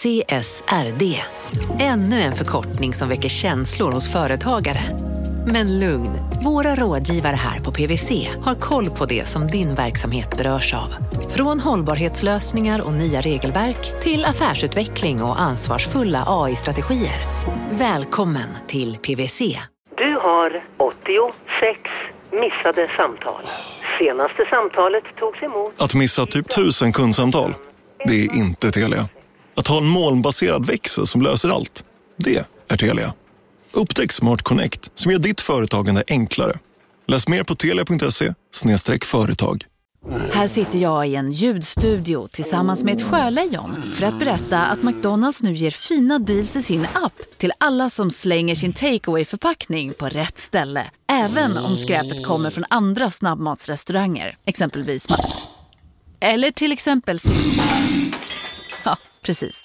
CSRD. 0.00 1.22
Ännu 1.80 2.20
en 2.20 2.32
förkortning 2.32 2.94
som 2.94 3.08
väcker 3.08 3.28
känslor 3.28 3.92
hos 3.92 4.12
företagare. 4.12 4.80
Men 5.46 5.78
lugn, 5.78 6.10
våra 6.44 6.74
rådgivare 6.74 7.36
här 7.36 7.60
på 7.60 7.72
PWC 7.72 8.10
har 8.44 8.54
koll 8.54 8.90
på 8.90 9.06
det 9.06 9.28
som 9.28 9.46
din 9.46 9.74
verksamhet 9.74 10.36
berörs 10.36 10.74
av. 10.74 10.94
Från 11.28 11.60
hållbarhetslösningar 11.60 12.80
och 12.80 12.92
nya 12.92 13.20
regelverk 13.20 14.02
till 14.02 14.24
affärsutveckling 14.24 15.22
och 15.22 15.40
ansvarsfulla 15.40 16.24
AI-strategier. 16.26 17.20
Välkommen 17.70 18.48
till 18.66 18.96
PWC. 18.96 19.58
Du 19.96 20.18
har 20.22 20.64
86 20.76 21.80
missade 22.32 22.88
samtal. 22.96 23.42
Senaste 23.98 24.44
samtalet 24.50 25.04
togs 25.18 25.42
emot... 25.42 25.74
Att 25.76 25.94
missa 25.94 26.26
typ 26.26 26.48
tusen 26.48 26.92
kundsamtal, 26.92 27.54
det 28.04 28.24
är 28.24 28.36
inte 28.36 28.70
Telia. 28.70 29.08
Att 29.60 29.66
ha 29.66 29.78
en 29.78 29.86
molnbaserad 29.86 30.66
växel 30.66 31.06
som 31.06 31.22
löser 31.22 31.48
allt, 31.48 31.84
det 32.16 32.44
är 32.68 32.76
Telia. 32.76 33.14
Upptäck 33.72 34.12
Smart 34.12 34.42
Connect 34.42 34.90
som 34.94 35.12
gör 35.12 35.18
ditt 35.18 35.40
företagande 35.40 36.04
enklare. 36.08 36.58
Läs 37.06 37.28
mer 37.28 37.42
på 37.42 37.54
telia.se 37.54 38.34
företag. 39.04 39.64
Här 40.32 40.48
sitter 40.48 40.78
jag 40.78 41.08
i 41.08 41.14
en 41.14 41.30
ljudstudio 41.30 42.28
tillsammans 42.28 42.84
med 42.84 42.96
ett 42.96 43.02
sjölejon 43.02 43.92
för 43.94 44.06
att 44.06 44.18
berätta 44.18 44.66
att 44.66 44.82
McDonalds 44.82 45.42
nu 45.42 45.52
ger 45.52 45.70
fina 45.70 46.18
deals 46.18 46.56
i 46.56 46.62
sin 46.62 46.86
app 46.94 47.38
till 47.38 47.52
alla 47.58 47.90
som 47.90 48.10
slänger 48.10 48.54
sin 48.54 48.72
takeaway 48.72 49.24
förpackning 49.24 49.94
på 49.94 50.08
rätt 50.08 50.38
ställe. 50.38 50.90
Även 51.12 51.58
om 51.58 51.76
skräpet 51.76 52.26
kommer 52.26 52.50
från 52.50 52.64
andra 52.70 53.10
snabbmatsrestauranger, 53.10 54.36
exempelvis 54.44 55.06
Eller 56.20 56.50
till 56.50 56.72
exempel 56.72 57.20
precis. 59.26 59.64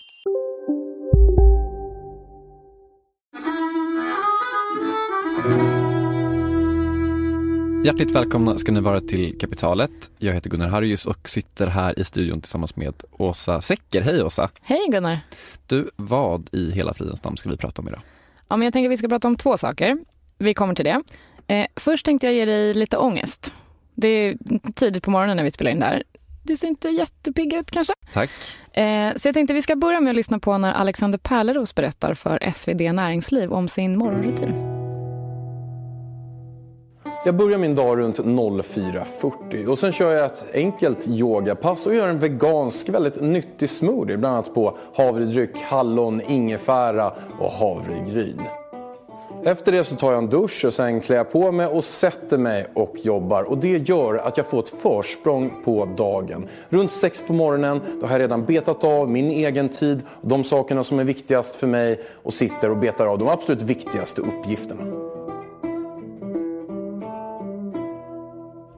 Hjärtligt 7.85 8.12
välkomna 8.12 8.57
ska 8.57 8.71
ni 8.71 8.80
vara 8.80 9.02
till 9.02 9.38
Kapitalet. 9.40 10.12
Jag 10.18 10.34
heter 10.34 10.49
Gunnar 10.49 10.68
Harjus 10.68 11.05
och 11.05 11.30
sitter 11.30 11.68
här 11.68 11.99
i 11.99 12.04
studion 12.04 12.41
tillsammans 12.41 12.76
med 12.76 12.93
Åsa 13.12 13.62
Secker. 13.62 14.02
Hej 14.02 14.24
Åsa! 14.24 14.49
Hej 14.62 14.88
Gunnar! 14.91 15.20
Du, 15.68 15.90
vad 15.96 16.49
i 16.52 16.71
hela 16.71 16.93
fridens 16.93 17.24
namn 17.24 17.37
ska 17.37 17.49
vi 17.49 17.58
prata 17.58 17.82
om 17.82 17.87
idag? 17.87 18.02
Ja, 18.48 18.58
men 18.58 18.65
jag 18.65 18.74
tänker 18.74 18.90
att 18.90 18.91
vi 18.91 18.98
ska 18.98 19.08
prata 19.08 19.27
om 19.27 19.37
två 19.37 19.58
saker. 19.58 19.98
Vi 20.37 20.54
kommer 20.54 20.76
till 20.76 20.85
det. 20.85 21.02
Eh, 21.48 21.68
först 21.76 22.05
tänkte 22.05 22.27
jag 22.27 22.34
ge 22.34 22.46
dig 22.46 22.74
lite 22.74 22.98
ångest. 22.98 23.54
Det 23.96 24.08
är 24.08 24.37
tidigt 24.76 25.04
på 25.04 25.12
morgonen 25.12 25.37
när 25.37 25.43
vi 25.43 25.52
spelar 25.52 25.71
in 25.71 25.80
där. 25.80 26.04
Du 26.46 26.57
ser 26.57 26.68
inte 26.68 26.90
jättepigg 26.90 27.54
ut 27.54 27.71
kanske? 27.71 27.93
Tack. 28.13 28.29
Eh, 28.74 29.15
så 29.15 29.27
jag 29.27 29.34
tänkte 29.34 29.54
vi 29.54 29.62
ska 29.62 29.76
börja 29.76 29.99
med 29.99 30.12
att 30.12 30.15
lyssna 30.15 30.40
på 30.40 30.57
när 30.57 30.74
Alexander 30.74 31.18
Pärleros 31.18 31.76
berättar 31.76 32.13
för 32.13 32.52
SvD 32.55 32.93
Näringsliv 32.93 33.54
om 33.54 33.68
sin 33.68 33.98
morgonrutin. 33.98 34.54
Jag 37.26 37.35
börjar 37.35 37.57
min 37.57 37.76
dag 37.76 37.98
runt 37.98 38.20
04.40 38.20 39.65
och 39.65 39.79
sen 39.79 39.91
kör 39.91 40.12
jag 40.12 40.26
ett 40.26 40.46
enkelt 40.54 41.07
yogapass 41.07 41.85
och 41.85 41.96
gör 41.96 42.07
en 42.07 42.20
vegansk 42.20 42.90
väldigt 42.90 43.21
nyttig 43.21 43.70
smoothie 43.70 44.18
bland 44.18 44.35
annat 44.35 44.54
på 44.54 44.77
havredryck, 44.96 45.57
hallon, 45.57 46.21
ingefära 46.27 47.13
och 47.40 47.52
havregryn. 47.52 48.41
Efter 49.48 49.71
det 49.71 49.84
så 49.84 49.96
tar 49.96 50.12
jag 50.12 50.24
en 50.24 50.29
dusch 50.29 50.65
och 50.65 50.74
sen 50.74 51.01
klär 51.01 51.15
jag 51.15 51.32
på 51.32 51.51
mig 51.51 51.68
och 51.68 51.84
sätter 51.84 52.38
mig 52.38 52.68
och 52.74 52.96
jobbar. 53.01 53.43
Och 53.43 53.57
det 53.57 53.90
gör 53.90 54.15
att 54.15 54.37
jag 54.37 54.46
får 54.46 54.60
ett 54.60 54.70
försprång 54.70 55.62
på 55.65 55.85
dagen. 55.98 56.48
Runt 56.70 56.91
sex 56.91 57.21
på 57.27 57.34
morgonen 57.34 57.82
då 58.02 58.07
har 58.07 58.13
jag 58.13 58.21
redan 58.21 58.46
betat 58.46 58.84
av 58.84 59.10
min 59.10 59.32
egen 59.32 59.70
tid 59.70 60.04
och 60.21 60.27
de 60.27 60.43
sakerna 60.43 60.84
som 60.84 60.99
är 60.99 61.04
viktigast 61.04 61.55
för 61.55 61.68
mig 61.68 62.02
och 62.24 62.34
sitter 62.34 62.71
och 62.71 62.77
betar 62.77 63.07
av 63.07 63.20
de 63.20 63.27
absolut 63.27 63.62
viktigaste 63.62 64.22
uppgifterna. 64.22 65.15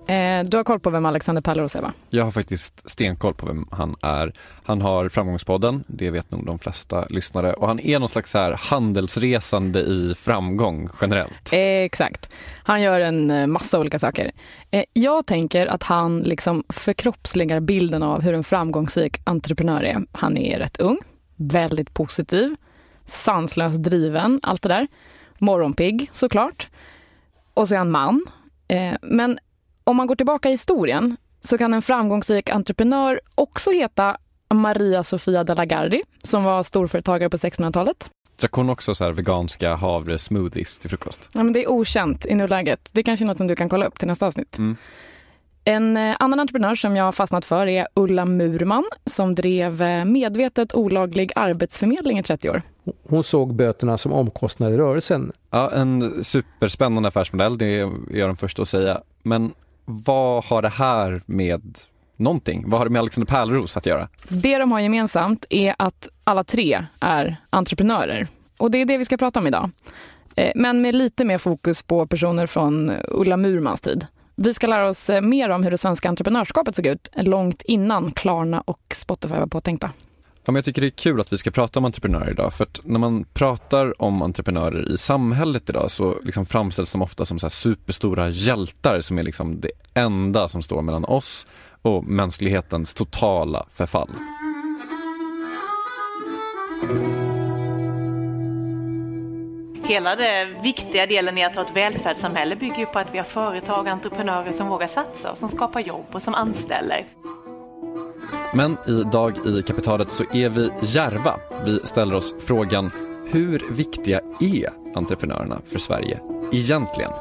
Eh, 0.07 0.43
du 0.43 0.57
har 0.57 0.63
koll 0.63 0.79
på 0.79 0.89
vem 0.89 1.05
Alexander 1.05 1.41
Pärleros 1.41 1.75
är 1.75 1.81
va? 1.81 1.93
Jag 2.09 2.23
har 2.23 2.31
faktiskt 2.31 2.89
stenkoll 2.89 3.33
på 3.33 3.45
vem 3.45 3.67
han 3.71 3.95
är. 4.01 4.33
Han 4.63 4.81
har 4.81 5.09
Framgångspodden, 5.09 5.83
det 5.87 6.11
vet 6.11 6.31
nog 6.31 6.45
de 6.45 6.59
flesta 6.59 7.05
lyssnare. 7.09 7.53
Och 7.53 7.67
han 7.67 7.79
är 7.79 7.99
någon 7.99 8.09
slags 8.09 8.33
här 8.33 8.55
handelsresande 8.59 9.79
i 9.79 10.13
framgång 10.17 10.89
generellt. 11.01 11.53
Eh, 11.53 11.59
exakt. 11.59 12.29
Han 12.63 12.81
gör 12.81 12.99
en 12.99 13.31
eh, 13.31 13.47
massa 13.47 13.79
olika 13.79 13.99
saker. 13.99 14.31
Eh, 14.71 14.83
jag 14.93 15.25
tänker 15.25 15.67
att 15.67 15.83
han 15.83 16.19
liksom 16.19 16.63
förkroppsligar 16.69 17.59
bilden 17.59 18.03
av 18.03 18.21
hur 18.21 18.33
en 18.33 18.43
framgångsrik 18.43 19.21
entreprenör 19.23 19.83
är. 19.83 20.01
Han 20.11 20.37
är 20.37 20.59
rätt 20.59 20.77
ung, 20.77 20.97
väldigt 21.35 21.93
positiv, 21.93 22.55
sanslöst 23.05 23.83
driven, 23.83 24.39
allt 24.43 24.61
det 24.61 24.69
där. 24.69 24.87
Morgonpigg 25.37 26.09
såklart. 26.11 26.69
Och 27.53 27.67
så 27.67 27.73
är 27.73 27.77
han 27.77 27.91
man. 27.91 28.25
Eh, 28.67 28.93
men 29.01 29.39
om 29.87 29.95
man 29.95 30.07
går 30.07 30.15
tillbaka 30.15 30.49
i 30.49 30.51
historien 30.51 31.17
så 31.41 31.57
kan 31.57 31.73
en 31.73 31.81
framgångsrik 31.81 32.49
entreprenör 32.49 33.21
också 33.35 33.71
heta 33.71 34.17
Maria 34.53 35.03
Sofia 35.03 35.43
de 35.43 35.53
la 35.53 35.65
Gardie 35.65 36.03
som 36.23 36.43
var 36.43 36.63
storföretagare 36.63 37.29
på 37.29 37.37
1600-talet. 37.37 38.09
Drack 38.39 38.51
hon 38.51 38.69
också 38.69 38.95
så 38.95 39.03
här 39.03 39.11
veganska 39.11 39.75
havresmoothies 39.75 40.79
till 40.79 40.89
frukost? 40.89 41.29
Ja, 41.33 41.43
men 41.43 41.53
det 41.53 41.63
är 41.63 41.71
okänt 41.71 42.25
i 42.25 42.35
nuläget. 42.35 42.89
Det 42.93 42.99
är 42.99 43.03
kanske 43.03 43.25
är 43.25 43.27
något 43.27 43.37
som 43.37 43.47
du 43.47 43.55
kan 43.55 43.69
kolla 43.69 43.85
upp 43.85 43.99
till 43.99 44.07
nästa 44.07 44.27
avsnitt. 44.27 44.57
Mm. 44.57 44.75
En 45.63 45.97
eh, 45.97 46.15
annan 46.19 46.39
entreprenör 46.39 46.75
som 46.75 46.95
jag 46.95 47.03
har 47.03 47.11
fastnat 47.11 47.45
för 47.45 47.67
är 47.67 47.87
Ulla 47.93 48.25
Murman 48.25 48.83
som 49.05 49.35
drev 49.35 49.81
eh, 49.81 50.05
medvetet 50.05 50.73
olaglig 50.73 51.31
arbetsförmedling 51.35 52.19
i 52.19 52.23
30 52.23 52.49
år. 52.49 52.61
Hon 53.09 53.23
såg 53.23 53.53
böterna 53.53 53.97
som 53.97 54.13
omkostnader 54.13 54.73
i 54.73 54.77
rörelsen. 54.77 55.31
Ja, 55.49 55.71
en 55.71 56.23
superspännande 56.23 57.07
affärsmodell, 57.07 57.57
det 57.57 57.65
är 57.65 57.91
jag 58.11 58.29
den 58.29 58.37
första 58.37 58.61
att 58.61 58.67
säga. 58.67 59.01
Men 59.23 59.53
vad 59.89 60.45
har 60.45 60.61
det 60.61 60.69
här 60.69 61.21
med 61.25 61.77
någonting? 62.17 62.63
Vad 62.67 62.79
har 62.79 62.85
det 62.85 62.91
med 62.91 62.99
Alexander 62.99 63.31
Pärleros 63.31 63.77
att 63.77 63.85
göra? 63.85 64.07
Det 64.29 64.57
de 64.57 64.71
har 64.71 64.79
gemensamt 64.79 65.45
är 65.49 65.75
att 65.79 66.09
alla 66.23 66.43
tre 66.43 66.85
är 66.99 67.37
entreprenörer. 67.49 68.27
Och 68.57 68.71
det 68.71 68.77
är 68.77 68.85
det 68.85 68.97
vi 68.97 69.05
ska 69.05 69.17
prata 69.17 69.39
om 69.39 69.47
idag. 69.47 69.69
Eh, 70.35 70.51
men 70.55 70.81
med 70.81 70.95
lite 70.95 71.25
mer 71.25 71.37
fokus 71.37 71.81
på 71.81 72.07
personer 72.07 72.47
från 72.47 72.91
Ulla 73.07 73.37
Murmans 73.37 73.81
tid. 73.81 74.05
Vi 74.35 74.53
ska 74.53 74.67
lära 74.67 74.87
oss 74.87 75.09
eh, 75.09 75.21
mer 75.21 75.49
om 75.49 75.63
hur 75.63 75.71
det 75.71 75.77
svenska 75.77 76.09
entreprenörskapet 76.09 76.75
såg 76.75 76.85
ut 76.85 77.09
långt 77.15 77.61
innan 77.61 78.11
Klarna 78.11 78.61
och 78.61 78.95
Spotify 78.95 79.35
var 79.35 79.47
påtänkta. 79.47 79.91
Ja, 80.47 80.51
men 80.51 80.55
jag 80.55 80.65
tycker 80.65 80.81
det 80.81 80.87
är 80.87 80.89
kul 80.89 81.21
att 81.21 81.33
vi 81.33 81.37
ska 81.37 81.51
prata 81.51 81.79
om 81.79 81.85
entreprenörer 81.85 82.29
idag 82.29 82.53
för 82.53 82.63
att 82.63 82.79
när 82.83 82.99
man 82.99 83.25
pratar 83.33 84.01
om 84.01 84.21
entreprenörer 84.21 84.93
i 84.93 84.97
samhället 84.97 85.69
idag 85.69 85.91
så 85.91 86.15
liksom 86.23 86.45
framställs 86.45 86.91
de 86.91 87.01
ofta 87.01 87.25
som 87.25 87.39
så 87.39 87.49
superstora 87.49 88.29
hjältar 88.29 89.01
som 89.01 89.17
är 89.17 89.23
liksom 89.23 89.59
det 89.59 89.71
enda 89.93 90.47
som 90.47 90.61
står 90.61 90.81
mellan 90.81 91.05
oss 91.05 91.47
och 91.81 92.03
mänsklighetens 92.03 92.93
totala 92.93 93.65
förfall. 93.71 94.09
Hela 99.83 100.15
den 100.15 100.61
viktiga 100.61 101.05
delen 101.05 101.37
i 101.37 101.43
att 101.43 101.55
ha 101.55 101.61
ett 101.61 101.75
välfärdssamhälle 101.75 102.55
bygger 102.55 102.77
ju 102.77 102.85
på 102.85 102.99
att 102.99 103.13
vi 103.13 103.17
har 103.17 103.25
företag 103.25 103.85
och 103.85 103.91
entreprenörer 103.91 104.51
som 104.51 104.67
vågar 104.67 104.87
satsa 104.87 105.31
och 105.31 105.37
som 105.37 105.49
skapar 105.49 105.79
jobb 105.79 106.05
och 106.11 106.21
som 106.21 106.33
anställer. 106.33 107.05
Men 108.53 108.77
idag 108.87 109.33
i 109.45 109.61
Kapitalet 109.61 110.11
så 110.11 110.23
är 110.33 110.49
vi 110.49 110.69
järva. 110.81 111.35
Vi 111.65 111.79
ställer 111.83 112.15
oss 112.15 112.35
frågan 112.39 112.91
hur 113.31 113.63
viktiga 113.71 114.19
är 114.39 114.69
entreprenörerna 114.95 115.59
för 115.65 115.79
Sverige 115.79 116.19
egentligen? 116.51 117.11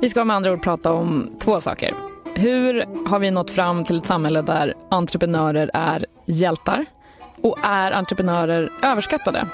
Vi 0.00 0.10
ska 0.10 0.24
med 0.24 0.36
andra 0.36 0.52
ord 0.52 0.62
prata 0.62 0.92
om 0.92 1.30
två 1.38 1.60
saker. 1.60 1.94
Hur 2.34 2.84
har 3.08 3.18
vi 3.18 3.30
nått 3.30 3.50
fram 3.50 3.84
till 3.84 3.98
ett 3.98 4.06
samhälle 4.06 4.42
där 4.42 4.74
entreprenörer 4.88 5.70
är 5.74 6.06
hjältar? 6.26 6.84
Och 7.42 7.56
är 7.62 7.92
entreprenörer 7.92 8.68
överskattade? 8.82 9.46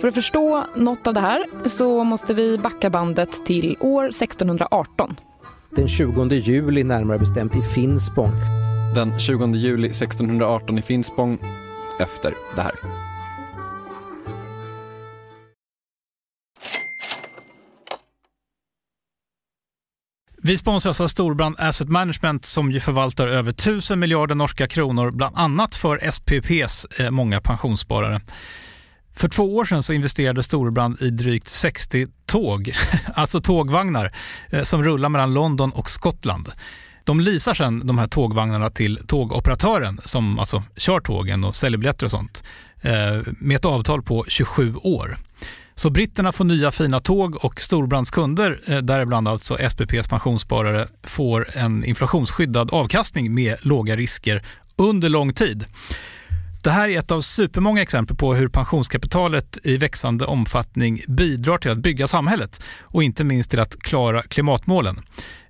För 0.00 0.08
att 0.08 0.14
förstå 0.14 0.64
något 0.76 1.06
av 1.06 1.14
det 1.14 1.20
här 1.20 1.46
så 1.66 2.04
måste 2.04 2.34
vi 2.34 2.58
backa 2.58 2.90
bandet 2.90 3.46
till 3.46 3.76
år 3.80 4.08
1618. 4.08 5.16
Den 5.70 5.88
20 5.88 6.24
juli 6.24 6.84
närmare 6.84 7.18
bestämt 7.18 7.56
i 7.56 7.62
Finspång 7.62 8.61
den 8.94 9.20
20 9.20 9.54
juli 9.54 9.88
1618 9.88 10.78
i 10.78 10.82
Finspång 10.82 11.38
efter 12.00 12.34
det 12.54 12.62
här. 12.62 12.72
Vi 20.44 20.58
sponsras 20.58 21.00
av 21.00 21.08
Storbrand 21.08 21.56
Asset 21.58 21.88
Management 21.88 22.44
som 22.44 22.72
ju 22.72 22.80
förvaltar 22.80 23.26
över 23.26 23.50
1000 23.50 24.00
miljarder 24.00 24.34
norska 24.34 24.68
kronor 24.68 25.10
bland 25.10 25.38
annat 25.38 25.74
för 25.74 26.10
SPPs 26.10 27.00
eh, 27.00 27.10
många 27.10 27.40
pensionssparare. 27.40 28.20
För 29.16 29.28
två 29.28 29.56
år 29.56 29.64
sedan 29.64 29.82
så 29.82 29.92
investerade 29.92 30.42
Storbrand 30.42 31.02
i 31.02 31.10
drygt 31.10 31.48
60 31.48 32.06
tåg, 32.26 32.72
alltså 33.14 33.40
tågvagnar, 33.40 34.12
eh, 34.50 34.62
som 34.62 34.84
rullar 34.84 35.08
mellan 35.08 35.34
London 35.34 35.72
och 35.72 35.90
Skottland. 35.90 36.52
De 37.04 37.20
leasar 37.20 37.54
sen 37.54 37.86
de 37.86 37.98
här 37.98 38.06
tågvagnarna 38.06 38.70
till 38.70 38.98
tågoperatören 39.06 40.00
som 40.04 40.38
alltså 40.38 40.62
kör 40.76 41.00
tågen 41.00 41.44
och 41.44 41.56
säljer 41.56 41.78
biljetter 41.78 42.04
och 42.04 42.10
sånt. 42.10 42.44
Eh, 42.80 43.32
med 43.38 43.56
ett 43.56 43.64
avtal 43.64 44.02
på 44.02 44.24
27 44.28 44.74
år. 44.74 45.16
Så 45.74 45.90
britterna 45.90 46.32
får 46.32 46.44
nya 46.44 46.70
fina 46.70 47.00
tåg 47.00 47.44
och 47.44 47.60
Storbrands 47.60 48.10
kunder, 48.10 48.60
eh, 48.66 48.78
däribland 48.78 49.28
alltså 49.28 49.58
SPPs 49.70 50.08
pensionssparare, 50.08 50.88
får 51.02 51.56
en 51.56 51.84
inflationsskyddad 51.84 52.70
avkastning 52.70 53.34
med 53.34 53.56
låga 53.60 53.96
risker 53.96 54.42
under 54.76 55.08
lång 55.08 55.32
tid. 55.32 55.64
Det 56.62 56.70
här 56.70 56.88
är 56.88 56.98
ett 56.98 57.10
av 57.10 57.20
supermånga 57.20 57.82
exempel 57.82 58.16
på 58.16 58.34
hur 58.34 58.48
pensionskapitalet 58.48 59.58
i 59.62 59.76
växande 59.76 60.24
omfattning 60.24 61.02
bidrar 61.08 61.58
till 61.58 61.70
att 61.70 61.78
bygga 61.78 62.06
samhället 62.06 62.62
och 62.80 63.02
inte 63.02 63.24
minst 63.24 63.50
till 63.50 63.60
att 63.60 63.76
klara 63.76 64.22
klimatmålen. 64.22 65.00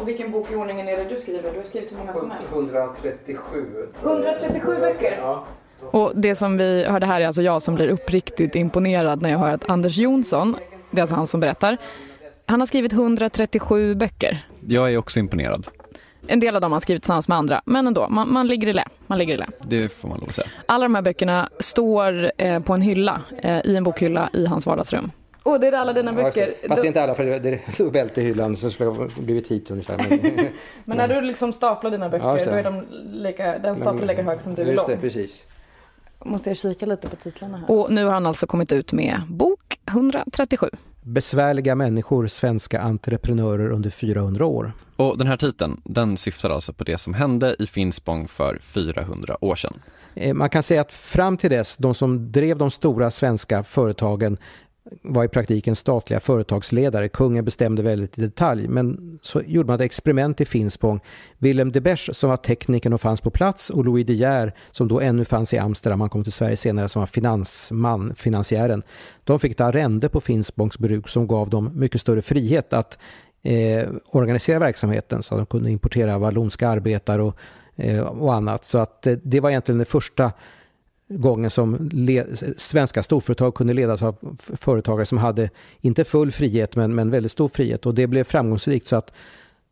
Och 0.00 0.08
vilken 0.08 0.30
bok 0.30 0.50
i 0.52 0.54
ordningen 0.54 0.88
är 0.88 0.96
det 0.96 1.04
du 1.04 1.16
skriver? 1.16 1.52
Du 1.52 1.58
har 1.58 1.64
skrivit 1.64 1.92
hur 1.92 1.96
många 1.96 2.14
som 2.14 2.30
helst. 2.30 2.52
137. 2.52 3.88
137 4.02 4.76
böcker? 4.80 5.18
Ja. 5.20 5.44
Och 5.90 6.12
det 6.14 6.34
som 6.34 6.56
vi 6.58 6.84
hörde 6.84 7.06
här 7.06 7.20
är 7.20 7.26
alltså 7.26 7.42
jag 7.42 7.62
som 7.62 7.74
blir 7.74 7.88
uppriktigt 7.88 8.54
imponerad 8.54 9.22
när 9.22 9.30
jag 9.30 9.38
hör 9.38 9.54
att 9.54 9.70
Anders 9.70 9.96
Jonsson, 9.96 10.56
det 10.90 10.98
är 10.98 11.02
alltså 11.02 11.16
han 11.16 11.26
som 11.26 11.40
berättar, 11.40 11.76
han 12.46 12.60
har 12.60 12.66
skrivit 12.66 12.92
137 12.92 13.94
böcker. 13.94 14.44
Jag 14.60 14.92
är 14.92 14.98
också 14.98 15.20
imponerad. 15.20 15.66
En 16.26 16.40
del 16.40 16.54
av 16.54 16.60
dem 16.60 16.72
har 16.72 16.74
han 16.74 16.80
skrivit 16.80 17.02
tillsammans 17.02 17.28
med 17.28 17.38
andra, 17.38 17.62
men 17.64 17.86
ändå, 17.86 18.08
man, 18.08 18.32
man, 18.32 18.46
ligger 18.46 18.68
i 18.68 18.72
lä. 18.72 18.84
man 19.06 19.18
ligger 19.18 19.34
i 19.34 19.36
lä. 19.36 19.46
Det 19.62 19.92
får 19.92 20.08
man 20.08 20.18
lov 20.18 20.28
att 20.28 20.34
säga. 20.34 20.48
Alla 20.66 20.84
de 20.84 20.94
här 20.94 21.02
böckerna 21.02 21.48
står 21.58 22.32
eh, 22.38 22.60
på 22.60 22.74
en 22.74 22.80
hylla, 22.80 23.20
eh, 23.42 23.60
i 23.64 23.76
en 23.76 23.84
bokhylla 23.84 24.30
i 24.32 24.46
hans 24.46 24.66
vardagsrum. 24.66 25.10
Åh, 25.42 25.54
oh, 25.54 25.60
det 25.60 25.66
är 25.66 25.72
alla 25.72 25.92
dina 25.92 26.12
böcker. 26.12 26.54
Ja, 26.62 26.68
Fast 26.68 26.82
det 26.82 26.86
är 26.86 26.88
inte 26.88 27.02
alla, 27.02 27.14
för 27.14 27.24
det 27.24 27.90
välter 27.90 28.22
hyllan 28.22 28.56
så 28.56 28.70
skulle 28.70 28.90
det 28.90 29.22
blivit 29.22 29.50
hit 29.50 29.70
ungefär. 29.70 29.96
Men, 30.08 30.48
men 30.84 30.96
när 30.96 31.08
du 31.08 31.20
liksom 31.20 31.52
staplar 31.52 31.90
dina 31.90 32.08
böcker, 32.08 32.26
ja, 32.26 32.44
då 32.44 32.50
är 32.50 32.62
de 32.64 32.84
lika, 33.12 33.58
den 33.58 33.76
stapeln 33.76 34.06
lika 34.06 34.22
hög 34.22 34.40
som 34.40 34.54
du 34.54 34.62
är 34.62 34.74
lång. 34.74 34.86
Det, 34.88 34.96
precis. 34.96 35.44
Måste 36.24 36.50
jag 36.50 36.56
kika 36.56 36.86
lite 36.86 37.08
på 37.08 37.16
titlarna 37.16 37.58
här. 37.58 37.70
Och 37.70 37.92
nu 37.92 38.04
har 38.04 38.12
han 38.12 38.26
alltså 38.26 38.46
kommit 38.46 38.72
ut 38.72 38.92
med 38.92 39.20
bok 39.28 39.78
137. 39.88 40.70
Besvärliga 41.02 41.74
människor, 41.74 42.26
svenska 42.26 42.80
entreprenörer 42.80 43.70
under 43.70 43.90
400 43.90 44.46
år. 44.46 44.72
Och 44.96 45.18
den 45.18 45.26
här 45.26 45.36
titeln, 45.36 45.80
den 45.84 46.16
syftar 46.16 46.50
alltså 46.50 46.72
på 46.72 46.84
det 46.84 46.98
som 46.98 47.14
hände 47.14 47.56
i 47.58 47.66
Finspång 47.66 48.28
för 48.28 48.58
400 48.62 49.36
år 49.40 49.54
sedan. 49.54 49.80
Eh, 50.14 50.34
man 50.34 50.50
kan 50.50 50.62
säga 50.62 50.80
att 50.80 50.92
fram 50.92 51.36
till 51.36 51.50
dess, 51.50 51.76
de 51.76 51.94
som 51.94 52.32
drev 52.32 52.58
de 52.58 52.70
stora 52.70 53.10
svenska 53.10 53.62
företagen 53.62 54.38
var 55.02 55.24
i 55.24 55.28
praktiken 55.28 55.76
statliga 55.76 56.20
företagsledare. 56.20 57.08
Kungen 57.08 57.44
bestämde 57.44 57.82
väldigt 57.82 58.18
i 58.18 58.20
detalj. 58.20 58.68
Men 58.68 59.18
så 59.22 59.42
gjorde 59.46 59.66
man 59.66 59.74
ett 59.74 59.80
experiment 59.80 60.40
i 60.40 60.44
Finspång. 60.44 61.00
Willem 61.38 61.72
de 61.72 61.80
Besch 61.80 62.10
som 62.12 62.30
var 62.30 62.36
teknikern 62.36 62.92
och 62.92 63.00
fanns 63.00 63.20
på 63.20 63.30
plats 63.30 63.70
och 63.70 63.84
Louis 63.84 64.06
De 64.06 64.14
Geer 64.14 64.54
som 64.70 64.88
då 64.88 65.00
ännu 65.00 65.24
fanns 65.24 65.54
i 65.54 65.58
Amsterdam, 65.58 66.00
han 66.00 66.10
kom 66.10 66.22
till 66.22 66.32
Sverige 66.32 66.56
senare 66.56 66.88
som 66.88 67.00
var 67.00 67.06
finansman, 67.06 68.14
finansiären. 68.14 68.82
De 69.24 69.38
fick 69.38 69.52
ett 69.52 69.60
arrende 69.60 70.08
på 70.08 70.20
Finspångs 70.20 70.78
bruk 70.78 71.08
som 71.08 71.26
gav 71.26 71.50
dem 71.50 71.70
mycket 71.74 72.00
större 72.00 72.22
frihet 72.22 72.72
att 72.72 72.98
eh, 73.42 73.88
organisera 74.06 74.58
verksamheten 74.58 75.22
så 75.22 75.34
att 75.34 75.38
de 75.38 75.46
kunde 75.46 75.70
importera 75.70 76.18
vallonska 76.18 76.68
arbetare 76.68 77.22
och, 77.22 77.36
eh, 77.76 78.00
och 78.00 78.34
annat. 78.34 78.64
Så 78.64 78.78
att 78.78 79.06
eh, 79.06 79.14
det 79.22 79.40
var 79.40 79.50
egentligen 79.50 79.78
det 79.78 79.84
första 79.84 80.32
gången 81.10 81.50
som 81.50 81.90
svenska 82.56 83.02
storföretag 83.02 83.54
kunde 83.54 83.74
ledas 83.74 84.02
av 84.02 84.36
företagare 84.38 85.06
som 85.06 85.18
hade, 85.18 85.50
inte 85.80 86.04
full 86.04 86.32
frihet, 86.32 86.76
men, 86.76 86.94
men 86.94 87.10
väldigt 87.10 87.32
stor 87.32 87.48
frihet. 87.48 87.86
Och 87.86 87.94
det 87.94 88.06
blev 88.06 88.24
framgångsrikt 88.24 88.86
så 88.86 88.96
att 88.96 89.12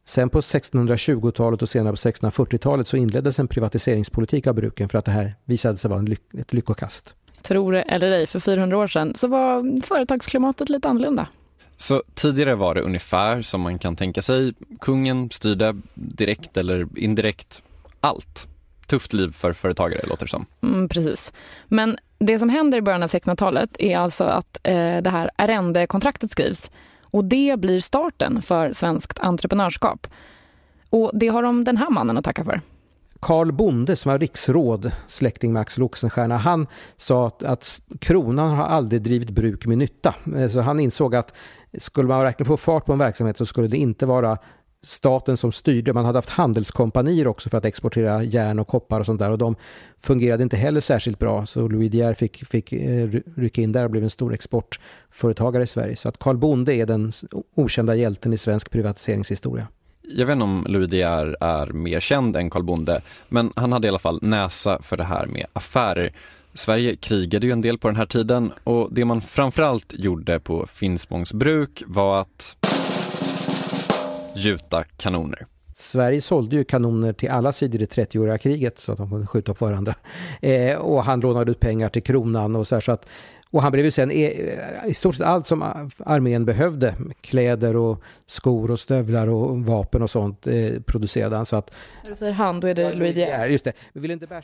sen 0.04 0.30
på 0.30 0.40
1620-talet 0.40 1.62
och 1.62 1.68
senare 1.68 1.92
på 1.92 1.96
1640-talet 1.96 2.88
så 2.88 2.96
inleddes 2.96 3.38
en 3.38 3.48
privatiseringspolitik 3.48 4.46
av 4.46 4.54
bruken 4.54 4.88
för 4.88 4.98
att 4.98 5.04
det 5.04 5.12
här 5.12 5.34
visade 5.44 5.76
sig 5.76 5.90
vara 5.90 6.02
ly 6.02 6.16
ett 6.38 6.52
lyckokast. 6.52 7.14
Tror 7.42 7.72
det 7.72 7.82
eller 7.82 8.10
ej, 8.10 8.26
för 8.26 8.40
400 8.40 8.78
år 8.78 8.86
sedan 8.86 9.14
så 9.14 9.28
var 9.28 9.82
företagsklimatet 9.82 10.68
lite 10.68 10.88
annorlunda. 10.88 11.28
Så 11.76 12.02
tidigare 12.14 12.54
var 12.54 12.74
det 12.74 12.80
ungefär 12.80 13.42
som 13.42 13.60
man 13.60 13.78
kan 13.78 13.96
tänka 13.96 14.22
sig. 14.22 14.54
Kungen 14.80 15.30
styrde 15.30 15.76
direkt 15.94 16.56
eller 16.56 16.86
indirekt 16.96 17.62
allt 18.00 18.48
tufft 18.88 19.12
liv 19.12 19.30
för 19.30 19.52
företagare 19.52 20.00
låter 20.06 20.24
det 20.24 20.30
som. 20.30 20.46
Mm, 20.62 20.88
precis. 20.88 21.32
Men 21.68 21.98
det 22.18 22.38
som 22.38 22.48
händer 22.48 22.78
i 22.78 22.82
början 22.82 23.02
av 23.02 23.08
1600-talet 23.08 23.70
är 23.78 23.98
alltså 23.98 24.24
att 24.24 24.58
eh, 24.62 24.96
det 24.96 25.10
här 25.10 25.30
arrendekontraktet 25.36 26.30
skrivs. 26.30 26.70
Och 27.02 27.24
det 27.24 27.60
blir 27.60 27.80
starten 27.80 28.42
för 28.42 28.72
svenskt 28.72 29.20
entreprenörskap. 29.20 30.06
Och 30.90 31.10
det 31.14 31.28
har 31.28 31.42
de 31.42 31.64
den 31.64 31.76
här 31.76 31.90
mannen 31.90 32.18
att 32.18 32.24
tacka 32.24 32.44
för. 32.44 32.60
Karl 33.20 33.52
Bonde 33.52 33.96
som 33.96 34.12
var 34.12 34.18
riksråd, 34.18 34.92
släkting 35.06 35.52
med 35.52 35.60
Axel 35.60 35.82
Oxenstierna, 35.82 36.36
han 36.36 36.66
sa 36.96 37.26
att, 37.26 37.42
att, 37.42 37.80
kronan 38.00 38.50
har 38.50 38.64
aldrig 38.64 39.02
drivit 39.02 39.30
bruk 39.30 39.66
med 39.66 39.78
nytta. 39.78 40.14
Eh, 40.36 40.48
så 40.48 40.60
han 40.60 40.80
insåg 40.80 41.14
att 41.14 41.34
skulle 41.78 42.08
man 42.08 42.20
verkligen 42.20 42.48
få 42.48 42.56
fart 42.56 42.86
på 42.86 42.92
en 42.92 42.98
verksamhet 42.98 43.36
så 43.36 43.46
skulle 43.46 43.68
det 43.68 43.76
inte 43.76 44.06
vara 44.06 44.38
staten 44.82 45.36
som 45.36 45.52
styrde. 45.52 45.92
Man 45.92 46.04
hade 46.04 46.18
haft 46.18 46.30
handelskompanier 46.30 47.26
också 47.26 47.50
för 47.50 47.58
att 47.58 47.64
exportera 47.64 48.22
järn 48.22 48.58
och 48.58 48.68
koppar 48.68 49.00
och 49.00 49.06
sånt 49.06 49.20
där 49.20 49.30
och 49.30 49.38
de 49.38 49.56
fungerade 49.98 50.42
inte 50.42 50.56
heller 50.56 50.80
särskilt 50.80 51.18
bra. 51.18 51.46
Så 51.46 51.68
Louis 51.68 51.90
De 51.90 51.98
Geer 51.98 52.14
fick, 52.14 52.44
fick 52.44 52.72
eh, 52.72 53.08
rycka 53.36 53.60
in 53.60 53.72
där 53.72 53.84
och 53.84 53.90
blev 53.90 54.04
en 54.04 54.10
stor 54.10 54.34
exportföretagare 54.34 55.62
i 55.62 55.66
Sverige. 55.66 55.96
Så 55.96 56.08
att 56.08 56.18
Karl 56.18 56.36
Bonde 56.36 56.74
är 56.74 56.86
den 56.86 57.12
okända 57.54 57.94
hjälten 57.94 58.32
i 58.32 58.38
svensk 58.38 58.70
privatiseringshistoria. 58.70 59.68
Jag 60.02 60.26
vet 60.26 60.32
inte 60.32 60.44
om 60.44 60.66
Louis 60.68 60.90
De 60.90 60.96
Geer 60.96 61.36
är 61.40 61.66
mer 61.66 62.00
känd 62.00 62.36
än 62.36 62.50
Karl 62.50 62.62
Bonde, 62.62 63.00
men 63.28 63.52
han 63.56 63.72
hade 63.72 63.86
i 63.86 63.88
alla 63.88 63.98
fall 63.98 64.18
näsa 64.22 64.82
för 64.82 64.96
det 64.96 65.04
här 65.04 65.26
med 65.26 65.46
affärer. 65.52 66.12
Sverige 66.54 66.96
krigade 66.96 67.46
ju 67.46 67.52
en 67.52 67.60
del 67.60 67.78
på 67.78 67.88
den 67.88 67.96
här 67.96 68.06
tiden 68.06 68.52
och 68.64 68.88
det 68.92 69.04
man 69.04 69.20
framförallt 69.20 69.94
gjorde 69.96 70.40
på 70.40 70.66
Finspångs 70.66 71.32
bruk 71.32 71.82
var 71.86 72.20
att 72.20 72.56
gjuta 74.38 74.84
kanoner. 74.84 75.46
Sverige 75.74 76.20
sålde 76.20 76.56
ju 76.56 76.64
kanoner 76.64 77.12
till 77.12 77.30
alla 77.30 77.52
sidor 77.52 77.82
i 77.82 77.84
30-åriga 77.84 78.38
kriget 78.38 78.78
så 78.78 78.92
att 78.92 78.98
de 78.98 79.10
kunde 79.10 79.26
skjuta 79.26 79.54
på 79.54 79.66
varandra. 79.66 79.94
Eh, 80.42 80.76
och 80.76 81.04
han 81.04 81.20
lånade 81.20 81.50
ut 81.50 81.60
pengar 81.60 81.88
till 81.88 82.02
kronan 82.02 82.56
och 82.56 82.68
så, 82.68 82.76
här, 82.76 82.80
så 82.80 82.92
att 82.92 83.06
och 83.50 83.62
han 83.62 83.72
blev 83.72 83.84
ju 83.84 83.90
sen 83.90 84.10
eh, 84.10 84.30
i 84.86 84.94
stort 84.94 85.14
sett 85.14 85.26
allt 85.26 85.46
som 85.46 85.62
armén 85.98 86.44
behövde, 86.44 86.94
kläder 87.20 87.76
och 87.76 88.02
skor 88.26 88.70
och 88.70 88.80
stövlar 88.80 89.28
och 89.28 89.58
vapen 89.58 90.02
och 90.02 90.10
sånt 90.10 90.46
eh, 90.46 90.80
producerade 90.86 91.36
han. 91.36 91.46
Så 91.46 91.56
att, 91.56 91.70
När 92.02 92.10
du 92.10 92.16
säger 92.16 92.32
han, 92.32 92.60
då 92.60 92.66
är 92.66 92.74
det 92.74 92.94
Louis 92.94 93.14
De 93.14 93.20
Geer. 93.20 93.48
Just 93.48 93.64
det. 93.64 93.72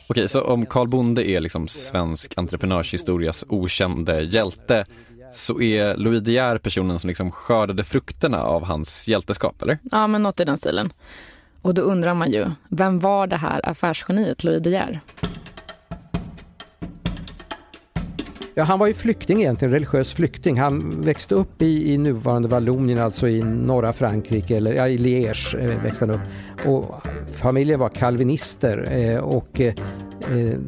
Okej, 0.07 0.27
så 0.27 0.41
om 0.41 0.65
Karl 0.65 0.87
Bonde 0.87 1.29
är 1.29 1.39
liksom 1.39 1.67
svensk 1.67 2.33
entreprenörshistorias 2.37 3.45
okände 3.49 4.21
hjälte 4.21 4.85
så 5.31 5.61
är 5.61 5.97
Louis 5.97 6.21
De 6.23 6.31
Geer 6.31 6.57
personen 6.57 6.99
som 6.99 7.07
liksom 7.07 7.31
skördade 7.31 7.83
frukterna 7.83 8.43
av 8.43 8.63
hans 8.63 9.07
hjälteskap, 9.07 9.61
eller? 9.61 9.77
Ja, 9.91 10.07
men 10.07 10.23
något 10.23 10.39
i 10.39 10.45
den 10.45 10.57
stilen. 10.57 10.93
Och 11.61 11.73
då 11.73 11.81
undrar 11.81 12.13
man 12.13 12.31
ju, 12.31 12.51
vem 12.69 12.99
var 12.99 13.27
det 13.27 13.35
här 13.35 13.69
affärsgeniet 13.69 14.43
Louis 14.43 14.63
De 14.63 14.69
Geer? 14.69 14.99
Ja, 18.57 18.63
han 18.63 18.79
var 18.79 18.87
ju 18.87 18.93
flykting 18.93 19.41
egentligen, 19.41 19.71
religiös 19.71 20.13
flykting. 20.13 20.59
Han 20.59 21.01
växte 21.01 21.35
upp 21.35 21.61
i, 21.61 21.93
i 21.93 21.97
nuvarande 21.97 22.47
Vallonien, 22.47 22.99
alltså 22.99 23.27
i 23.27 23.43
norra 23.43 23.93
Frankrike, 23.93 24.57
eller 24.57 24.73
ja, 24.73 24.87
i 24.87 24.97
Liège 24.97 25.59
eh, 25.59 25.83
växte 25.83 26.05
han 26.05 26.15
upp. 26.15 26.21
Och 26.65 27.01
familjen 27.35 27.79
var 27.79 27.89
kalvinister 27.89 28.87
eh, 28.91 29.19
och 29.19 29.61
eh, 29.61 29.73
Eh, 30.14 30.14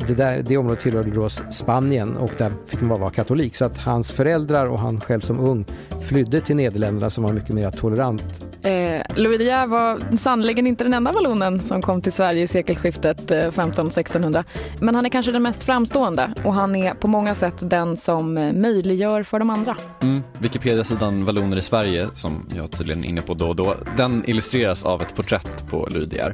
det, 0.07 0.13
där, 0.13 0.43
det 0.47 0.57
området 0.57 0.83
tillhörde 0.83 1.11
då 1.11 1.29
Spanien 1.29 2.17
och 2.17 2.31
där 2.37 2.51
fick 2.65 2.79
man 2.79 2.89
bara 2.89 2.99
vara 2.99 3.11
katolik. 3.11 3.55
Så 3.55 3.65
att 3.65 3.77
hans 3.77 4.13
föräldrar 4.13 4.65
och 4.65 4.79
han 4.79 5.01
själv 5.01 5.19
som 5.19 5.39
ung 5.39 5.65
flydde 6.07 6.41
till 6.41 6.55
Nederländerna 6.55 7.09
som 7.09 7.23
var 7.23 7.33
mycket 7.33 7.49
mer 7.49 7.71
tolerant. 7.71 8.43
Eh, 8.63 9.01
Louis 9.15 9.39
De 9.39 9.45
Geer 9.45 9.67
var 9.67 10.17
sannoliken 10.17 10.67
inte 10.67 10.83
den 10.83 10.93
enda 10.93 11.11
vallonen 11.11 11.59
som 11.59 11.81
kom 11.81 12.01
till 12.01 12.11
Sverige 12.11 12.43
i 12.43 12.47
sekelskiftet 12.47 13.31
eh, 13.31 13.37
15-1600. 13.37 14.43
Men 14.79 14.95
han 14.95 15.05
är 15.05 15.09
kanske 15.09 15.31
den 15.31 15.43
mest 15.43 15.63
framstående 15.63 16.33
och 16.43 16.53
han 16.53 16.75
är 16.75 16.93
på 16.93 17.07
många 17.07 17.35
sätt 17.35 17.55
den 17.59 17.97
som 17.97 18.37
eh, 18.37 18.53
möjliggör 18.53 19.23
för 19.23 19.39
de 19.39 19.49
andra. 19.49 19.77
Mm, 20.01 20.23
Wikipedia-sidan 20.39 21.25
Valloner 21.25 21.57
i 21.57 21.61
Sverige, 21.61 22.07
som 22.13 22.49
jag 22.55 22.71
tydligen 22.71 23.03
är 23.03 23.07
inne 23.07 23.21
på 23.21 23.33
då 23.33 23.47
och 23.47 23.55
då, 23.55 23.75
den 23.97 24.23
illustreras 24.27 24.85
av 24.85 25.01
ett 25.01 25.15
porträtt 25.15 25.69
på 25.69 25.87
Louis 25.91 26.09
De 26.09 26.15
Geer. 26.15 26.33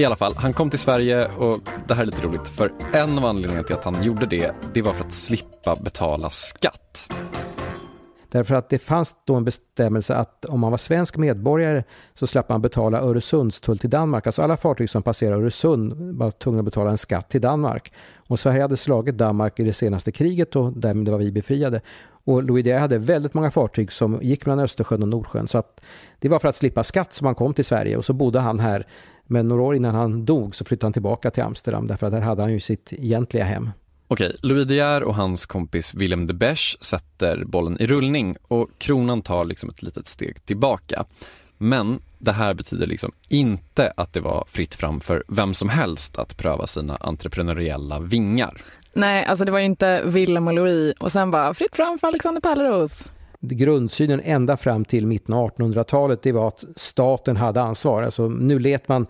I 0.00 0.04
alla 0.04 0.16
fall, 0.16 0.34
han 0.36 0.52
kom 0.52 0.70
till 0.70 0.78
Sverige 0.78 1.28
och 1.28 1.60
det 1.88 1.94
här 1.94 2.02
är 2.02 2.06
lite 2.06 2.22
roligt 2.22 2.48
för 2.48 2.72
en 2.92 3.18
av 3.18 3.24
anledningarna 3.24 3.66
till 3.66 3.74
att 3.74 3.84
han 3.84 4.02
gjorde 4.02 4.26
det, 4.26 4.54
det 4.74 4.82
var 4.82 4.92
för 4.92 5.04
att 5.04 5.12
slippa 5.12 5.76
betala 5.76 6.30
skatt. 6.30 7.12
Därför 8.30 8.54
att 8.54 8.68
det 8.68 8.78
fanns 8.78 9.16
då 9.26 9.34
en 9.34 9.44
bestämmelse 9.44 10.14
att 10.14 10.44
om 10.44 10.60
man 10.60 10.70
var 10.70 10.78
svensk 10.78 11.16
medborgare 11.16 11.84
så 12.14 12.26
slapp 12.26 12.48
man 12.48 12.62
betala 12.62 13.00
Öresundstull 13.00 13.78
till 13.78 13.90
Danmark. 13.90 14.26
Alltså 14.26 14.42
alla 14.42 14.56
fartyg 14.56 14.90
som 14.90 15.02
passerar 15.02 15.42
Öresund 15.42 16.16
var 16.18 16.30
tvungna 16.30 16.58
att 16.58 16.64
betala 16.64 16.90
en 16.90 16.98
skatt 16.98 17.30
till 17.30 17.40
Danmark. 17.40 17.92
Och 18.28 18.40
Sverige 18.40 18.62
hade 18.62 18.76
slagit 18.76 19.18
Danmark 19.18 19.60
i 19.60 19.64
det 19.64 19.72
senaste 19.72 20.12
kriget 20.12 20.56
och 20.56 20.72
därmed 20.72 21.08
var 21.08 21.18
vi 21.18 21.32
befriade. 21.32 21.80
Och 22.24 22.42
Louis 22.42 22.64
De 22.64 22.72
hade 22.72 22.98
väldigt 22.98 23.34
många 23.34 23.50
fartyg 23.50 23.92
som 23.92 24.18
gick 24.22 24.46
mellan 24.46 24.64
Östersjön 24.64 25.02
och 25.02 25.08
Nordsjön. 25.08 25.48
Så 25.48 25.58
att 25.58 25.80
det 26.18 26.28
var 26.28 26.38
för 26.38 26.48
att 26.48 26.56
slippa 26.56 26.84
skatt 26.84 27.12
som 27.12 27.26
han 27.26 27.34
kom 27.34 27.54
till 27.54 27.64
Sverige 27.64 27.96
och 27.96 28.04
så 28.04 28.12
bodde 28.12 28.40
han 28.40 28.58
här 28.58 28.86
men 29.26 29.48
några 29.48 29.62
år 29.62 29.76
innan 29.76 29.94
han 29.94 30.24
dog 30.24 30.54
så 30.54 30.64
flyttade 30.64 30.86
han 30.86 30.92
tillbaka 30.92 31.30
till 31.30 31.42
Amsterdam 31.42 31.86
därför 31.86 32.06
att 32.06 32.12
där 32.12 32.20
hade 32.20 32.42
han 32.42 32.52
ju 32.52 32.60
sitt 32.60 32.92
egentliga 32.92 33.44
hem. 33.44 33.70
Okej, 34.08 34.36
Louis 34.42 34.68
De 34.68 34.74
Geer 34.74 35.02
och 35.02 35.14
hans 35.14 35.46
kompis 35.46 35.94
Willem 35.94 36.26
de 36.26 36.34
Besch 36.34 36.76
sätter 36.80 37.44
bollen 37.44 37.80
i 37.80 37.86
rullning 37.86 38.36
och 38.48 38.68
kronan 38.78 39.22
tar 39.22 39.44
liksom 39.44 39.70
ett 39.70 39.82
litet 39.82 40.06
steg 40.06 40.44
tillbaka. 40.44 41.04
Men 41.58 41.98
det 42.20 42.32
här 42.32 42.54
betyder 42.54 42.86
liksom 42.86 43.12
inte 43.28 43.92
att 43.96 44.12
det 44.12 44.20
var 44.20 44.44
fritt 44.48 44.74
fram 44.74 45.00
för 45.00 45.24
vem 45.28 45.54
som 45.54 45.68
helst 45.68 46.18
att 46.18 46.36
pröva 46.36 46.66
sina 46.66 46.96
entreprenöriella 46.96 48.00
vingar. 48.00 48.56
Nej, 48.92 49.24
alltså 49.24 49.44
det 49.44 49.52
var 49.52 49.58
ju 49.58 49.64
inte 49.64 50.02
Willem 50.04 50.48
och 50.48 50.54
Louis 50.54 50.94
och 51.00 51.12
sen 51.12 51.30
bara 51.30 51.54
fritt 51.54 51.76
fram 51.76 51.98
för 51.98 52.08
Alexander 52.08 52.40
Pärleros 52.40 53.10
grundsynen 53.40 54.20
ända 54.24 54.56
fram 54.56 54.84
till 54.84 55.06
mitten 55.06 55.34
av 55.34 55.50
1800-talet 55.50 56.22
det 56.22 56.32
var 56.32 56.48
att 56.48 56.64
staten 56.76 57.36
hade 57.36 57.62
ansvar. 57.62 58.02
Alltså, 58.02 58.28
nu 58.28 58.58
lät 58.58 58.88
man 58.88 59.06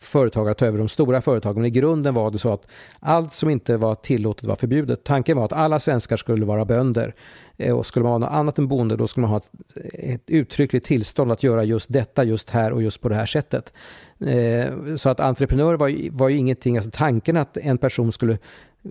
företag 0.00 0.48
att 0.48 0.58
ta 0.58 0.66
över 0.66 0.78
de 0.78 0.88
stora 0.88 1.20
företagen. 1.20 1.54
Men 1.54 1.64
i 1.64 1.70
grunden 1.70 2.14
var 2.14 2.30
det 2.30 2.38
så 2.38 2.52
att 2.52 2.66
allt 3.00 3.32
som 3.32 3.50
inte 3.50 3.76
var 3.76 3.94
tillåtet 3.94 4.44
var 4.44 4.56
förbjudet. 4.56 5.04
Tanken 5.04 5.36
var 5.36 5.44
att 5.44 5.52
alla 5.52 5.80
svenskar 5.80 6.16
skulle 6.16 6.46
vara 6.46 6.64
bönder. 6.64 7.14
Eh, 7.56 7.78
och 7.78 7.86
skulle 7.86 8.02
man 8.02 8.10
vara 8.10 8.18
något 8.18 8.38
annat 8.38 8.58
än 8.58 8.68
bonde 8.68 8.96
då 8.96 9.08
skulle 9.08 9.22
man 9.22 9.30
ha 9.30 9.38
ett, 9.38 9.50
ett 9.92 10.30
uttryckligt 10.30 10.86
tillstånd 10.86 11.32
att 11.32 11.42
göra 11.42 11.64
just 11.64 11.92
detta 11.92 12.24
just 12.24 12.50
här 12.50 12.72
och 12.72 12.82
just 12.82 13.00
på 13.00 13.08
det 13.08 13.14
här 13.14 13.26
sättet. 13.26 13.72
Eh, 14.20 14.96
så 14.96 15.08
att 15.08 15.20
entreprenör 15.20 15.74
var, 15.74 16.10
var 16.10 16.28
ju 16.28 16.36
ingenting, 16.36 16.76
alltså 16.76 16.90
tanken 16.94 17.36
att 17.36 17.56
en 17.56 17.78
person 17.78 18.12
skulle 18.12 18.38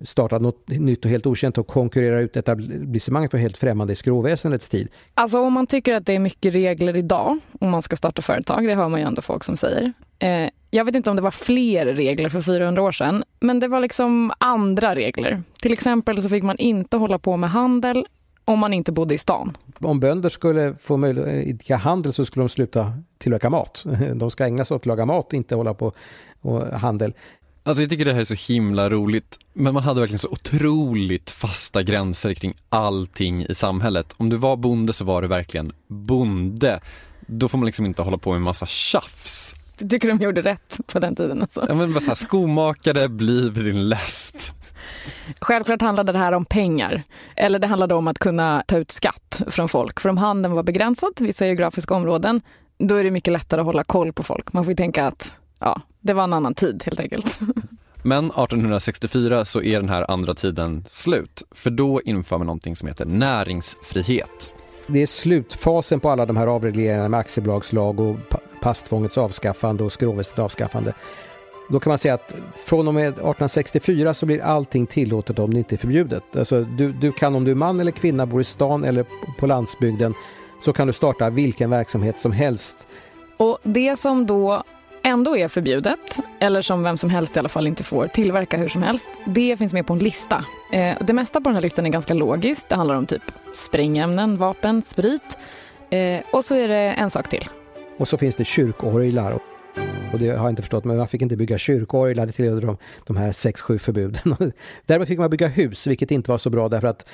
starta 0.03 0.39
något 0.39 0.67
nytt 0.67 1.05
och 1.05 1.11
helt 1.11 1.25
okänt 1.25 1.57
och 1.57 1.67
konkurrera 1.67 2.21
ut 2.21 2.37
etablissemanget 2.37 3.33
var 3.33 3.39
helt 3.39 3.57
främmande 3.57 3.93
i 3.93 3.95
skråväsendets 3.95 4.69
tid. 4.69 4.89
Alltså 5.13 5.39
om 5.39 5.53
man 5.53 5.67
tycker 5.67 5.93
att 5.93 6.05
det 6.05 6.13
är 6.13 6.19
mycket 6.19 6.53
regler 6.53 6.97
idag 6.97 7.39
om 7.59 7.69
man 7.69 7.81
ska 7.81 7.95
starta 7.95 8.21
företag, 8.21 8.67
det 8.67 8.75
hör 8.75 8.89
man 8.89 8.99
ju 8.99 9.05
ändå 9.05 9.21
folk 9.21 9.43
som 9.43 9.57
säger. 9.57 9.93
Eh, 10.19 10.49
jag 10.71 10.85
vet 10.85 10.95
inte 10.95 11.09
om 11.09 11.15
det 11.15 11.21
var 11.21 11.31
fler 11.31 11.85
regler 11.85 12.29
för 12.29 12.41
400 12.41 12.81
år 12.81 12.91
sedan, 12.91 13.23
men 13.39 13.59
det 13.59 13.67
var 13.67 13.79
liksom 13.79 14.31
andra 14.37 14.95
regler. 14.95 15.43
Till 15.61 15.73
exempel 15.73 16.21
så 16.21 16.29
fick 16.29 16.43
man 16.43 16.57
inte 16.57 16.97
hålla 16.97 17.19
på 17.19 17.37
med 17.37 17.49
handel 17.49 18.05
om 18.45 18.59
man 18.59 18.73
inte 18.73 18.91
bodde 18.91 19.15
i 19.15 19.17
stan. 19.17 19.57
Om 19.79 19.99
bönder 19.99 20.29
skulle 20.29 20.75
få 20.79 20.97
möjlighet 20.97 21.29
att 21.29 21.47
idka 21.47 21.75
handel 21.75 22.13
så 22.13 22.25
skulle 22.25 22.43
de 22.43 22.49
sluta 22.49 22.93
tillverka 23.17 23.49
mat. 23.49 23.85
De 24.15 24.31
ska 24.31 24.45
ägna 24.45 24.65
sig 24.65 24.75
åt 24.75 24.81
att 24.81 24.85
laga 24.85 25.05
mat, 25.05 25.33
inte 25.33 25.55
hålla 25.55 25.73
på 25.73 25.93
och 26.41 26.61
handel. 26.61 27.13
Alltså 27.67 27.81
jag 27.81 27.89
tycker 27.89 28.05
det 28.05 28.13
här 28.13 28.19
är 28.19 28.25
så 28.25 28.53
himla 28.53 28.89
roligt, 28.89 29.39
men 29.53 29.73
man 29.73 29.83
hade 29.83 29.99
verkligen 29.99 30.19
så 30.19 30.29
otroligt 30.29 31.31
fasta 31.31 31.83
gränser 31.83 32.33
kring 32.33 32.53
allting 32.69 33.45
i 33.45 33.55
samhället. 33.55 34.13
Om 34.17 34.29
du 34.29 34.35
var 34.35 34.55
bonde 34.55 34.93
så 34.93 35.05
var 35.05 35.21
du 35.21 35.27
verkligen 35.27 35.71
bonde. 35.87 36.79
Då 37.27 37.47
får 37.47 37.57
man 37.57 37.65
liksom 37.65 37.85
inte 37.85 38.01
hålla 38.01 38.17
på 38.17 38.31
med 38.31 38.41
massa 38.41 38.65
tjafs. 38.65 39.55
Du 39.77 39.89
tycker 39.89 40.07
de 40.07 40.23
gjorde 40.23 40.41
rätt 40.41 40.79
på 40.87 40.99
den 40.99 41.15
tiden 41.15 41.41
alltså? 41.41 41.65
Ja 41.69 41.75
men 41.75 41.93
bara 41.93 41.99
så 41.99 42.07
här, 42.07 42.15
skomakare, 42.15 43.09
bliv 43.09 43.53
din 43.53 43.89
läst. 43.89 44.53
Självklart 45.41 45.81
handlade 45.81 46.11
det 46.11 46.19
här 46.19 46.31
om 46.31 46.45
pengar. 46.45 47.03
Eller 47.35 47.59
det 47.59 47.67
handlade 47.67 47.95
om 47.95 48.07
att 48.07 48.19
kunna 48.19 48.63
ta 48.67 48.77
ut 48.77 48.91
skatt 48.91 49.41
från 49.47 49.69
folk. 49.69 49.99
För 49.99 50.09
om 50.09 50.17
handeln 50.17 50.55
var 50.55 50.63
begränsad 50.63 51.15
till 51.15 51.25
vissa 51.25 51.45
geografiska 51.45 51.95
områden, 51.95 52.41
då 52.77 52.95
är 52.95 53.03
det 53.03 53.11
mycket 53.11 53.33
lättare 53.33 53.61
att 53.61 53.65
hålla 53.65 53.83
koll 53.83 54.13
på 54.13 54.23
folk. 54.23 54.53
Man 54.53 54.63
får 54.63 54.71
ju 54.71 54.75
tänka 54.75 55.07
att 55.07 55.35
ja, 55.59 55.81
det 56.05 56.13
var 56.13 56.23
en 56.23 56.33
annan 56.33 56.53
tid 56.53 56.83
helt 56.85 56.99
enkelt. 56.99 57.39
Men 58.03 58.25
1864 58.25 59.45
så 59.45 59.61
är 59.61 59.79
den 59.79 59.89
här 59.89 60.11
andra 60.11 60.33
tiden 60.33 60.85
slut, 60.87 61.43
för 61.51 61.69
då 61.69 62.01
inför 62.01 62.37
man 62.37 62.47
någonting 62.47 62.75
som 62.75 62.87
heter 62.87 63.05
näringsfrihet. 63.05 64.53
Det 64.87 65.01
är 65.01 65.07
slutfasen 65.07 65.99
på 65.99 66.09
alla 66.09 66.25
de 66.25 66.37
här 66.37 66.47
avregleringarna 66.47 67.09
med 67.09 67.19
aktiebolagslag 67.19 67.99
och 67.99 68.15
passtvångets 68.61 69.17
avskaffande 69.17 69.83
och 69.83 69.91
skråväsendets 69.91 70.39
avskaffande. 70.39 70.93
Då 71.69 71.79
kan 71.79 71.91
man 71.91 71.97
säga 71.97 72.13
att 72.13 72.35
från 72.65 72.87
och 72.87 72.93
med 72.93 73.07
1864 73.07 74.13
så 74.13 74.25
blir 74.25 74.41
allting 74.41 74.87
tillåtet 74.87 75.39
om 75.39 75.53
det 75.53 75.57
inte 75.57 75.75
är 75.75 75.77
förbjudet. 75.77 76.35
Alltså 76.35 76.61
du, 76.61 76.91
du 76.91 77.11
kan 77.11 77.35
om 77.35 77.43
du 77.43 77.51
är 77.51 77.55
man 77.55 77.79
eller 77.79 77.91
kvinna, 77.91 78.25
bor 78.25 78.41
i 78.41 78.43
stan 78.43 78.83
eller 78.83 79.05
på 79.39 79.47
landsbygden 79.47 80.13
så 80.65 80.73
kan 80.73 80.87
du 80.87 80.93
starta 80.93 81.29
vilken 81.29 81.69
verksamhet 81.69 82.21
som 82.21 82.31
helst. 82.31 82.87
Och 83.37 83.57
det 83.63 83.99
som 83.99 84.25
då 84.25 84.63
ändå 85.05 85.37
är 85.37 85.47
förbjudet, 85.47 86.19
eller 86.39 86.61
som 86.61 86.83
vem 86.83 86.97
som 86.97 87.09
helst 87.09 87.35
i 87.35 87.39
alla 87.39 87.49
fall 87.49 87.67
inte 87.67 87.83
får 87.83 88.07
tillverka 88.07 88.57
hur 88.57 88.69
som 88.69 88.83
helst, 88.83 89.09
det 89.25 89.57
finns 89.57 89.73
med 89.73 89.87
på 89.87 89.93
en 89.93 89.99
lista. 89.99 90.45
Eh, 90.73 90.95
det 91.01 91.13
mesta 91.13 91.41
på 91.41 91.49
den 91.49 91.55
här 91.55 91.61
listan 91.61 91.85
är 91.85 91.89
ganska 91.89 92.13
logiskt. 92.13 92.69
Det 92.69 92.75
handlar 92.75 92.95
om 92.95 93.05
typ 93.05 93.21
sprängämnen, 93.53 94.37
vapen, 94.37 94.81
sprit. 94.81 95.37
Eh, 95.89 96.21
och 96.31 96.45
så 96.45 96.55
är 96.55 96.67
det 96.67 96.75
en 96.75 97.09
sak 97.09 97.29
till. 97.29 97.49
Och 97.97 98.07
så 98.07 98.17
finns 98.17 98.35
det 98.35 98.45
kyrkorglar. 98.45 99.39
Och 100.13 100.19
det 100.19 100.29
har 100.29 100.37
jag 100.37 100.49
inte 100.49 100.61
förstått, 100.61 100.85
men 100.85 100.97
man 100.97 101.07
fick 101.07 101.21
inte 101.21 101.35
bygga 101.35 101.57
kyrkorglar, 101.57 102.25
det 102.25 102.31
tillhörde 102.31 102.67
de, 102.67 102.77
de 103.05 103.17
här 103.17 103.31
sex, 103.31 103.61
sju 103.61 103.77
förbuden. 103.77 104.35
Däremot 104.85 105.07
fick 105.07 105.19
man 105.19 105.29
bygga 105.29 105.47
hus, 105.47 105.87
vilket 105.87 106.11
inte 106.11 106.31
var 106.31 106.37
så 106.37 106.49
bra 106.49 106.69
därför 106.69 106.87
att 106.87 107.05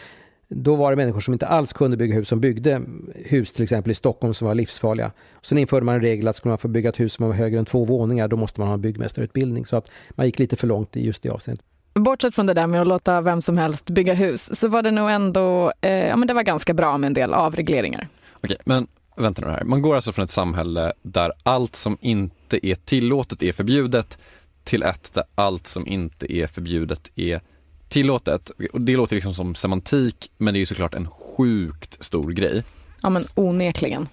då 0.55 0.75
var 0.75 0.91
det 0.91 0.95
människor 0.95 1.19
som 1.19 1.33
inte 1.33 1.47
alls 1.47 1.73
kunde 1.73 1.97
bygga 1.97 2.15
hus 2.15 2.27
som 2.27 2.39
byggde 2.39 2.81
hus 3.15 3.53
till 3.53 3.63
exempel 3.63 3.91
i 3.91 3.95
Stockholm 3.95 4.33
som 4.33 4.47
var 4.47 4.55
livsfarliga. 4.55 5.11
Sen 5.41 5.57
införde 5.57 5.85
man 5.85 5.95
en 5.95 6.01
regel 6.01 6.27
att 6.27 6.35
skulle 6.35 6.49
man 6.49 6.57
få 6.57 6.67
bygga 6.67 6.89
ett 6.89 6.99
hus 6.99 7.13
som 7.13 7.27
var 7.27 7.33
högre 7.33 7.59
än 7.59 7.65
två 7.65 7.85
våningar 7.85 8.27
då 8.27 8.37
måste 8.37 8.59
man 8.59 8.67
ha 8.67 8.73
en 8.73 8.81
byggmästarutbildning. 8.81 9.65
Så 9.65 9.77
att 9.77 9.87
man 10.09 10.25
gick 10.25 10.39
lite 10.39 10.55
för 10.55 10.67
långt 10.67 10.97
i 10.97 11.05
just 11.05 11.23
det 11.23 11.29
avseendet. 11.29 11.65
Bortsett 11.93 12.35
från 12.35 12.45
det 12.45 12.53
där 12.53 12.67
med 12.67 12.81
att 12.81 12.87
låta 12.87 13.21
vem 13.21 13.41
som 13.41 13.57
helst 13.57 13.89
bygga 13.89 14.13
hus 14.13 14.59
så 14.59 14.67
var 14.67 14.81
det 14.81 14.91
nog 14.91 15.09
ändå, 15.09 15.71
eh, 15.81 15.91
ja 15.91 16.15
men 16.15 16.27
det 16.27 16.33
var 16.33 16.43
ganska 16.43 16.73
bra 16.73 16.97
med 16.97 17.07
en 17.07 17.13
del 17.13 17.33
avregleringar. 17.33 18.07
Okej, 18.43 18.57
men 18.65 18.87
vänta 19.15 19.41
nu 19.41 19.51
här. 19.51 19.63
Man 19.63 19.81
går 19.81 19.95
alltså 19.95 20.11
från 20.11 20.25
ett 20.25 20.31
samhälle 20.31 20.93
där 21.01 21.31
allt 21.43 21.75
som 21.75 21.97
inte 22.01 22.67
är 22.67 22.75
tillåtet 22.75 23.43
är 23.43 23.51
förbjudet 23.51 24.17
till 24.63 24.83
ett 24.83 25.13
där 25.13 25.23
allt 25.35 25.67
som 25.67 25.87
inte 25.87 26.33
är 26.33 26.47
förbjudet 26.47 27.11
är 27.15 27.41
tillåtet. 27.91 28.51
Och 28.73 28.81
det 28.81 28.95
låter 28.95 29.15
liksom 29.15 29.33
som 29.33 29.55
semantik, 29.55 30.31
men 30.37 30.53
det 30.53 30.57
är 30.57 30.59
ju 30.59 30.65
såklart 30.65 30.93
en 30.93 31.07
sjukt 31.07 32.03
stor 32.03 32.31
grej. 32.31 32.63
Ja 33.01 33.09
men 33.09 33.23
onekligen. 33.35 34.07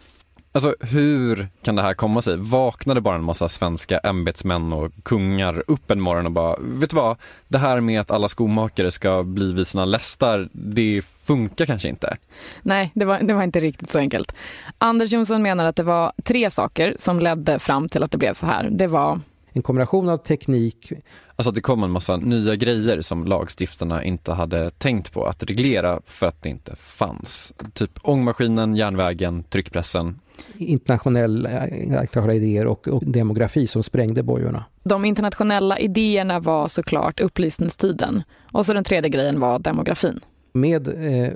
Alltså 0.53 0.75
hur 0.81 1.49
kan 1.63 1.77
det 1.77 1.83
här 1.83 1.95
komma 1.95 2.23
sig? 2.23 2.37
Vaknade 2.37 3.01
bara 3.01 3.15
en 3.15 3.25
massa 3.25 3.49
svenska 3.49 3.99
ämbetsmän 3.99 4.73
och 4.73 4.93
kungar 5.03 5.63
upp 5.67 5.91
en 5.91 6.01
morgon 6.01 6.27
och 6.27 6.33
bara, 6.33 6.57
vet 6.61 6.91
du 6.91 6.97
vad? 6.97 7.17
Det 7.49 7.59
här 7.59 7.81
med 7.81 8.01
att 8.01 8.11
alla 8.11 8.29
skomakare 8.29 8.91
ska 8.91 9.23
bli 9.23 9.53
vid 9.53 9.67
sina 9.67 9.85
lästar, 9.85 10.49
det 10.53 11.03
funkar 11.25 11.67
kanske 11.67 11.89
inte. 11.89 12.17
Nej, 12.63 12.91
det 12.95 13.05
var, 13.05 13.19
det 13.23 13.35
var 13.35 13.43
inte 13.43 13.61
riktigt 13.61 13.91
så 13.91 13.99
enkelt. 13.99 14.35
Anders 14.79 15.13
Jonsson 15.13 15.43
menar 15.43 15.65
att 15.65 15.77
det 15.77 15.83
var 15.83 16.13
tre 16.25 16.51
saker 16.51 16.97
som 16.99 17.21
ledde 17.21 17.59
fram 17.59 17.89
till 17.89 18.03
att 18.03 18.11
det 18.11 18.19
blev 18.19 18.33
så 18.33 18.47
här. 18.47 18.69
Det 18.71 18.87
var 18.87 19.21
en 19.59 19.63
kombination 19.63 20.09
av 20.09 20.19
teknik. 20.19 20.93
Alltså 21.37 21.49
att 21.49 21.55
det 21.55 21.61
kom 21.61 21.83
en 21.83 21.91
massa 21.91 22.17
nya 22.17 22.57
grejer 22.57 23.03
som 23.03 23.25
lagstiftarna 23.25 24.05
inte 24.05 24.33
hade 24.33 24.71
tänkt 24.71 25.13
på 25.13 25.25
att 25.25 25.43
reglera 25.43 26.01
för 26.05 26.27
att 26.27 26.43
det 26.43 26.49
inte 26.49 26.77
fanns. 26.77 27.53
Typ 27.73 27.91
ångmaskinen, 28.03 28.77
järnvägen, 28.77 29.43
tryckpressen. 29.43 30.21
Internationella, 30.57 31.69
internationella 31.69 32.35
idéer 32.35 32.67
och, 32.67 32.89
och 32.89 33.03
demografi 33.07 33.67
som 33.67 33.83
sprängde 33.83 34.23
bojorna. 34.23 34.65
De 34.83 35.05
internationella 35.05 35.79
idéerna 35.79 36.41
var 36.41 36.69
såklart 36.69 37.21
upplysningstiden. 37.21 38.23
Och 38.53 38.67
så 38.67 38.73
den 38.73 38.85
tredje 38.85 39.11
grejen 39.11 39.41
var 39.41 39.59
demografin 39.59 40.21
med, 40.61 40.89
eh, 40.89 41.33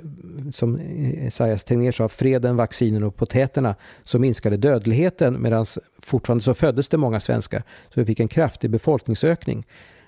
som 0.51 0.79
Esaias 0.79 1.63
Tegnér 1.63 1.91
sa, 1.91 2.09
freden, 2.09 2.55
vaccinen 2.55 3.03
och 3.03 3.15
potäterna 3.15 3.75
så 4.03 4.19
minskade 4.19 4.57
dödligheten 4.57 5.41
medan 5.41 5.65
fortfarande 6.01 6.43
så 6.43 6.53
föddes 6.53 6.89
det 6.89 6.97
många 6.97 7.19
svenskar. 7.19 7.63
Så 7.93 7.99
vi 7.99 8.05
fick 8.05 8.19
en 8.19 8.27
kraftig 8.27 8.69
befolkningsökning. 8.69 9.65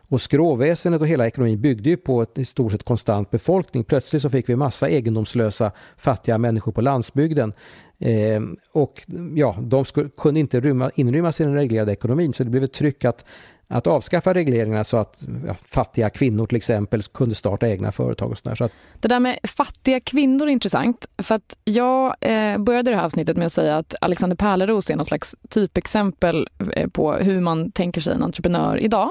Och 0.08 0.22
skråväsendet 0.22 1.02
och 1.02 1.08
hela 1.08 1.28
ekonomin 1.28 1.62
byggde 1.62 1.90
ju 1.90 1.98
på 1.98 2.22
ett 2.22 2.38
i 2.38 2.46
stort 2.46 2.72
sett 2.72 2.84
konstant 2.84 3.32
befolkning. 3.32 3.84
Plötsligt 3.84 4.22
så 4.22 4.30
fick 4.30 4.50
vi 4.50 4.56
massa 4.56 4.90
egendomslösa 4.90 5.72
fattiga 5.98 6.38
människor 6.38 6.72
på 6.72 6.82
landsbygden. 6.82 7.54
Eh, 8.00 8.42
och 8.72 9.02
ja, 9.36 9.58
de 9.62 9.86
skulle, 9.86 10.10
kunde 10.18 10.40
inte 10.40 10.60
rymma, 10.60 10.92
inrymmas 10.96 11.42
i 11.42 11.44
den 11.44 11.54
reglerade 11.54 11.92
ekonomin 11.92 12.34
så 12.34 12.44
det 12.44 12.50
blev 12.50 12.64
ett 12.64 12.74
tryck 12.74 13.06
att 13.06 13.26
att 13.68 13.88
avskaffa 13.88 14.34
regleringarna 14.34 14.84
så 14.84 14.98
att 14.98 15.26
ja, 15.48 15.56
fattiga 15.66 16.10
kvinnor 16.10 16.48
till 16.48 16.58
exempel 16.58 17.04
kunde 17.04 17.36
starta 17.36 17.68
egna 17.68 17.92
företag 17.92 18.32
och 18.32 18.38
sådär. 18.38 18.56
Så 18.56 18.64
att... 18.64 18.72
Det 19.00 19.08
där 19.08 19.20
med 19.20 19.40
fattiga 19.44 20.00
kvinnor 20.00 20.48
är 20.48 20.52
intressant 20.52 21.06
för 21.18 21.36
att 21.36 21.58
jag 21.64 22.16
eh, 22.22 22.58
började 22.58 22.92
det 22.92 22.98
här 22.98 23.04
avsnittet 23.04 23.38
med 23.38 23.46
att 23.46 23.54
säga 23.54 23.78
att 23.78 23.96
Alexander 24.02 24.38
Pärleros 24.38 24.90
är 24.90 24.96
någon 24.96 25.06
slags 25.06 25.36
typexempel 25.50 26.48
eh, 26.74 26.90
på 26.90 27.14
hur 27.14 27.42
man 27.42 27.72
tänker 27.72 28.02
sig 28.02 28.14
en 28.14 28.24
entreprenör 28.24 28.78
idag. 28.78 29.10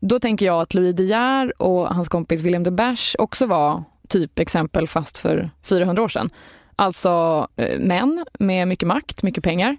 Då 0.00 0.20
tänker 0.20 0.46
jag 0.46 0.60
att 0.60 0.74
Louis 0.74 0.96
De 0.96 1.04
Geer 1.04 1.62
och 1.62 1.94
hans 1.94 2.08
kompis 2.08 2.42
William 2.42 2.62
de 2.62 2.70
Bash 2.70 3.14
också 3.18 3.46
var 3.46 3.84
typexempel 4.08 4.88
fast 4.88 5.18
för 5.18 5.50
400 5.62 6.02
år 6.02 6.08
sedan. 6.08 6.30
Alltså 6.76 7.46
eh, 7.56 7.78
män 7.78 8.24
med 8.38 8.68
mycket 8.68 8.88
makt, 8.88 9.22
mycket 9.22 9.44
pengar. 9.44 9.76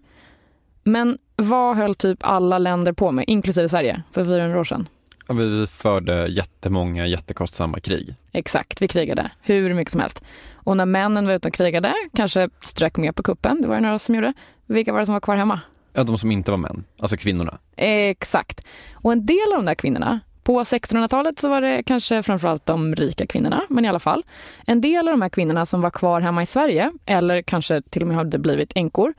Men 0.83 1.17
vad 1.43 1.77
höll 1.77 1.95
typ 1.95 2.17
alla 2.21 2.57
länder 2.57 2.93
på 2.93 3.11
med, 3.11 3.25
inklusive 3.27 3.69
Sverige, 3.69 4.03
för 4.11 4.25
400 4.25 4.59
år 4.59 4.63
sedan? 4.63 4.87
vi 5.29 5.67
förde 5.67 6.27
jättemånga 6.27 7.07
jättekostsamma 7.07 7.79
krig. 7.79 8.15
Exakt, 8.31 8.81
vi 8.81 8.87
krigade 8.87 9.31
hur 9.41 9.73
mycket 9.73 9.91
som 9.91 10.01
helst. 10.01 10.23
Och 10.55 10.77
när 10.77 10.85
männen 10.85 11.27
var 11.27 11.33
ute 11.33 11.47
och 11.47 11.53
krigade, 11.53 11.93
kanske 12.15 12.49
strök 12.63 12.97
med 12.97 13.15
på 13.15 13.23
kuppen, 13.23 13.61
det 13.61 13.67
var 13.67 13.75
det 13.75 13.81
några 13.81 13.99
som 13.99 14.15
gjorde. 14.15 14.33
Vilka 14.65 14.93
var 14.93 14.99
det 14.99 15.05
som 15.05 15.13
var 15.13 15.19
kvar 15.19 15.35
hemma? 15.35 15.59
Ja, 15.93 16.03
de 16.03 16.17
som 16.17 16.31
inte 16.31 16.51
var 16.51 16.57
män, 16.57 16.83
alltså 16.99 17.17
kvinnorna. 17.17 17.57
Exakt. 17.75 18.65
Och 18.93 19.11
en 19.11 19.25
del 19.25 19.53
av 19.53 19.57
de 19.57 19.65
där 19.65 19.75
kvinnorna, 19.75 20.19
på 20.43 20.63
1600-talet 20.63 21.39
så 21.39 21.49
var 21.49 21.61
det 21.61 21.83
kanske 21.83 22.23
framförallt 22.23 22.65
de 22.65 22.95
rika 22.95 23.27
kvinnorna, 23.27 23.61
men 23.69 23.85
i 23.85 23.87
alla 23.87 23.99
fall. 23.99 24.23
En 24.65 24.81
del 24.81 25.07
av 25.07 25.13
de 25.13 25.21
här 25.21 25.29
kvinnorna 25.29 25.65
som 25.65 25.81
var 25.81 25.89
kvar 25.89 26.21
hemma 26.21 26.43
i 26.43 26.45
Sverige, 26.45 26.91
eller 27.05 27.41
kanske 27.41 27.81
till 27.81 28.01
och 28.01 28.07
med 28.07 28.17
hade 28.17 28.39
blivit 28.39 28.71
änkor, 28.75 29.13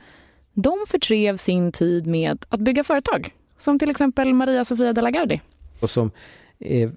de 0.55 0.85
förtrev 0.87 1.37
sin 1.37 1.71
tid 1.71 2.07
med 2.07 2.45
att 2.49 2.59
bygga 2.59 2.83
företag. 2.83 3.29
Som 3.57 3.79
till 3.79 3.89
exempel 3.89 4.33
Maria 4.33 4.65
Sofia 4.65 4.93
de 4.93 5.01
la 5.01 5.09
Gardie. 5.09 5.41
Och 5.79 5.89
som 5.89 6.11
eh, 6.59 6.89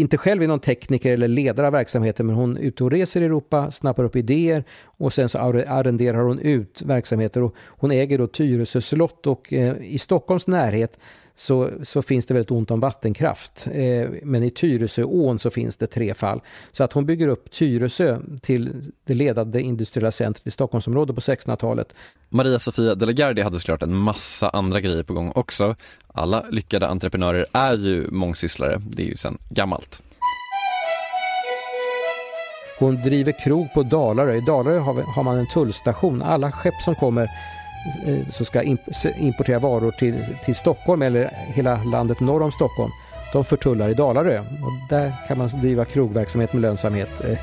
inte 0.00 0.16
själv 0.16 0.42
är 0.42 0.48
någon 0.48 0.60
tekniker 0.60 1.12
eller 1.12 1.28
ledare 1.28 1.66
av 1.66 1.72
verksamheten 1.72 2.26
men 2.26 2.34
hon 2.34 2.56
är 2.56 2.60
ute 2.60 2.84
och 2.84 2.90
reser 2.90 3.20
i 3.20 3.24
Europa, 3.24 3.70
snappar 3.70 4.04
upp 4.04 4.16
idéer 4.16 4.64
och 4.84 5.12
sen 5.12 5.28
så 5.28 5.38
arrenderar 5.38 6.22
hon 6.22 6.38
ut 6.38 6.82
verksamheter. 6.82 7.42
Och 7.42 7.54
hon 7.66 7.90
äger 7.90 8.18
då 8.18 8.26
Tyresö 8.26 8.80
slott 8.80 9.26
och 9.26 9.52
eh, 9.52 9.76
i 9.80 9.98
Stockholms 9.98 10.46
närhet 10.46 10.98
så, 11.36 11.70
så 11.82 12.02
finns 12.02 12.26
det 12.26 12.34
väldigt 12.34 12.50
ont 12.50 12.70
om 12.70 12.80
vattenkraft. 12.80 13.66
Eh, 13.72 14.08
men 14.22 14.42
i 14.42 14.50
Tyresöån 14.50 15.38
så 15.38 15.50
finns 15.50 15.76
det 15.76 15.86
tre 15.86 16.14
fall. 16.14 16.40
Så 16.72 16.84
att 16.84 16.92
hon 16.92 17.06
bygger 17.06 17.28
upp 17.28 17.50
Tyresö 17.50 18.18
till 18.42 18.92
det 19.04 19.14
ledande 19.14 19.60
industriella 19.60 20.10
centret 20.10 20.46
i 20.46 20.50
Stockholmsområdet 20.50 21.16
på 21.16 21.20
1600-talet. 21.20 21.94
Maria 22.28 22.58
Sofia 22.58 22.94
de 22.94 23.06
la 23.06 23.12
Gardie 23.12 23.44
hade 23.44 23.58
såklart 23.58 23.82
en 23.82 23.94
massa 23.94 24.48
andra 24.48 24.80
grejer 24.80 25.02
på 25.02 25.14
gång 25.14 25.32
också. 25.34 25.74
Alla 26.06 26.44
lyckade 26.50 26.88
entreprenörer 26.88 27.46
är 27.52 27.76
ju 27.76 28.10
mångsysslare, 28.10 28.82
det 28.86 29.02
är 29.02 29.06
ju 29.06 29.16
sedan 29.16 29.38
gammalt. 29.48 30.02
Hon 32.78 33.02
driver 33.02 33.44
krog 33.44 33.72
på 33.74 33.82
Dalarö. 33.82 34.34
I 34.34 34.40
Dalarö 34.40 34.78
har 34.78 35.22
man 35.22 35.38
en 35.38 35.46
tullstation. 35.46 36.22
Alla 36.22 36.52
skepp 36.52 36.74
som 36.84 36.94
kommer 36.94 37.28
Eh, 38.06 38.28
som 38.30 38.46
ska 38.46 38.62
importera 39.18 39.58
varor 39.58 39.90
till, 39.90 40.14
till 40.44 40.54
Stockholm 40.54 41.02
eller 41.02 41.30
hela 41.54 41.84
landet 41.84 42.20
norr 42.20 42.42
om 42.42 42.52
Stockholm 42.52 42.90
de 43.34 43.44
förtullar 43.44 43.88
i 43.88 43.94
Dalarö 43.94 44.38
och 44.38 44.72
där 44.88 45.12
kan 45.28 45.38
man 45.38 45.48
driva 45.48 45.84
krogverksamhet 45.84 46.52
med 46.52 46.62
lönsamhet. 46.62 47.24
Eh, 47.24 47.38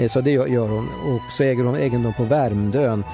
eh, 0.00 0.08
så 0.08 0.20
det 0.20 0.30
gör 0.30 0.68
hon. 0.68 0.88
Och 0.88 1.32
så 1.32 1.42
äger 1.42 1.64
hon 1.64 1.76
egendom 1.76 2.12
på 2.12 2.24
Värmdön 2.24 3.04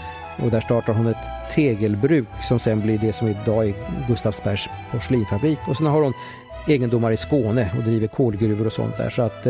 och 0.43 0.51
där 0.51 0.61
startar 0.61 0.93
hon 0.93 1.07
ett 1.07 1.51
tegelbruk 1.55 2.29
som 2.43 2.59
sen 2.59 2.80
blir 2.80 2.99
det 2.99 3.13
som 3.13 3.28
idag 3.28 3.69
är 3.69 3.75
Gustavsbergs 4.09 4.69
porslinfabrik. 4.91 5.59
Och 5.69 5.76
sen 5.76 5.87
har 5.87 6.02
hon 6.02 6.13
egendomar 6.69 7.11
i 7.11 7.17
Skåne 7.17 7.71
och 7.76 7.83
driver 7.83 8.06
kolgruvor 8.06 8.67
och 8.67 8.73
sånt 8.73 8.97
där. 8.97 9.11
Så 9.11 9.23
att, 9.23 9.47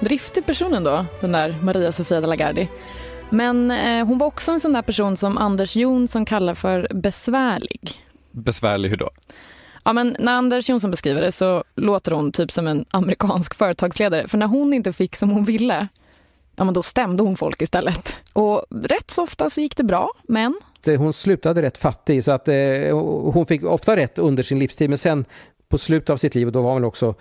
Driftig 0.00 0.46
person 0.46 0.74
ändå, 0.74 1.06
den 1.20 1.32
där 1.32 1.56
Maria 1.62 1.92
Sofia 1.92 2.20
de 2.20 2.26
la 2.26 2.36
Gardie. 2.36 2.68
Men 3.32 3.70
eh, 3.70 4.06
hon 4.06 4.18
var 4.18 4.26
också 4.26 4.52
en 4.52 4.60
sån 4.60 4.72
där 4.72 4.82
person 4.82 5.16
som 5.16 5.38
Anders 5.38 5.76
Jonsson 5.76 6.24
kallar 6.24 6.54
för 6.54 6.88
besvärlig. 6.94 8.04
Besvärlig 8.30 8.88
hur 8.88 8.96
då? 8.96 9.10
Ja, 9.84 9.92
men 9.92 10.16
när 10.18 10.32
Anders 10.32 10.68
Jonsson 10.68 10.90
beskriver 10.90 11.22
det 11.22 11.32
så 11.32 11.64
låter 11.76 12.12
hon 12.12 12.32
typ 12.32 12.52
som 12.52 12.66
en 12.66 12.84
amerikansk 12.90 13.54
företagsledare. 13.54 14.28
För 14.28 14.38
när 14.38 14.46
hon 14.46 14.72
inte 14.72 14.92
fick 14.92 15.16
som 15.16 15.30
hon 15.30 15.44
ville, 15.44 15.88
ja 16.56 16.64
men 16.64 16.74
då 16.74 16.82
stämde 16.82 17.22
hon 17.22 17.36
folk 17.36 17.62
istället. 17.62 18.16
Och 18.32 18.64
rätt 18.70 19.10
så 19.10 19.22
ofta 19.22 19.50
så 19.50 19.60
gick 19.60 19.76
det 19.76 19.84
bra, 19.84 20.10
men... 20.22 20.60
Hon 20.86 21.12
slutade 21.12 21.62
rätt 21.62 21.78
fattig 21.78 22.24
så 22.24 22.32
att 22.32 22.48
eh, 22.48 22.54
hon 23.32 23.46
fick 23.46 23.64
ofta 23.64 23.96
rätt 23.96 24.18
under 24.18 24.42
sin 24.42 24.58
livstid 24.58 24.88
men 24.88 24.98
sen 24.98 25.24
på 25.68 25.78
slutet 25.78 26.10
av 26.10 26.16
sitt 26.16 26.34
liv, 26.34 26.52
då 26.52 26.62
var 26.62 26.72
hon 26.72 26.84
också 26.84 27.14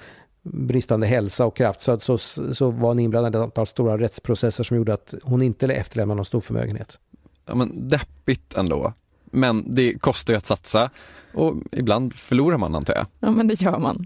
bristande 0.44 1.08
hälsa 1.08 1.46
och 1.46 1.56
kraft 1.56 1.82
så, 1.82 2.00
så, 2.00 2.18
så 2.54 2.70
var 2.70 2.88
hon 2.88 3.00
inblandad 3.00 3.36
i 3.36 3.38
ett 3.38 3.44
antal 3.44 3.68
stora 3.68 3.98
rättsprocesser 3.98 4.64
som 4.64 4.78
gjorde 4.78 4.94
att 4.94 5.14
hon 5.24 5.42
inte 5.42 5.68
efterlämnade 5.68 6.16
någon 6.16 6.26
stor 6.26 6.42
förmögenhet. 6.42 6.98
Ja, 7.46 7.56
men 7.56 7.88
deppigt 7.88 8.54
ändå. 8.54 8.94
Men 9.26 9.76
det 9.76 9.94
kostar 10.00 10.34
ju 10.34 10.38
att 10.38 10.46
satsa 10.46 10.90
och 11.34 11.56
ibland 11.72 12.14
förlorar 12.14 12.58
man 12.58 12.76
antar 12.76 12.96
jag. 12.96 13.06
Ja 13.20 13.32
men 13.32 13.48
det 13.48 13.62
gör 13.62 13.80
man. 13.80 14.06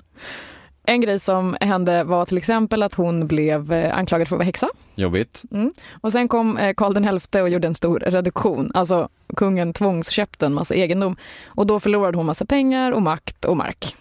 En 0.88 1.02
grej 1.02 1.20
som 1.20 1.58
hände 1.62 2.04
var 2.04 2.26
till 2.26 2.38
exempel 2.38 2.84
att 2.84 2.94
hon 2.94 3.28
blev 3.28 3.74
eh, 3.74 3.98
anklagad 3.98 4.28
för 4.28 4.36
att 4.36 4.40
vara 4.40 4.46
häxa. 4.46 4.70
Jobbigt. 4.96 5.44
Mm. 5.52 5.74
Och 6.02 6.12
sen 6.12 6.28
kom 6.28 6.58
eh, 6.58 6.74
Karl 6.74 7.20
XI 7.20 7.42
och 7.42 7.50
gjorde 7.50 7.68
en 7.68 7.76
stor 7.76 8.00
reduktion. 8.00 8.72
Alltså 8.74 9.10
kungen 9.36 9.74
tvångsköpte 9.74 10.46
en 10.46 10.54
massa 10.54 10.76
egendom. 10.76 11.16
Och 11.46 11.68
då 11.68 11.80
förlorade 11.80 12.18
hon 12.18 12.26
massa 12.26 12.46
pengar 12.46 12.92
och 12.92 13.02
makt 13.02 13.46
och 13.46 13.58
mark. 13.58 13.96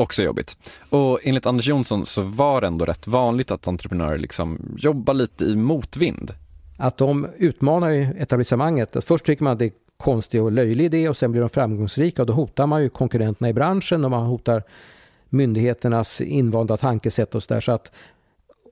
Också 0.00 0.22
jobbigt. 0.22 0.56
Och 0.90 1.20
enligt 1.22 1.46
Anders 1.46 1.66
Jonsson 1.66 2.06
så 2.06 2.22
var 2.22 2.60
det 2.60 2.66
ändå 2.66 2.84
rätt 2.84 3.06
vanligt 3.06 3.50
att 3.50 3.68
entreprenörer 3.68 4.18
liksom 4.18 4.76
jobbar 4.78 5.14
lite 5.14 5.44
i 5.44 5.56
motvind. 5.56 6.34
Att 6.78 6.98
de 6.98 7.26
utmanar 7.38 7.90
ju 7.90 8.02
etablissemanget. 8.02 8.96
Först 9.04 9.24
tycker 9.24 9.44
man 9.44 9.52
att 9.52 9.58
det 9.58 9.64
är 9.64 9.72
konstig 9.96 10.42
och 10.42 10.52
löjlig 10.52 10.84
idé 10.84 11.08
och 11.08 11.16
sen 11.16 11.32
blir 11.32 11.40
de 11.40 11.50
framgångsrika 11.50 12.22
och 12.22 12.26
då 12.26 12.32
hotar 12.32 12.66
man 12.66 12.82
ju 12.82 12.88
konkurrenterna 12.88 13.48
i 13.48 13.52
branschen 13.52 14.04
och 14.04 14.10
man 14.10 14.26
hotar 14.26 14.62
myndigheternas 15.28 16.20
invanda 16.20 16.76
tankesätt 16.76 17.34
och 17.34 17.42
så 17.42 17.54
där. 17.54 17.60
Så 17.60 17.72
att 17.72 17.92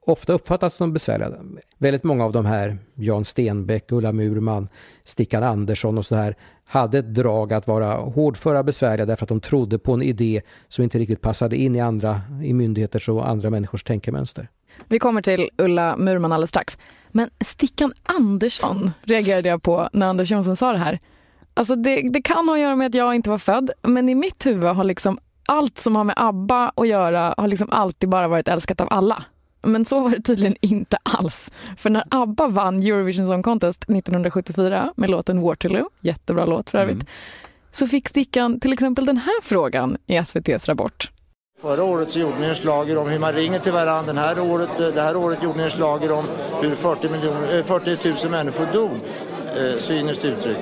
ofta 0.08 0.32
uppfattas 0.32 0.74
som 0.74 0.92
besvärliga. 0.92 1.32
Väldigt 1.78 2.04
många 2.04 2.24
av 2.24 2.32
de 2.32 2.46
här, 2.46 2.78
Jan 2.94 3.24
Stenbeck, 3.24 3.92
Ulla 3.92 4.12
Murman, 4.12 4.68
Stickan 5.04 5.42
Andersson 5.42 5.98
och 5.98 6.06
så 6.06 6.14
här, 6.14 6.36
hade 6.66 6.98
ett 6.98 7.14
drag 7.14 7.52
att 7.52 7.66
vara 7.66 7.94
hårdföra 7.94 8.62
besvärliga 8.62 9.06
därför 9.06 9.24
att 9.24 9.28
de 9.28 9.40
trodde 9.40 9.78
på 9.78 9.92
en 9.92 10.02
idé 10.02 10.42
som 10.68 10.84
inte 10.84 10.98
riktigt 10.98 11.20
passade 11.20 11.56
in 11.56 11.76
i 11.76 11.80
andra, 11.80 12.20
i 12.44 12.52
myndigheters 12.52 13.08
och 13.08 13.28
andra 13.28 13.50
människors 13.50 13.84
tänkemönster. 13.84 14.48
Vi 14.88 14.98
kommer 14.98 15.22
till 15.22 15.50
Ulla 15.58 15.96
Murman 15.96 16.32
alldeles 16.32 16.50
strax. 16.50 16.78
Men 17.08 17.30
Stickan 17.44 17.92
Andersson 18.02 18.90
reagerade 19.02 19.48
jag 19.48 19.62
på 19.62 19.88
när 19.92 20.06
Anders 20.06 20.30
Jonsson 20.30 20.56
sa 20.56 20.72
det 20.72 20.78
här. 20.78 21.00
Alltså 21.54 21.76
det, 21.76 22.08
det 22.12 22.22
kan 22.22 22.48
ha 22.48 22.54
att 22.54 22.60
göra 22.60 22.76
med 22.76 22.86
att 22.86 22.94
jag 22.94 23.14
inte 23.14 23.30
var 23.30 23.38
född, 23.38 23.70
men 23.82 24.08
i 24.08 24.14
mitt 24.14 24.46
huvud 24.46 24.68
har 24.70 24.84
liksom 24.84 25.18
allt 25.46 25.78
som 25.78 25.96
har 25.96 26.04
med 26.04 26.14
ABBA 26.18 26.72
att 26.76 26.88
göra 26.88 27.34
har 27.36 27.48
liksom 27.48 27.70
alltid 27.70 28.08
bara 28.08 28.28
varit 28.28 28.48
älskat 28.48 28.80
av 28.80 28.88
alla. 28.90 29.24
Men 29.68 29.84
så 29.84 30.00
var 30.00 30.10
det 30.10 30.22
tydligen 30.22 30.56
inte 30.60 30.98
alls. 31.02 31.50
För 31.76 31.90
när 31.90 32.04
ABBA 32.10 32.48
vann 32.48 32.82
Eurovision 32.82 33.26
Song 33.26 33.42
Contest 33.42 33.82
1974 33.82 34.92
med 34.96 35.10
låten 35.10 35.40
Waterloo, 35.40 35.88
jättebra 36.00 36.44
låt 36.44 36.70
för 36.70 36.78
övrigt, 36.78 36.94
mm. 36.94 37.06
så 37.72 37.86
fick 37.86 38.08
Stickan 38.08 38.60
till 38.60 38.72
exempel 38.72 39.06
den 39.06 39.16
här 39.16 39.42
frågan 39.42 39.96
i 40.06 40.16
SVTs 40.16 40.68
Rapport. 40.68 41.10
Förra 41.60 41.84
året 41.84 42.10
så 42.10 42.18
gjorde 42.18 42.38
ni 42.38 42.46
en 42.46 42.54
slager 42.54 42.98
om 42.98 43.08
hur 43.08 43.18
man 43.18 43.32
ringer 43.32 43.58
till 43.58 43.72
varandra. 43.72 44.12
Den 44.12 44.18
här 44.18 44.40
året, 44.40 44.68
det 44.94 45.00
här 45.00 45.16
året 45.16 45.42
gjorde 45.42 45.58
ni 45.58 45.64
en 45.64 45.70
slager 45.70 46.12
om 46.12 46.24
hur 46.62 46.74
40, 46.74 47.08
miljoner, 47.08 47.62
40 47.62 48.24
000 48.24 48.30
människor 48.30 48.68
dog. 48.72 48.90
Eh, 49.56 49.78
cyniskt 49.78 50.24
uttryck. 50.24 50.58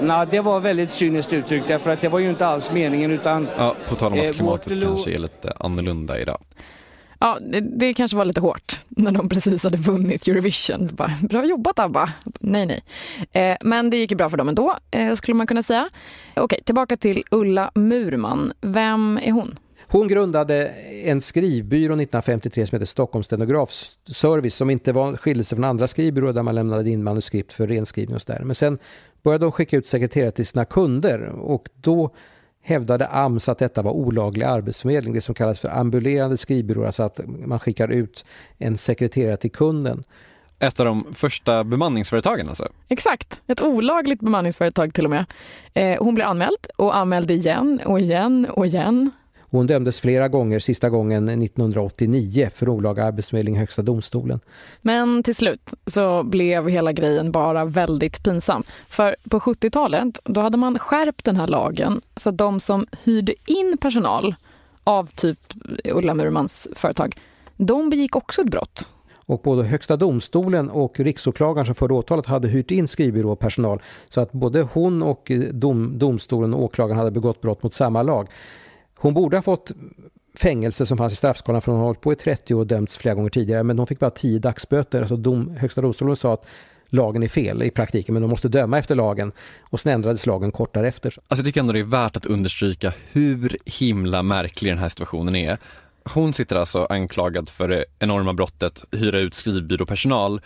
Nej, 0.00 0.26
det 0.30 0.40
var 0.40 0.60
väldigt 0.60 0.90
cyniskt 0.90 1.32
uttryckt 1.32 1.68
därför 1.68 1.90
att 1.90 2.00
det 2.00 2.08
var 2.08 2.18
ju 2.18 2.30
inte 2.30 2.46
alls 2.46 2.72
meningen 2.72 3.10
utan... 3.10 3.48
Ja, 3.58 3.74
på 3.88 3.94
tal 3.94 4.12
om 4.12 4.18
att 4.18 4.34
klimatet 4.34 4.72
eh, 4.72 4.80
kanske 4.80 5.14
är 5.14 5.18
lite 5.18 5.52
annorlunda 5.58 6.18
idag. 6.18 6.38
Ja, 7.20 7.38
det, 7.40 7.60
det, 7.60 7.94
kanske 7.94 8.16
var 8.16 8.24
lite 8.24 8.40
hårt 8.40 8.84
när 8.88 9.12
de 9.12 9.28
precis 9.28 9.64
hade 9.64 9.76
vunnit 9.76 10.28
Eurovision. 10.28 10.88
Bara, 10.92 11.12
bra 11.20 11.44
jobbat 11.44 11.78
ABBA! 11.78 12.12
Nej, 12.40 12.66
nej. 12.66 12.82
Eh, 13.32 13.56
men 13.60 13.90
det 13.90 13.96
gick 13.96 14.10
ju 14.10 14.16
bra 14.16 14.30
för 14.30 14.36
dem 14.36 14.48
ändå, 14.48 14.78
eh, 14.90 15.14
skulle 15.14 15.34
man 15.34 15.46
kunna 15.46 15.62
säga. 15.62 15.88
Okej, 16.36 16.60
tillbaka 16.64 16.96
till 16.96 17.22
Ulla 17.30 17.70
Murman. 17.74 18.52
Vem 18.60 19.18
är 19.22 19.32
hon? 19.32 19.58
Hon 19.90 20.08
grundade 20.08 20.66
en 21.04 21.20
skrivbyrå 21.20 21.94
1953 21.94 22.66
som 22.66 22.76
heter 22.76 22.86
Stockholms 22.86 23.26
stenografservice 23.26 24.54
som 24.54 24.70
inte 24.70 24.92
var 24.92 25.16
skilde 25.16 25.44
sig 25.44 25.56
från 25.56 25.64
andra 25.64 25.88
skrivbyråer 25.88 26.32
där 26.32 26.42
man 26.42 26.54
lämnade 26.54 26.90
in 26.90 27.04
manuskript 27.04 27.52
för 27.52 27.66
renskrivning 27.66 28.14
och 28.14 28.22
sådär. 28.22 28.40
Men 28.44 28.54
sen 28.54 28.78
började 29.22 29.44
hon 29.44 29.52
skicka 29.52 29.76
ut 29.76 29.86
sekreterare 29.86 30.30
till 30.30 30.46
sina 30.46 30.64
kunder 30.64 31.20
och 31.28 31.68
då 31.74 32.14
hävdade 32.68 33.08
AMS 33.08 33.48
att 33.48 33.58
detta 33.58 33.82
var 33.82 33.92
olaglig 33.92 34.46
arbetsförmedling, 34.46 35.14
det 35.14 35.20
som 35.20 35.34
kallas 35.34 35.60
för 35.60 35.68
ambulerande 35.68 36.36
skrivbyråer, 36.36 36.86
alltså 36.86 37.02
att 37.02 37.20
man 37.46 37.60
skickar 37.60 37.88
ut 37.88 38.24
en 38.58 38.78
sekreterare 38.78 39.36
till 39.36 39.50
kunden. 39.50 40.04
Ett 40.58 40.80
av 40.80 40.86
de 40.86 41.06
första 41.14 41.64
bemanningsföretagen 41.64 42.48
alltså? 42.48 42.68
Exakt, 42.88 43.40
ett 43.46 43.62
olagligt 43.62 44.20
bemanningsföretag 44.20 44.94
till 44.94 45.04
och 45.04 45.10
med. 45.10 45.24
Eh, 45.74 46.04
hon 46.04 46.14
blev 46.14 46.26
anmäld 46.26 46.66
och 46.76 46.96
anmälde 46.96 47.34
igen 47.34 47.80
och 47.84 48.00
igen 48.00 48.46
och 48.50 48.66
igen. 48.66 49.10
Hon 49.50 49.66
dömdes 49.66 50.00
flera 50.00 50.28
gånger, 50.28 50.58
sista 50.58 50.90
gången 50.90 51.28
1989 51.28 52.50
för 52.54 52.68
olaga 52.68 53.04
arbetsförmedling 53.04 53.56
i 53.56 53.58
Högsta 53.58 53.82
domstolen. 53.82 54.40
Men 54.82 55.22
till 55.22 55.34
slut 55.34 55.74
så 55.86 56.22
blev 56.22 56.68
hela 56.68 56.92
grejen 56.92 57.32
bara 57.32 57.64
väldigt 57.64 58.22
pinsam. 58.22 58.62
För 58.88 59.16
på 59.30 59.40
70-talet 59.40 60.20
då 60.24 60.40
hade 60.40 60.58
man 60.58 60.78
skärpt 60.78 61.24
den 61.24 61.36
här 61.36 61.46
lagen 61.46 62.00
så 62.16 62.28
att 62.28 62.38
de 62.38 62.60
som 62.60 62.86
hyrde 63.04 63.34
in 63.46 63.76
personal 63.80 64.34
av 64.84 65.10
typ 65.14 65.38
Ulla 65.84 66.14
Murmans 66.14 66.68
företag, 66.74 67.16
de 67.56 67.90
begick 67.90 68.16
också 68.16 68.42
ett 68.42 68.50
brott. 68.50 68.88
Och 69.16 69.40
både 69.40 69.64
Högsta 69.64 69.96
domstolen 69.96 70.70
och 70.70 71.00
riksåklagaren 71.00 71.66
som 71.66 71.74
förde 71.74 71.94
åtalet 71.94 72.26
hade 72.26 72.48
hyrt 72.48 72.70
in 72.70 72.88
skrivbyråpersonal. 72.88 73.82
Så 74.10 74.20
att 74.20 74.32
både 74.32 74.62
hon 74.72 75.02
och 75.02 75.32
dom, 75.52 75.98
domstolen 75.98 76.54
och 76.54 76.62
åklagaren 76.62 76.98
hade 76.98 77.10
begått 77.10 77.40
brott 77.40 77.62
mot 77.62 77.74
samma 77.74 78.02
lag. 78.02 78.28
Hon 79.00 79.14
borde 79.14 79.36
ha 79.36 79.42
fått 79.42 79.72
fängelse 80.34 80.86
som 80.86 80.98
fanns 80.98 81.12
i 81.12 81.16
straffskalan 81.16 81.62
för 81.62 81.72
hon 81.72 81.78
har 81.78 81.86
hållit 81.86 82.00
på 82.00 82.12
i 82.12 82.16
30 82.16 82.54
år 82.54 82.60
och 82.60 82.66
dömts 82.66 82.96
flera 82.96 83.14
gånger 83.14 83.30
tidigare. 83.30 83.62
Men 83.62 83.78
hon 83.78 83.86
fick 83.86 83.98
bara 83.98 84.10
10 84.10 84.38
dagsböter. 84.38 85.00
Alltså 85.00 85.16
dom, 85.16 85.56
Högsta 85.56 85.80
domstolen 85.80 86.16
sa 86.16 86.34
att 86.34 86.46
lagen 86.88 87.22
är 87.22 87.28
fel 87.28 87.62
i 87.62 87.70
praktiken 87.70 88.12
men 88.12 88.22
de 88.22 88.28
måste 88.30 88.48
döma 88.48 88.78
efter 88.78 88.94
lagen 88.94 89.32
och 89.60 89.80
sen 89.80 89.92
ändrades 89.92 90.26
lagen 90.26 90.52
kort 90.52 90.74
därefter. 90.74 91.06
Alltså 91.06 91.36
jag 91.36 91.44
tycker 91.44 91.60
ändå 91.60 91.72
det 91.72 91.78
är 91.78 91.84
värt 91.84 92.16
att 92.16 92.26
understryka 92.26 92.92
hur 93.12 93.56
himla 93.64 94.22
märklig 94.22 94.72
den 94.72 94.78
här 94.78 94.88
situationen 94.88 95.36
är. 95.36 95.58
Hon 96.04 96.32
sitter 96.32 96.56
alltså 96.56 96.86
anklagad 96.90 97.48
för 97.48 97.68
det 97.68 97.84
enorma 97.98 98.32
brottet 98.32 98.84
hyra 98.92 99.18
ut 99.18 99.34
skrivbyråpersonal 99.34 100.40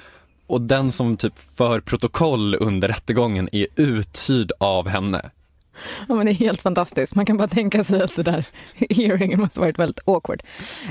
och 0.47 0.61
den 0.61 0.93
som 0.93 1.17
typ 1.17 1.39
för 1.39 1.81
protokoll 1.81 2.57
under 2.61 2.89
rättegången 2.89 3.49
är 3.53 3.67
uthyrd 3.77 4.53
av 4.59 4.89
henne. 4.89 5.31
Ja, 6.09 6.15
men 6.15 6.27
det 6.27 6.33
är 6.33 6.35
helt 6.35 6.63
fantastiskt. 6.63 7.15
Man 7.15 7.27
kan 7.27 7.37
bara 7.37 7.49
tänka 7.49 7.85
sig 7.85 8.03
att 8.03 8.17
det 8.17 8.23
där 8.23 8.47
hearingen 8.91 9.41
måste 9.41 9.61
varit 9.61 9.79
väldigt 9.79 10.01
awkward. 10.05 10.43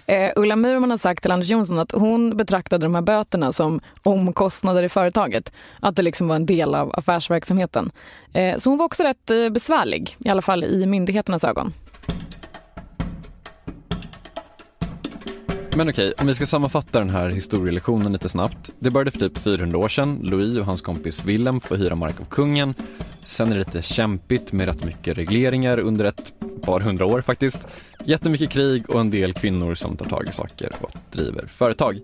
Eh, 0.06 0.30
Ulla 0.36 0.56
Murman 0.56 0.92
har 0.92 0.98
sagt 0.98 1.22
till 1.22 1.32
Anders 1.32 1.50
Jonsson 1.50 1.80
att 1.80 1.92
hon 1.92 2.38
betraktade 2.38 2.86
de 2.86 2.96
här 2.96 3.02
böterna 3.02 3.52
som 3.52 3.82
omkostnader 4.04 4.84
i 4.84 4.90
företaget. 4.90 5.54
Att 5.80 5.96
det 5.96 6.02
liksom 6.02 6.28
var 6.28 6.36
en 6.36 6.46
del 6.46 6.76
av 6.76 6.92
affärsverksamheten. 6.96 7.92
Eh, 8.34 8.58
så 8.58 8.70
hon 8.70 8.78
var 8.78 8.86
också 8.86 9.04
rätt 9.04 9.32
eh, 9.32 9.50
besvärlig, 9.50 10.18
i 10.20 10.30
alla 10.30 10.42
fall 10.42 10.64
i 10.64 10.86
myndigheternas 10.86 11.44
ögon. 11.44 11.74
Men 15.76 15.90
okej, 15.90 16.14
om 16.18 16.28
vi 16.28 16.36
ska 16.36 16.46
sammanfatta 16.46 17.00
den 17.00 17.10
här 17.10 17.30
historielektionen 17.30 18.14
lite 18.14 18.30
snabbt. 18.30 18.72
Det 18.80 18.92
började 18.92 19.12
för 19.12 19.20
typ 19.20 19.38
400 19.38 19.78
år 19.78 19.88
sedan. 19.88 20.20
Louis 20.24 20.58
och 20.58 20.66
hans 20.66 20.82
kompis 20.82 21.26
Willem 21.26 21.60
får 21.60 21.76
hyra 21.76 21.96
mark 21.96 22.20
av 22.20 22.26
kungen. 22.26 22.74
Sen 23.26 23.48
är 23.48 23.54
det 23.54 23.60
lite 23.60 23.82
kämpigt 23.82 24.52
med 24.52 24.66
rätt 24.66 24.84
mycket 24.84 25.18
regleringar 25.18 25.80
under 25.80 26.06
ett 26.06 26.34
par 26.62 26.80
hundra 26.80 27.06
år 27.06 27.22
faktiskt. 27.22 27.68
Jättemycket 28.06 28.50
krig 28.50 28.90
och 28.90 29.00
en 29.00 29.10
del 29.10 29.34
kvinnor 29.34 29.76
som 29.76 29.98
tar 29.98 30.06
tag 30.06 30.28
i 30.30 30.34
saker 30.34 30.72
och 30.82 30.92
driver 31.12 31.46
företag. 31.46 32.00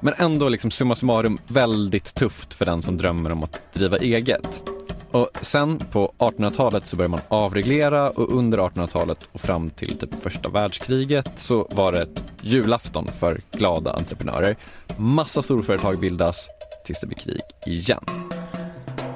Men 0.00 0.14
ändå 0.16 0.48
liksom 0.48 0.70
summa 0.70 0.94
summarum 0.94 1.38
väldigt 1.48 2.14
tufft 2.14 2.54
för 2.54 2.64
den 2.64 2.82
som 2.82 2.96
drömmer 2.96 3.32
om 3.32 3.42
att 3.42 3.72
driva 3.72 3.98
eget. 3.98 4.62
Och 5.10 5.28
sen 5.40 5.78
på 5.78 6.12
1800-talet 6.18 6.86
så 6.86 6.96
började 6.96 7.10
man 7.10 7.20
avreglera 7.28 8.10
och 8.10 8.38
under 8.38 8.58
1800-talet 8.58 9.18
och 9.32 9.40
fram 9.40 9.70
till 9.70 9.98
typ 9.98 10.14
första 10.22 10.48
världskriget 10.48 11.30
så 11.34 11.68
var 11.70 11.92
det 11.92 12.02
ett 12.02 12.24
julafton 12.40 13.06
för 13.06 13.40
glada 13.52 13.92
entreprenörer. 13.92 14.56
Massa 14.96 15.42
storföretag 15.42 15.98
bildas 15.98 16.48
tills 16.86 17.00
det 17.00 17.06
blir 17.06 17.18
krig 17.18 17.40
igen. 17.66 18.04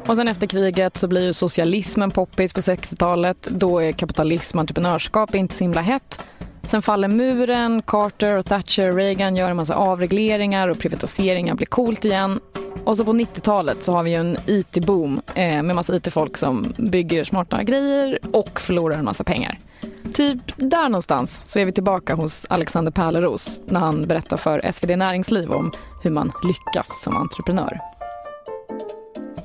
Och 0.06 0.16
sen 0.16 0.28
efter 0.28 0.46
kriget 0.46 0.96
så 0.96 1.08
blir 1.08 1.24
ju 1.24 1.32
socialismen 1.32 2.10
poppis 2.10 2.52
på 2.52 2.60
60-talet. 2.60 3.48
Då 3.50 3.78
är 3.78 3.92
kapitalism 3.92 4.58
och 4.58 4.60
entreprenörskap 4.60 5.34
inte 5.34 5.54
så 5.54 5.64
himla 5.64 5.80
hett. 5.80 6.24
Sen 6.64 6.82
faller 6.82 7.08
muren, 7.08 7.82
Carter 7.82 8.36
och 8.36 8.46
Thatcher 8.46 8.90
och 8.90 8.96
Reagan 8.96 9.36
gör 9.36 9.50
en 9.50 9.56
massa 9.56 9.74
avregleringar 9.74 10.68
och 10.68 10.78
privatiseringar 10.78 11.54
blir 11.54 11.66
coolt 11.66 12.04
igen. 12.04 12.40
Och 12.84 12.96
så 12.96 13.04
på 13.04 13.12
90-talet 13.12 13.82
så 13.82 13.92
har 13.92 14.02
vi 14.02 14.10
ju 14.10 14.16
en 14.16 14.36
IT-boom 14.46 15.20
eh, 15.34 15.62
med 15.62 15.76
massa 15.76 15.96
IT-folk 15.96 16.36
som 16.36 16.74
bygger 16.76 17.24
smarta 17.24 17.62
grejer 17.62 18.18
och 18.32 18.60
förlorar 18.60 18.98
en 18.98 19.04
massa 19.04 19.24
pengar. 19.24 19.58
Typ 20.14 20.38
där 20.56 20.88
någonstans 20.88 21.42
så 21.46 21.58
är 21.58 21.64
vi 21.64 21.72
tillbaka 21.72 22.14
hos 22.14 22.46
Alexander 22.48 22.92
Pärleros 22.92 23.60
när 23.66 23.80
han 23.80 24.06
berättar 24.06 24.36
för 24.36 24.72
SvD 24.72 24.96
Näringsliv 24.96 25.50
om 25.50 25.72
hur 26.02 26.10
man 26.10 26.32
lyckas 26.42 27.02
som 27.02 27.16
entreprenör. 27.16 27.80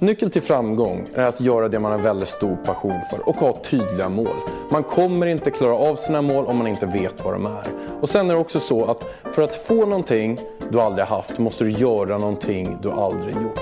Nyckeln 0.05 0.31
till 0.31 0.41
framgång 0.41 1.07
är 1.13 1.23
att 1.23 1.41
göra 1.41 1.67
det 1.67 1.79
man 1.79 1.91
har 1.91 1.99
väldigt 1.99 2.29
stor 2.29 2.55
passion 2.55 2.99
för 3.09 3.29
och 3.29 3.35
ha 3.35 3.61
tydliga 3.63 4.09
mål. 4.09 4.35
Man 4.71 4.83
kommer 4.83 5.27
inte 5.27 5.51
klara 5.51 5.75
av 5.75 5.95
sina 5.95 6.21
mål 6.21 6.45
om 6.45 6.57
man 6.57 6.67
inte 6.67 6.85
vet 6.85 7.23
vad 7.23 7.33
de 7.33 7.45
är. 7.45 7.67
Och 8.01 8.09
sen 8.09 8.29
är 8.29 8.33
det 8.33 8.39
också 8.39 8.59
så 8.59 8.85
att 8.85 9.05
för 9.33 9.41
att 9.41 9.55
få 9.55 9.85
någonting 9.85 10.39
du 10.71 10.81
aldrig 10.81 11.07
haft 11.07 11.37
måste 11.37 11.63
du 11.63 11.71
göra 11.71 12.17
någonting 12.17 12.77
du 12.81 12.91
aldrig 12.91 13.35
gjort. 13.35 13.59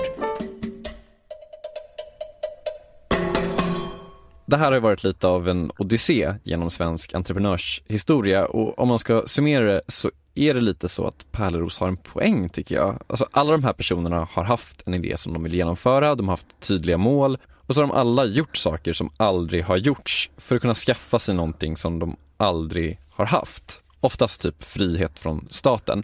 Det 4.46 4.56
här 4.56 4.72
har 4.72 4.80
varit 4.80 5.04
lite 5.04 5.28
av 5.28 5.48
en 5.48 5.70
odyssé 5.78 6.34
genom 6.42 6.70
svensk 6.70 7.14
entreprenörshistoria 7.14 8.46
och 8.46 8.78
om 8.78 8.88
man 8.88 8.98
ska 8.98 9.22
summera 9.26 9.64
det 9.64 9.80
så 9.88 10.10
är 10.34 10.54
det 10.54 10.60
lite 10.60 10.88
så 10.88 11.06
att 11.06 11.26
Pärleros 11.32 11.78
har 11.78 11.88
en 11.88 11.96
poäng 11.96 12.48
tycker 12.48 12.74
jag. 12.74 12.98
Alltså 13.06 13.26
alla 13.30 13.52
de 13.52 13.64
här 13.64 13.72
personerna 13.72 14.28
har 14.30 14.44
haft 14.44 14.82
en 14.86 14.94
idé 14.94 15.16
som 15.16 15.32
de 15.32 15.42
vill 15.42 15.54
genomföra, 15.54 16.14
de 16.14 16.28
har 16.28 16.32
haft 16.32 16.60
tydliga 16.60 16.98
mål 16.98 17.38
och 17.66 17.74
så 17.74 17.80
har 17.80 17.88
de 17.88 17.96
alla 17.96 18.24
gjort 18.24 18.56
saker 18.56 18.92
som 18.92 19.10
aldrig 19.16 19.64
har 19.64 19.76
gjorts 19.76 20.30
för 20.36 20.56
att 20.56 20.62
kunna 20.62 20.74
skaffa 20.74 21.18
sig 21.18 21.34
någonting 21.34 21.76
som 21.76 21.98
de 21.98 22.16
aldrig 22.36 22.98
har 23.10 23.26
haft. 23.26 23.80
Oftast 24.00 24.42
typ 24.42 24.64
frihet 24.64 25.20
från 25.20 25.46
staten. 25.50 26.02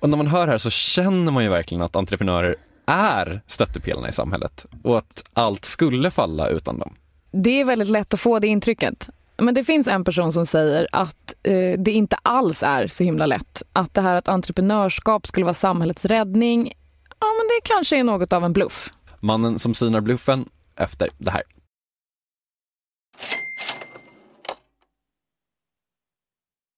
Och 0.00 0.08
när 0.08 0.16
man 0.16 0.26
hör 0.26 0.46
det 0.46 0.52
här 0.52 0.58
så 0.58 0.70
känner 0.70 1.32
man 1.32 1.44
ju 1.44 1.50
verkligen 1.50 1.82
att 1.82 1.96
entreprenörer 1.96 2.56
är 2.86 3.42
stöttepelarna 3.46 4.08
i 4.08 4.12
samhället 4.12 4.66
och 4.82 4.98
att 4.98 5.24
allt 5.32 5.64
skulle 5.64 6.10
falla 6.10 6.48
utan 6.48 6.78
dem. 6.78 6.94
Det 7.30 7.60
är 7.60 7.64
väldigt 7.64 7.88
lätt 7.88 8.14
att 8.14 8.20
få 8.20 8.38
det 8.38 8.46
intrycket. 8.46 9.08
Men 9.42 9.54
det 9.54 9.64
finns 9.64 9.86
en 9.86 10.04
person 10.04 10.32
som 10.32 10.46
säger 10.46 10.88
att 10.92 11.34
eh, 11.42 11.78
det 11.78 11.90
inte 11.90 12.16
alls 12.22 12.62
är 12.62 12.86
så 12.86 13.04
himla 13.04 13.26
lätt. 13.26 13.62
Att 13.72 13.94
det 13.94 14.00
här 14.00 14.16
att 14.16 14.28
entreprenörskap 14.28 15.26
skulle 15.26 15.44
vara 15.44 15.54
samhällets 15.54 16.04
räddning, 16.04 16.72
ja 17.20 17.26
men 17.26 17.46
det 17.48 17.68
kanske 17.68 17.98
är 17.98 18.04
något 18.04 18.32
av 18.32 18.44
en 18.44 18.52
bluff. 18.52 18.92
Mannen 19.20 19.58
som 19.58 19.74
synar 19.74 20.00
bluffen 20.00 20.48
efter 20.76 21.08
det 21.18 21.30
här. 21.30 21.42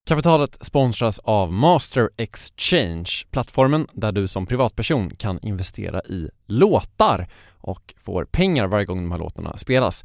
Kapitalet 0.09 0.67
sponsras 0.67 1.19
av 1.19 1.53
Master 1.53 2.11
Exchange, 2.17 3.11
plattformen 3.31 3.87
där 3.93 4.13
du 4.13 4.29
som 4.29 4.47
privatperson 4.47 5.11
kan 5.11 5.39
investera 5.43 6.01
i 6.01 6.31
låtar 6.47 7.27
och 7.59 7.95
får 8.01 8.25
pengar 8.25 8.67
varje 8.67 8.85
gång 8.85 9.03
de 9.03 9.11
här 9.13 9.19
låtarna 9.19 9.59
spelas. 9.59 10.05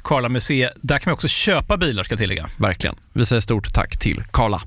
Karla 0.00 0.28
Museet. 0.28 0.72
Där 0.76 0.98
kan 0.98 1.10
vi 1.10 1.14
också 1.14 1.28
köpa 1.28 1.76
bilar 1.76 2.04
ska 2.04 2.12
jag 2.12 2.18
tillägga. 2.20 2.46
Verkligen. 2.58 2.96
Vi 3.12 3.26
säger 3.26 3.40
stort 3.40 3.74
tack 3.74 3.98
till 3.98 4.22
Karla. 4.30 4.60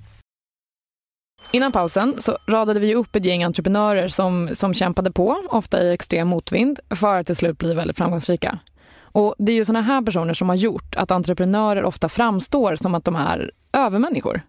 Innan 1.51 1.71
pausen 1.71 2.21
så 2.21 2.37
radade 2.47 2.79
vi 2.79 2.95
upp 2.95 3.15
ett 3.15 3.25
gäng 3.25 3.43
entreprenörer 3.43 4.07
som, 4.07 4.49
som 4.53 4.73
kämpade 4.73 5.11
på, 5.11 5.37
ofta 5.49 5.83
i 5.83 5.93
extrem 5.93 6.27
motvind, 6.27 6.79
för 6.95 7.19
att 7.19 7.27
till 7.27 7.35
slut 7.35 7.57
bli 7.57 7.73
väldigt 7.73 7.97
framgångsrika. 7.97 8.59
Och 9.01 9.35
Det 9.37 9.51
är 9.51 9.55
ju 9.55 9.65
såna 9.65 9.81
här 9.81 10.01
personer 10.01 10.33
som 10.33 10.49
har 10.49 10.55
gjort 10.55 10.95
att 10.95 11.11
entreprenörer 11.11 11.83
ofta 11.83 12.09
framstår 12.09 12.75
som 12.75 12.95
att 12.95 13.05
de 13.05 13.15
är 13.15 13.51
övermänniskor. 13.73 14.41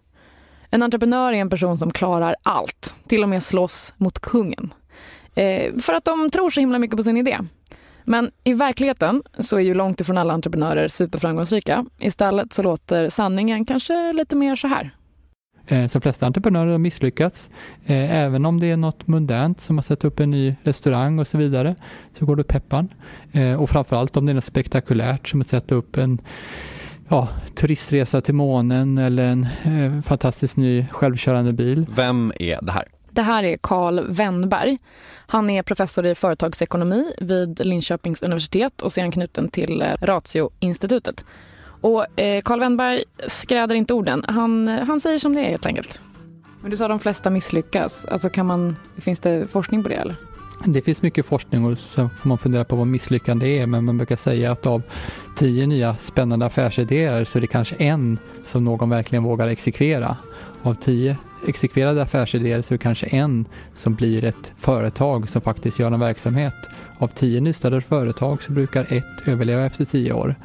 En 0.69 0.83
entreprenör 0.83 1.33
är 1.33 1.37
en 1.37 1.49
person 1.49 1.77
som 1.77 1.91
klarar 1.91 2.35
allt, 2.43 2.93
till 3.07 3.23
och 3.23 3.29
med 3.29 3.43
slåss 3.43 3.93
mot 3.97 4.19
kungen. 4.19 4.73
Eh, 5.35 5.75
för 5.77 5.93
att 5.93 6.05
de 6.05 6.31
tror 6.31 6.49
så 6.49 6.59
himla 6.59 6.79
mycket 6.79 6.97
på 6.97 7.03
sin 7.03 7.17
idé. 7.17 7.39
Men 8.05 8.31
i 8.43 8.53
verkligheten 8.53 9.23
så 9.39 9.57
är 9.57 9.61
ju 9.61 9.73
långt 9.73 10.01
ifrån 10.01 10.17
alla 10.17 10.33
entreprenörer 10.33 10.87
superframgångsrika. 10.87 11.85
Istället 11.99 12.53
så 12.53 12.63
låter 12.63 13.09
sanningen 13.09 13.65
kanske 13.65 14.13
lite 14.13 14.35
mer 14.35 14.55
så 14.55 14.67
här. 14.67 14.91
Eh, 15.67 15.87
så 15.87 15.97
de 15.97 16.01
flesta 16.01 16.25
entreprenörer 16.25 16.71
har 16.71 16.77
misslyckats. 16.77 17.49
Eh, 17.85 18.15
även 18.15 18.45
om 18.45 18.59
det 18.59 18.71
är 18.71 18.77
något 18.77 19.07
modernt 19.07 19.61
som 19.61 19.79
att 19.79 19.85
sätta 19.85 20.07
upp 20.07 20.19
en 20.19 20.31
ny 20.31 20.55
restaurang 20.63 21.19
och 21.19 21.27
så 21.27 21.37
vidare 21.37 21.75
så 22.13 22.25
går 22.25 22.35
det 22.35 22.43
peppan. 22.43 22.93
Eh, 23.31 23.53
och 23.53 23.69
framförallt 23.69 24.17
om 24.17 24.25
det 24.25 24.31
är 24.31 24.33
något 24.33 24.43
spektakulärt 24.43 25.27
som 25.27 25.41
att 25.41 25.47
sätta 25.47 25.75
upp 25.75 25.97
en 25.97 26.21
ja, 27.09 27.29
turistresa 27.55 28.21
till 28.21 28.33
månen 28.33 28.97
eller 28.97 29.25
en 29.25 29.47
eh, 29.63 30.01
fantastisk 30.01 30.57
ny 30.57 30.85
självkörande 30.91 31.53
bil. 31.53 31.85
Vem 31.95 32.33
är 32.39 32.61
det 32.61 32.71
här? 32.71 32.85
Det 33.15 33.21
här 33.21 33.43
är 33.43 33.57
Carl 33.57 34.01
Wennberg. 34.07 34.77
Han 35.27 35.49
är 35.49 35.63
professor 35.63 36.05
i 36.05 36.15
företagsekonomi 36.15 37.11
vid 37.21 37.65
Linköpings 37.65 38.23
universitet 38.23 38.81
och 38.81 38.93
sedan 38.93 39.11
knuten 39.11 39.49
till 39.49 39.83
Ratio-institutet. 40.01 41.25
Och 41.81 42.19
eh, 42.19 42.41
Carl 42.41 42.59
Wennberg 42.59 43.03
skräder 43.27 43.75
inte 43.75 43.93
orden. 43.93 44.25
Han, 44.27 44.67
han 44.67 44.99
säger 44.99 45.19
som 45.19 45.35
det 45.35 45.41
är 45.41 45.49
helt 45.49 45.65
enkelt. 45.65 45.99
Men 46.61 46.71
du 46.71 46.77
sa 46.77 46.85
att 46.85 46.89
de 46.89 46.99
flesta 46.99 47.29
misslyckas. 47.29 48.05
Alltså 48.05 48.29
kan 48.29 48.45
man, 48.45 48.75
finns 48.97 49.19
det 49.19 49.47
forskning 49.51 49.83
på 49.83 49.89
det 49.89 49.95
eller? 49.95 50.15
Det 50.65 50.81
finns 50.81 51.01
mycket 51.01 51.25
forskning 51.25 51.65
och 51.65 51.77
så 51.77 52.09
får 52.21 52.29
man 52.29 52.37
fundera 52.37 52.63
på 52.63 52.75
vad 52.75 52.87
misslyckande 52.87 53.59
är 53.59 53.65
men 53.65 53.85
man 53.85 53.97
brukar 53.97 54.15
säga 54.15 54.51
att 54.51 54.65
av 54.65 54.81
tio 55.37 55.67
nya 55.67 55.95
spännande 55.95 56.45
affärsidéer 56.45 57.25
så 57.25 57.37
är 57.39 57.41
det 57.41 57.47
kanske 57.47 57.75
en 57.75 58.19
som 58.45 58.65
någon 58.65 58.89
verkligen 58.89 59.23
vågar 59.23 59.47
exekvera. 59.47 60.17
Av 60.63 60.73
tio 60.73 61.17
exekverade 61.47 62.01
affärsidéer 62.01 62.61
så 62.61 62.73
är 62.73 62.77
det 62.77 62.83
kanske 62.83 63.05
en 63.05 63.45
som 63.73 63.95
blir 63.95 64.23
ett 64.23 64.53
företag 64.57 65.29
som 65.29 65.41
faktiskt 65.41 65.79
gör 65.79 65.91
en 65.91 65.99
verksamhet. 65.99 66.55
Av 66.97 67.07
tio 67.07 67.41
nystartade 67.41 67.81
företag 67.81 68.43
så 68.43 68.51
brukar 68.51 68.85
ett 68.89 69.27
överleva 69.27 69.65
efter 69.65 69.85
tio 69.85 70.13
år. 70.13 70.35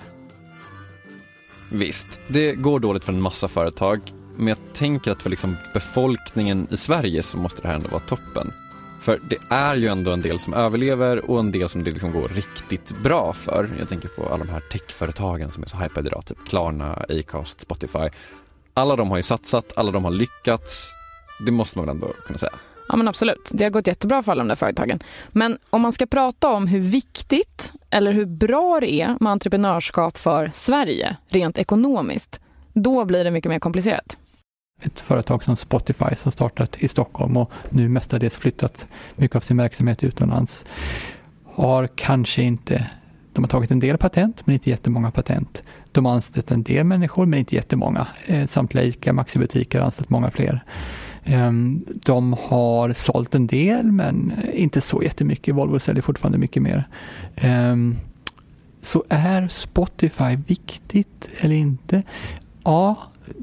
Visst, 1.72 2.20
det 2.28 2.54
går 2.54 2.80
dåligt 2.80 3.04
för 3.04 3.12
en 3.12 3.20
massa 3.20 3.48
företag, 3.48 4.00
men 4.36 4.48
jag 4.48 4.58
tänker 4.72 5.10
att 5.10 5.22
för 5.22 5.30
liksom 5.30 5.56
befolkningen 5.74 6.66
i 6.70 6.76
Sverige 6.76 7.22
så 7.22 7.38
måste 7.38 7.62
det 7.62 7.68
här 7.68 7.74
ändå 7.74 7.88
vara 7.88 8.00
toppen. 8.00 8.52
För 9.00 9.20
det 9.30 9.36
är 9.50 9.76
ju 9.76 9.86
ändå 9.86 10.12
en 10.12 10.20
del 10.20 10.38
som 10.38 10.54
överlever 10.54 11.30
och 11.30 11.40
en 11.40 11.52
del 11.52 11.68
som 11.68 11.84
det 11.84 11.90
liksom 11.90 12.12
går 12.12 12.28
riktigt 12.28 12.94
bra 13.02 13.32
för. 13.32 13.68
Jag 13.78 13.88
tänker 13.88 14.08
på 14.08 14.26
alla 14.28 14.44
de 14.44 14.50
här 14.50 14.62
techföretagen 14.72 15.50
som 15.50 15.62
är 15.62 15.66
så 15.66 15.76
hypade 15.76 16.08
idag, 16.08 16.26
typ 16.26 16.38
Klarna, 16.48 17.06
Acast, 17.08 17.60
Spotify. 17.60 18.08
Alla 18.74 18.96
de 18.96 19.10
har 19.10 19.16
ju 19.16 19.22
satsat, 19.22 19.72
alla 19.76 19.90
de 19.90 20.04
har 20.04 20.10
lyckats. 20.10 20.92
Det 21.46 21.52
måste 21.52 21.78
man 21.78 21.86
väl 21.86 21.94
ändå 21.94 22.12
kunna 22.26 22.38
säga. 22.38 22.52
Ja 22.88 22.96
men 22.96 23.08
absolut, 23.08 23.50
det 23.52 23.64
har 23.64 23.70
gått 23.70 23.86
jättebra 23.86 24.22
för 24.22 24.32
alla 24.32 24.40
de 24.40 24.48
där 24.48 24.54
företagen. 24.54 24.98
Men 25.28 25.58
om 25.70 25.82
man 25.82 25.92
ska 25.92 26.06
prata 26.06 26.48
om 26.48 26.66
hur 26.66 26.80
viktigt 26.80 27.72
eller 27.90 28.12
hur 28.12 28.26
bra 28.26 28.80
det 28.80 28.92
är 28.92 29.16
med 29.20 29.32
entreprenörskap 29.32 30.18
för 30.18 30.50
Sverige 30.54 31.16
rent 31.28 31.58
ekonomiskt, 31.58 32.40
då 32.72 33.04
blir 33.04 33.24
det 33.24 33.30
mycket 33.30 33.48
mer 33.48 33.58
komplicerat. 33.58 34.18
Ett 34.82 35.00
företag 35.00 35.44
som 35.44 35.56
Spotify 35.56 36.16
som 36.16 36.32
startat 36.32 36.76
i 36.78 36.88
Stockholm 36.88 37.36
och 37.36 37.52
nu 37.68 37.88
mestadels 37.88 38.36
flyttat 38.36 38.86
mycket 39.16 39.36
av 39.36 39.40
sin 39.40 39.56
verksamhet 39.56 40.04
utomlands 40.04 40.66
har 41.44 41.86
kanske 41.86 42.42
inte 42.42 42.90
de 43.32 43.44
har 43.44 43.48
tagit 43.48 43.70
en 43.70 43.80
del 43.80 43.98
patent, 43.98 44.46
men 44.46 44.54
inte 44.54 44.70
jättemånga 44.70 45.10
patent. 45.10 45.62
De 45.92 46.04
har 46.04 46.12
anställt 46.12 46.50
en 46.50 46.62
del 46.62 46.84
människor, 46.84 47.26
men 47.26 47.38
inte 47.38 47.54
jättemånga. 47.54 48.06
Eh, 48.26 48.46
samtliga 48.46 48.84
ICA 48.84 49.12
Maxi-butiker 49.12 49.78
har 49.78 49.84
anställt 49.84 50.10
många 50.10 50.30
fler. 50.30 50.64
Ehm, 51.24 51.84
de 51.86 52.36
har 52.40 52.92
sålt 52.92 53.34
en 53.34 53.46
del 53.46 53.92
men 53.92 54.32
inte 54.52 54.80
så 54.80 55.02
jättemycket. 55.02 55.54
Volvo 55.54 55.78
säljer 55.78 56.02
fortfarande 56.02 56.38
mycket 56.38 56.62
mer. 56.62 56.88
Ehm, 57.36 57.96
så 58.82 59.04
är 59.08 59.48
Spotify 59.48 60.36
viktigt 60.46 61.30
eller 61.40 61.54
inte? 61.54 62.02
Ja, 62.64 62.96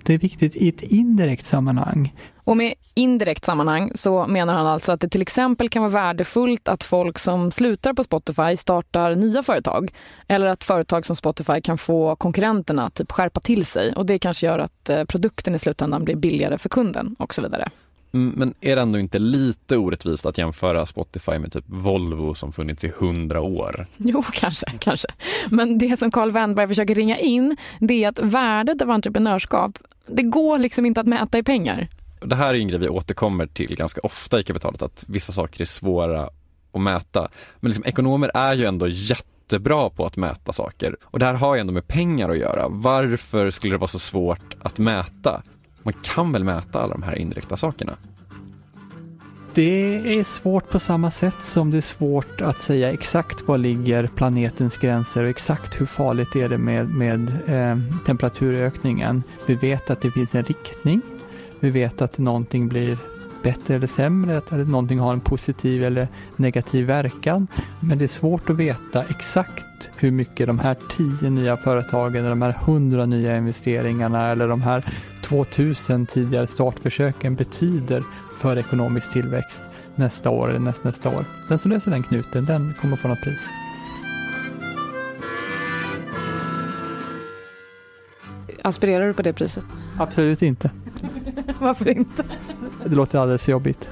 det 0.05 0.13
är 0.13 0.17
viktigt 0.17 0.55
i 0.55 0.69
ett 0.69 0.81
indirekt 0.81 1.45
sammanhang. 1.45 2.13
Och 2.47 2.57
med 2.57 2.73
indirekt 2.93 3.45
sammanhang 3.45 3.91
så 3.95 4.27
menar 4.27 4.53
han 4.53 4.67
alltså 4.67 4.91
att 4.91 5.01
det 5.01 5.09
till 5.09 5.21
exempel 5.21 5.69
kan 5.69 5.81
vara 5.81 5.91
värdefullt 5.91 6.67
att 6.67 6.83
folk 6.83 7.19
som 7.19 7.51
slutar 7.51 7.93
på 7.93 8.03
Spotify 8.03 8.57
startar 8.57 9.15
nya 9.15 9.43
företag. 9.43 9.93
Eller 10.27 10.45
att 10.45 10.63
företag 10.63 11.05
som 11.05 11.15
Spotify 11.15 11.61
kan 11.61 11.77
få 11.77 12.15
konkurrenterna 12.15 12.89
typ 12.89 13.11
skärpa 13.11 13.39
till 13.39 13.65
sig 13.65 13.93
och 13.93 14.05
det 14.05 14.19
kanske 14.19 14.45
gör 14.45 14.59
att 14.59 14.89
eh, 14.89 15.03
produkten 15.03 15.55
i 15.55 15.59
slutändan 15.59 16.05
blir 16.05 16.15
billigare 16.15 16.57
för 16.57 16.69
kunden 16.69 17.15
och 17.19 17.33
så 17.33 17.41
vidare. 17.41 17.69
Mm, 18.13 18.33
men 18.37 18.53
är 18.61 18.75
det 18.75 18.81
ändå 18.81 18.99
inte 18.99 19.19
lite 19.19 19.77
orättvist 19.77 20.25
att 20.25 20.37
jämföra 20.37 20.85
Spotify 20.85 21.39
med 21.39 21.51
typ 21.51 21.65
Volvo 21.67 22.33
som 22.33 22.53
funnits 22.53 22.83
i 22.83 22.91
hundra 22.97 23.41
år? 23.41 23.85
Jo, 23.97 24.23
kanske, 24.33 24.65
kanske. 24.79 25.07
Men 25.49 25.77
det 25.77 25.99
som 25.99 26.11
Carl 26.11 26.31
Wennberg 26.31 26.67
försöker 26.67 26.95
ringa 26.95 27.17
in, 27.17 27.57
det 27.79 28.03
är 28.03 28.09
att 28.09 28.19
värdet 28.19 28.81
av 28.81 28.91
entreprenörskap, 28.91 29.79
det 30.07 30.23
går 30.23 30.57
liksom 30.57 30.85
inte 30.85 31.01
att 31.01 31.07
mäta 31.07 31.37
i 31.37 31.43
pengar. 31.43 31.87
Det 32.19 32.35
här 32.35 32.53
är 32.53 32.59
en 32.59 32.67
grej 32.67 32.79
vi 32.79 32.89
återkommer 32.89 33.47
till 33.47 33.75
ganska 33.75 34.01
ofta 34.01 34.39
i 34.39 34.43
kapitalet, 34.43 34.81
att 34.81 35.05
vissa 35.07 35.33
saker 35.33 35.61
är 35.61 35.65
svåra 35.65 36.29
att 36.71 36.81
mäta. 36.81 37.29
Men 37.59 37.69
liksom, 37.69 37.85
ekonomer 37.87 38.31
är 38.33 38.53
ju 38.53 38.65
ändå 38.65 38.87
jättebra 38.87 39.89
på 39.89 40.05
att 40.05 40.17
mäta 40.17 40.53
saker 40.53 40.95
och 41.03 41.19
det 41.19 41.25
här 41.25 41.33
har 41.33 41.55
ju 41.55 41.61
ändå 41.61 41.73
med 41.73 41.87
pengar 41.87 42.29
att 42.29 42.37
göra. 42.37 42.67
Varför 42.69 43.49
skulle 43.49 43.73
det 43.73 43.77
vara 43.77 43.87
så 43.87 43.99
svårt 43.99 44.55
att 44.61 44.79
mäta? 44.79 45.41
Man 45.83 45.93
kan 45.93 46.31
väl 46.31 46.43
mäta 46.43 46.79
alla 46.81 46.93
de 46.93 47.03
här 47.03 47.15
indirekta 47.15 47.57
sakerna? 47.57 47.97
Det 49.53 50.19
är 50.19 50.23
svårt 50.23 50.69
på 50.69 50.79
samma 50.79 51.11
sätt 51.11 51.35
som 51.41 51.71
det 51.71 51.77
är 51.77 51.81
svårt 51.81 52.41
att 52.41 52.61
säga 52.61 52.91
exakt 52.91 53.47
var 53.47 53.57
ligger 53.57 54.07
planetens 54.07 54.77
gränser 54.77 55.23
och 55.23 55.29
exakt 55.29 55.81
hur 55.81 55.85
farligt 55.85 56.35
är 56.35 56.49
det 56.49 56.57
med, 56.57 56.89
med 56.89 57.29
eh, 57.47 58.03
temperaturökningen. 58.05 59.23
Vi 59.45 59.55
vet 59.55 59.89
att 59.89 60.01
det 60.01 60.11
finns 60.11 60.35
en 60.35 60.43
riktning. 60.43 61.01
Vi 61.59 61.69
vet 61.69 62.01
att 62.01 62.17
någonting 62.17 62.67
blir 62.67 62.97
bättre 63.43 63.75
eller 63.75 63.87
sämre, 63.87 64.37
att 64.37 64.51
någonting 64.51 64.99
har 64.99 65.13
en 65.13 65.19
positiv 65.19 65.83
eller 65.83 66.07
negativ 66.35 66.85
verkan. 66.85 67.47
Men 67.79 67.97
det 67.97 68.03
är 68.03 68.07
svårt 68.07 68.49
att 68.49 68.55
veta 68.55 69.03
exakt 69.03 69.89
hur 69.95 70.11
mycket 70.11 70.47
de 70.47 70.59
här 70.59 70.75
tio 70.97 71.29
nya 71.29 71.57
företagen, 71.57 72.15
eller 72.15 72.29
de 72.29 72.41
här 72.41 72.51
hundra 72.51 73.05
nya 73.05 73.37
investeringarna 73.37 74.27
eller 74.27 74.47
de 74.47 74.61
här 74.61 74.85
2000 75.23 76.05
tidigare 76.05 76.47
startförsöken 76.47 77.35
betyder 77.35 78.03
för 78.37 78.57
ekonomisk 78.57 79.13
tillväxt 79.13 79.63
nästa 79.95 80.29
år 80.29 80.49
eller 80.49 80.59
näst, 80.59 80.83
nästa 80.83 81.09
år. 81.09 81.25
Den 81.49 81.59
som 81.59 81.71
löser 81.71 81.91
den 81.91 82.03
knuten, 82.03 82.45
den 82.45 82.73
kommer 82.81 82.95
få 82.95 83.07
något 83.07 83.21
pris. 83.21 83.47
Aspirerar 88.61 89.07
du 89.07 89.13
på 89.13 89.21
det 89.21 89.33
priset? 89.33 89.63
Absolut 89.97 90.41
inte. 90.41 90.71
Varför 91.59 91.87
inte? 91.87 92.23
Det 92.85 92.95
låter 92.95 93.19
alldeles 93.19 93.49
jobbigt. 93.49 93.89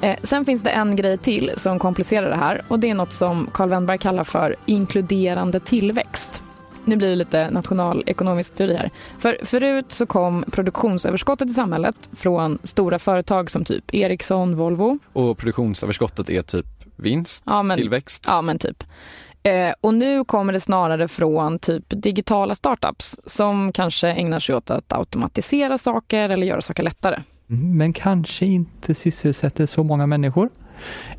Eh, 0.00 0.16
sen 0.22 0.44
finns 0.44 0.62
det 0.62 0.70
en 0.70 0.96
grej 0.96 1.18
till 1.18 1.52
som 1.56 1.78
komplicerar 1.78 2.30
det 2.30 2.36
här 2.36 2.62
och 2.68 2.78
det 2.78 2.90
är 2.90 2.94
något 2.94 3.12
som 3.12 3.50
Carl 3.52 3.68
Wennberg 3.68 3.98
kallar 3.98 4.24
för 4.24 4.56
inkluderande 4.66 5.60
tillväxt. 5.60 6.42
Nu 6.84 6.96
blir 6.96 7.08
det 7.08 7.16
lite 7.16 7.50
nationalekonomisk 7.50 8.54
teori 8.54 8.76
här. 8.76 8.90
För 9.18 9.38
förut 9.42 9.92
så 9.92 10.06
kom 10.06 10.44
produktionsöverskottet 10.50 11.50
i 11.50 11.52
samhället 11.52 12.10
från 12.12 12.58
stora 12.64 12.98
företag 12.98 13.50
som 13.50 13.64
typ 13.64 13.94
Ericsson, 13.94 14.56
Volvo. 14.56 14.98
Och 15.12 15.38
produktionsöverskottet 15.38 16.30
är 16.30 16.42
typ 16.42 16.66
vinst, 16.96 17.42
ja, 17.46 17.62
men, 17.62 17.76
tillväxt? 17.76 18.24
Ja, 18.26 18.42
men 18.42 18.58
typ. 18.58 18.84
Eh, 19.42 19.74
och 19.80 19.94
nu 19.94 20.24
kommer 20.24 20.52
det 20.52 20.60
snarare 20.60 21.08
från 21.08 21.58
typ 21.58 21.84
digitala 21.88 22.54
startups 22.54 23.18
som 23.26 23.72
kanske 23.72 24.08
ägnar 24.08 24.40
sig 24.40 24.54
åt 24.54 24.70
att 24.70 24.92
automatisera 24.92 25.78
saker 25.78 26.28
eller 26.28 26.46
göra 26.46 26.62
saker 26.62 26.82
lättare. 26.82 27.22
Mm, 27.50 27.78
men 27.78 27.92
kanske 27.92 28.46
inte 28.46 28.94
sysselsätter 28.94 29.66
så 29.66 29.84
många 29.84 30.06
människor. 30.06 30.48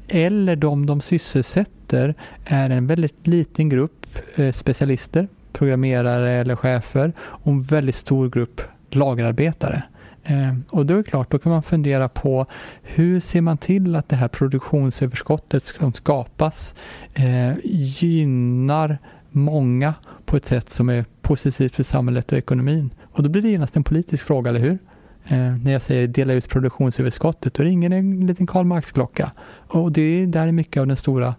Eller 0.08 0.56
de 0.56 0.86
de 0.86 1.02
sysselsätter 1.02 2.16
är 2.46 2.70
en 2.70 2.88
väldigt 2.88 3.28
liten 3.28 3.70
grupp 3.70 4.06
eh, 4.36 4.52
specialister 4.52 5.28
programmerare 5.54 6.32
eller 6.32 6.56
chefer 6.56 7.14
och 7.20 7.52
en 7.52 7.62
väldigt 7.62 7.96
stor 7.96 8.30
grupp 8.30 8.62
lagerarbetare. 8.90 9.84
Ehm, 10.24 10.64
och 10.70 10.86
då 10.86 10.94
är 10.94 10.98
det 10.98 11.04
klart, 11.04 11.32
då 11.32 11.40
kan 11.40 11.52
man 11.52 11.64
fundera 11.64 12.10
på 12.10 12.46
hur 12.82 13.20
ser 13.20 13.42
man 13.42 13.58
till 13.58 13.96
att 13.96 14.10
det 14.10 14.16
här 14.16 14.28
produktionsöverskottet 14.28 15.64
som 15.64 15.94
skapas 15.94 16.76
eh, 17.14 17.54
gynnar 17.64 18.98
många 19.30 19.94
på 20.26 20.38
ett 20.38 20.46
sätt 20.46 20.70
som 20.70 20.90
är 20.90 21.06
positivt 21.22 21.76
för 21.76 21.84
samhället 21.84 22.32
och 22.32 22.38
ekonomin. 22.38 22.94
Och 23.12 23.24
då 23.24 23.30
blir 23.30 23.42
det 23.42 23.50
genast 23.50 23.76
en 23.76 23.84
politisk 23.84 24.26
fråga, 24.26 24.50
eller 24.50 24.60
hur? 24.60 24.78
Eh, 25.26 25.38
när 25.38 25.72
jag 25.72 25.82
säger 25.82 26.08
dela 26.08 26.34
ut 26.34 26.50
produktionsöverskottet, 26.50 27.54
då 27.54 27.64
ringer 27.64 27.90
det 27.90 27.96
en 27.96 28.28
liten 28.28 28.48
Karl 28.48 28.66
Marx-klocka. 28.66 29.32
Och 29.68 29.92
det 29.92 30.02
är 30.02 30.28
där 30.28 30.52
mycket 30.52 30.82
av 30.82 30.88
den 30.88 30.98
stora 30.98 31.36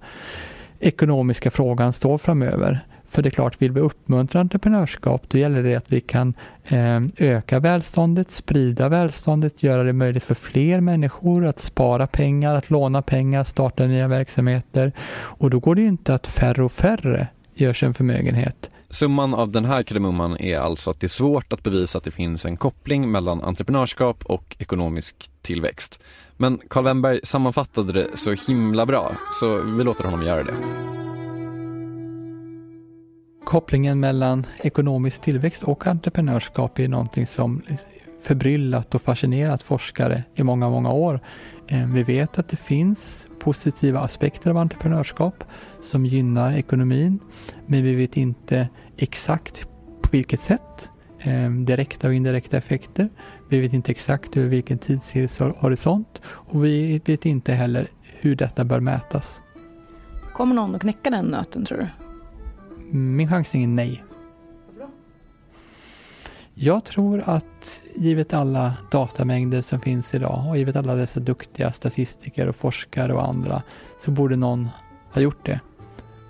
ekonomiska 0.81 1.51
frågan 1.51 1.93
står 1.93 2.19
framöver. 2.19 2.81
För 3.15 3.23
det 3.23 3.29
är 3.29 3.31
klart, 3.31 3.63
vill 3.63 3.73
vi 3.73 3.81
uppmuntra 3.81 4.41
entreprenörskap, 4.41 5.23
då 5.29 5.39
gäller 5.39 5.63
det 5.63 5.75
att 5.75 5.93
vi 5.93 6.01
kan 6.01 6.35
eh, 6.65 7.01
öka 7.17 7.61
välståndet, 7.61 8.31
sprida 8.31 8.89
välståndet, 8.89 9.63
göra 9.63 9.83
det 9.83 9.93
möjligt 9.93 10.25
för 10.25 10.35
fler 10.35 10.81
människor 10.81 11.47
att 11.47 11.59
spara 11.59 12.07
pengar, 12.07 12.55
att 12.55 12.71
låna 12.71 13.03
pengar, 13.03 13.45
starta 13.45 13.87
nya 13.87 14.09
verksamheter. 14.09 14.93
Och 15.15 15.51
då 15.51 15.59
går 15.59 15.75
det 15.75 15.83
inte 15.83 16.15
att 16.15 16.27
färre 16.27 16.65
och 16.65 16.73
färre 16.73 17.29
gör 17.55 17.73
sig 17.73 17.87
en 17.87 17.95
förmögenhet. 17.95 18.71
Summan 18.91 19.35
av 19.35 19.51
den 19.51 19.65
här 19.65 19.83
kardemumman 19.83 20.37
är 20.37 20.59
alltså 20.59 20.91
att 20.91 21.01
det 21.01 21.07
är 21.07 21.09
svårt 21.09 21.53
att 21.53 21.63
bevisa 21.63 21.99
att 21.99 22.05
det 22.05 22.11
finns 22.11 22.47
en 22.47 22.57
koppling 22.57 23.11
mellan 23.11 23.43
entreprenörskap 23.43 24.25
och 24.25 24.57
ekonomisk 24.59 25.31
tillväxt. 25.43 26.01
Men 26.37 26.61
Karl 26.69 26.85
Wennberg 26.85 27.21
sammanfattade 27.23 27.93
det 27.93 28.07
så 28.15 28.35
himla 28.49 28.87
bra, 28.87 29.13
så 29.41 29.63
vi 29.79 29.85
låter 29.85 30.05
honom 30.05 30.23
göra 30.23 30.43
det 30.43 30.55
kopplingen 33.45 34.01
mellan 34.01 34.47
ekonomisk 34.63 35.21
tillväxt 35.21 35.63
och 35.63 35.87
entreprenörskap 35.87 36.79
är 36.79 36.89
någonting 36.89 37.27
som 37.27 37.63
förbryllat 38.23 38.95
och 38.95 39.03
fascinerat 39.03 39.63
forskare 39.63 40.25
i 40.35 40.43
många, 40.43 40.71
många 40.71 40.93
år. 40.93 41.21
Eh, 41.67 41.87
vi 41.87 42.03
vet 42.03 42.39
att 42.39 42.49
det 42.49 42.57
finns 42.57 43.27
positiva 43.39 44.01
aspekter 44.01 44.51
av 44.51 44.57
entreprenörskap 44.57 45.45
som 45.83 46.07
gynnar 46.07 46.53
ekonomin, 46.53 47.19
men 47.67 47.85
vi 47.85 47.95
vet 47.95 48.17
inte 48.17 48.69
exakt 48.97 49.69
på 50.03 50.09
vilket 50.13 50.41
sätt. 50.41 50.91
Eh, 51.19 51.51
direkta 51.51 52.09
och 52.09 52.15
indirekta 52.15 52.57
effekter. 52.57 53.09
Vi 53.49 53.61
vet 53.61 53.73
inte 53.73 53.91
exakt 53.91 54.37
över 54.37 54.49
vilken 54.49 54.79
tidshorisont 54.79 56.23
och 56.27 56.65
vi 56.65 57.01
vet 57.05 57.27
inte 57.27 57.53
heller 57.53 57.89
hur 58.03 58.37
detta 58.37 58.65
bör 58.65 58.81
mätas. 58.81 59.41
Kommer 60.33 60.55
någon 60.55 60.75
att 60.75 60.81
knäcka 60.81 61.11
den 61.11 61.25
nöten 61.25 61.65
tror 61.65 61.79
du? 61.79 62.04
Min 62.97 63.29
chansning 63.29 63.63
är 63.63 63.69
nej. 63.69 64.05
Jag 66.55 66.85
tror 66.85 67.23
att 67.27 67.81
givet 67.95 68.35
alla 68.35 68.75
datamängder 68.91 69.63
som 69.63 69.81
finns 69.81 70.15
idag 70.15 70.45
och 70.49 70.59
givet 70.59 70.77
alla 70.77 70.95
dessa 70.95 71.21
duktiga 71.21 71.73
statistiker 71.73 72.49
och 72.49 72.57
forskare 72.57 73.15
och 73.15 73.29
andra 73.29 73.63
så 74.01 74.11
borde 74.11 74.37
någon 74.37 74.69
ha 75.13 75.21
gjort 75.21 75.47
det. 75.47 75.61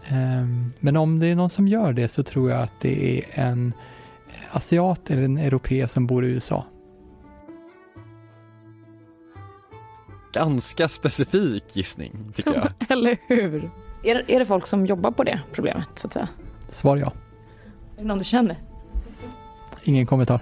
Ehm, 0.09 0.73
men 0.81 0.97
om 0.97 1.19
det 1.19 1.27
är 1.27 1.35
någon 1.35 1.51
som 1.51 1.69
gör 1.69 1.93
det 1.93 2.09
så 2.09 2.23
tror 2.23 2.51
jag 2.51 2.63
att 2.63 2.81
det 2.81 3.19
är 3.19 3.25
en 3.33 3.73
asiat 4.53 5.11
eller 5.11 5.23
en 5.23 5.39
europé 5.39 5.89
som 5.89 6.07
bor 6.07 6.25
i 6.25 6.29
USA. 6.29 6.65
Ganska 10.33 10.89
specifik 10.89 11.77
gissning 11.77 12.33
tycker 12.35 12.55
jag. 12.55 12.69
eller 12.89 13.17
hur? 13.29 13.71
Är, 14.05 14.31
är 14.31 14.39
det 14.39 14.45
folk 14.45 14.67
som 14.67 14.87
jobbar 14.87 15.11
på 15.11 15.25
det 15.25 15.41
problemet 15.53 15.89
så 15.95 16.07
att 16.07 16.13
säga? 16.13 16.29
Svar 16.75 16.97
ja. 16.97 17.13
Är 17.97 18.03
det 18.03 18.09
någon 18.09 18.19
du 18.19 18.25
känner? 18.25 18.57
Ingen 19.85 20.07
kommentar. 20.07 20.41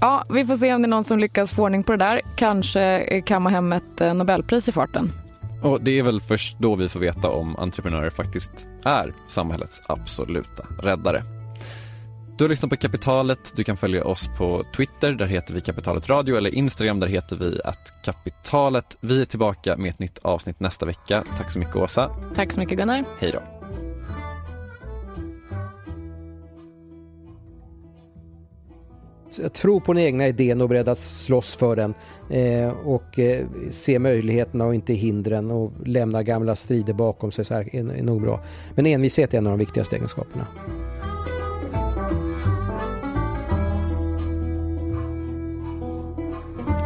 Ja, 0.00 0.24
vi 0.30 0.46
får 0.46 0.56
se 0.56 0.74
om 0.74 0.82
det 0.82 0.86
är 0.86 0.90
någon 0.90 1.04
som 1.04 1.18
lyckas 1.18 1.50
få 1.50 1.62
ordning 1.62 1.82
på 1.82 1.92
det 1.92 1.98
där. 1.98 2.20
Kanske 2.36 3.22
kamma 3.26 3.50
hem 3.50 3.72
ett 3.72 4.00
eh, 4.00 4.14
Nobelpris 4.14 4.68
i 4.68 4.72
farten. 4.72 5.12
Och 5.62 5.80
det 5.80 5.98
är 5.98 6.02
väl 6.02 6.20
först 6.20 6.58
då 6.58 6.74
vi 6.74 6.88
får 6.88 7.00
veta 7.00 7.28
om 7.30 7.56
entreprenörer 7.56 8.10
faktiskt 8.10 8.66
är 8.84 9.12
samhällets 9.28 9.82
absoluta 9.86 10.66
räddare. 10.82 11.22
Du 12.38 12.44
har 12.44 12.48
lyssnat 12.48 12.70
på 12.70 12.76
Kapitalet. 12.76 13.52
Du 13.56 13.64
kan 13.64 13.76
följa 13.76 14.04
oss 14.04 14.28
på 14.38 14.64
Twitter, 14.76 15.12
där 15.12 15.26
heter 15.26 15.54
vi 15.54 15.60
Kapitalet 15.60 16.08
Radio, 16.08 16.36
eller 16.36 16.54
Instagram, 16.54 17.00
där 17.00 17.06
heter 17.06 17.36
vi 17.36 17.60
att 17.64 18.04
Kapitalet. 18.04 18.96
Vi 19.00 19.20
är 19.20 19.24
tillbaka 19.24 19.76
med 19.76 19.90
ett 19.90 19.98
nytt 19.98 20.18
avsnitt 20.18 20.60
nästa 20.60 20.86
vecka. 20.86 21.24
Tack 21.36 21.52
så 21.52 21.58
mycket 21.58 21.76
Åsa. 21.76 22.10
Tack 22.34 22.52
så 22.52 22.60
mycket 22.60 22.78
Gunnar. 22.78 23.04
Hej 23.20 23.32
då. 23.32 23.42
Jag 29.42 29.52
tror 29.52 29.80
på 29.80 29.92
den 29.92 30.02
egna 30.02 30.28
idén 30.28 30.60
och 30.60 30.64
är 30.64 30.68
beredd 30.68 30.88
att 30.88 30.98
slåss 30.98 31.56
för 31.56 31.76
den 31.76 31.94
eh, 32.30 32.68
och 32.68 33.18
eh, 33.18 33.46
se 33.70 33.98
möjligheterna 33.98 34.66
och 34.66 34.74
inte 34.74 34.94
hindren 34.94 35.50
och 35.50 35.72
lämna 35.86 36.22
gamla 36.22 36.56
strider 36.56 36.92
bakom 36.92 37.32
sig 37.32 37.44
så 37.44 37.54
här 37.54 37.76
är, 37.76 37.92
är 37.92 38.02
nog 38.02 38.22
bra. 38.22 38.40
Men 38.74 38.86
envishet 38.86 39.34
är 39.34 39.38
en 39.38 39.46
av 39.46 39.52
de 39.52 39.58
viktigaste 39.58 39.96
egenskaperna. 39.96 40.46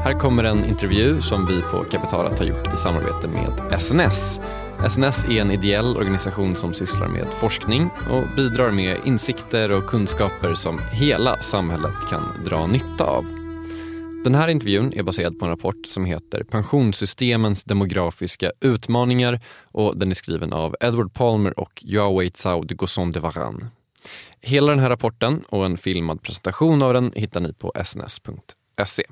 Här 0.08 0.18
kommer 0.18 0.44
en 0.44 0.64
intervju 0.64 1.20
som 1.20 1.46
vi 1.46 1.62
på 1.62 1.84
Kapitalet 1.84 2.38
har 2.38 2.46
gjort 2.46 2.74
i 2.74 2.76
samarbete 2.76 3.28
med 3.28 3.80
SNS. 3.80 4.40
SNS 4.88 5.24
är 5.24 5.40
en 5.40 5.50
ideell 5.50 5.96
organisation 5.96 6.56
som 6.56 6.74
sysslar 6.74 7.08
med 7.08 7.26
forskning 7.26 7.90
och 8.10 8.36
bidrar 8.36 8.70
med 8.70 8.96
insikter 9.04 9.72
och 9.72 9.86
kunskaper 9.86 10.54
som 10.54 10.80
hela 10.92 11.36
samhället 11.36 11.94
kan 12.10 12.44
dra 12.44 12.66
nytta 12.66 13.04
av. 13.04 13.24
Den 14.24 14.34
här 14.34 14.48
intervjun 14.48 14.92
är 14.92 15.02
baserad 15.02 15.38
på 15.38 15.44
en 15.44 15.50
rapport 15.50 15.86
som 15.86 16.04
heter 16.04 16.42
Pensionssystemens 16.42 17.64
demografiska 17.64 18.52
utmaningar 18.60 19.40
och 19.72 19.98
den 19.98 20.10
är 20.10 20.14
skriven 20.14 20.52
av 20.52 20.76
Edward 20.80 21.14
Palmer 21.14 21.60
och 21.60 21.82
Yahweh 21.84 22.30
Tsao 22.30 22.64
de 22.64 22.74
Gosson 22.74 23.10
de 23.10 23.20
Varan. 23.20 23.68
Hela 24.40 24.70
den 24.70 24.78
här 24.78 24.90
rapporten 24.90 25.44
och 25.48 25.66
en 25.66 25.76
filmad 25.76 26.22
presentation 26.22 26.82
av 26.82 26.94
den 26.94 27.12
hittar 27.14 27.40
ni 27.40 27.52
på 27.52 27.72
sns.se. 27.84 29.04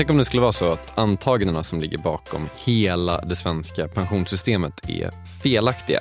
Tänk 0.00 0.10
om 0.10 0.16
det 0.16 0.24
skulle 0.24 0.42
vara 0.42 0.52
så 0.52 0.72
att 0.72 0.98
antagandena 0.98 1.62
som 1.62 1.80
ligger 1.80 1.98
bakom 1.98 2.48
hela 2.66 3.20
det 3.20 3.36
svenska 3.36 3.88
pensionssystemet 3.88 4.88
är 4.88 5.10
felaktiga. 5.42 6.00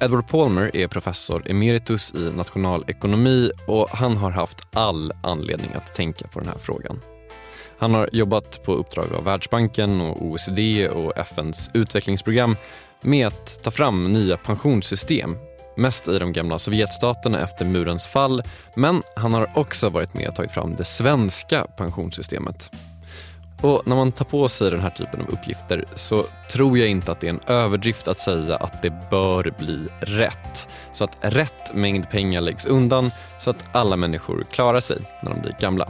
Edward 0.00 0.28
Palmer 0.28 0.76
är 0.76 0.88
professor 0.88 1.50
emeritus 1.50 2.14
i 2.14 2.32
nationalekonomi 2.32 3.50
och 3.66 3.88
han 3.90 4.16
har 4.16 4.30
haft 4.30 4.58
all 4.72 5.12
anledning 5.22 5.70
att 5.74 5.94
tänka 5.94 6.28
på 6.28 6.40
den 6.40 6.48
här 6.48 6.58
frågan. 6.58 7.00
Han 7.78 7.94
har 7.94 8.10
jobbat 8.12 8.62
på 8.64 8.72
uppdrag 8.74 9.12
av 9.12 9.24
Världsbanken, 9.24 10.00
och 10.00 10.24
OECD 10.24 10.88
och 10.88 11.18
FNs 11.18 11.70
utvecklingsprogram 11.74 12.56
med 13.00 13.26
att 13.26 13.60
ta 13.62 13.70
fram 13.70 14.12
nya 14.12 14.36
pensionssystem 14.36 15.36
mest 15.76 16.08
i 16.08 16.18
de 16.18 16.32
gamla 16.32 16.58
Sovjetstaterna 16.58 17.40
efter 17.40 17.64
murens 17.64 18.06
fall 18.06 18.42
men 18.76 19.02
han 19.16 19.34
har 19.34 19.50
också 19.54 19.88
varit 19.88 20.14
med 20.14 20.28
och 20.28 20.34
tagit 20.34 20.52
fram 20.52 20.74
det 20.74 20.84
svenska 20.84 21.66
pensionssystemet. 21.76 22.70
Och 23.64 23.82
när 23.86 23.96
man 23.96 24.12
tar 24.12 24.24
på 24.24 24.48
sig 24.48 24.70
den 24.70 24.80
här 24.80 24.90
typen 24.90 25.20
av 25.20 25.28
uppgifter 25.28 25.84
så 25.94 26.24
tror 26.50 26.78
jag 26.78 26.88
inte 26.88 27.12
att 27.12 27.20
det 27.20 27.26
är 27.26 27.30
en 27.30 27.40
överdrift 27.46 28.08
att 28.08 28.18
säga 28.18 28.56
att 28.56 28.82
det 28.82 29.10
bör 29.10 29.54
bli 29.58 29.88
rätt. 30.00 30.68
Så 30.92 31.04
att 31.04 31.18
rätt 31.20 31.74
mängd 31.74 32.10
pengar 32.10 32.40
läggs 32.40 32.66
undan 32.66 33.10
så 33.38 33.50
att 33.50 33.64
alla 33.72 33.96
människor 33.96 34.44
klarar 34.50 34.80
sig 34.80 34.98
när 35.22 35.30
de 35.30 35.40
blir 35.40 35.56
gamla. 35.60 35.88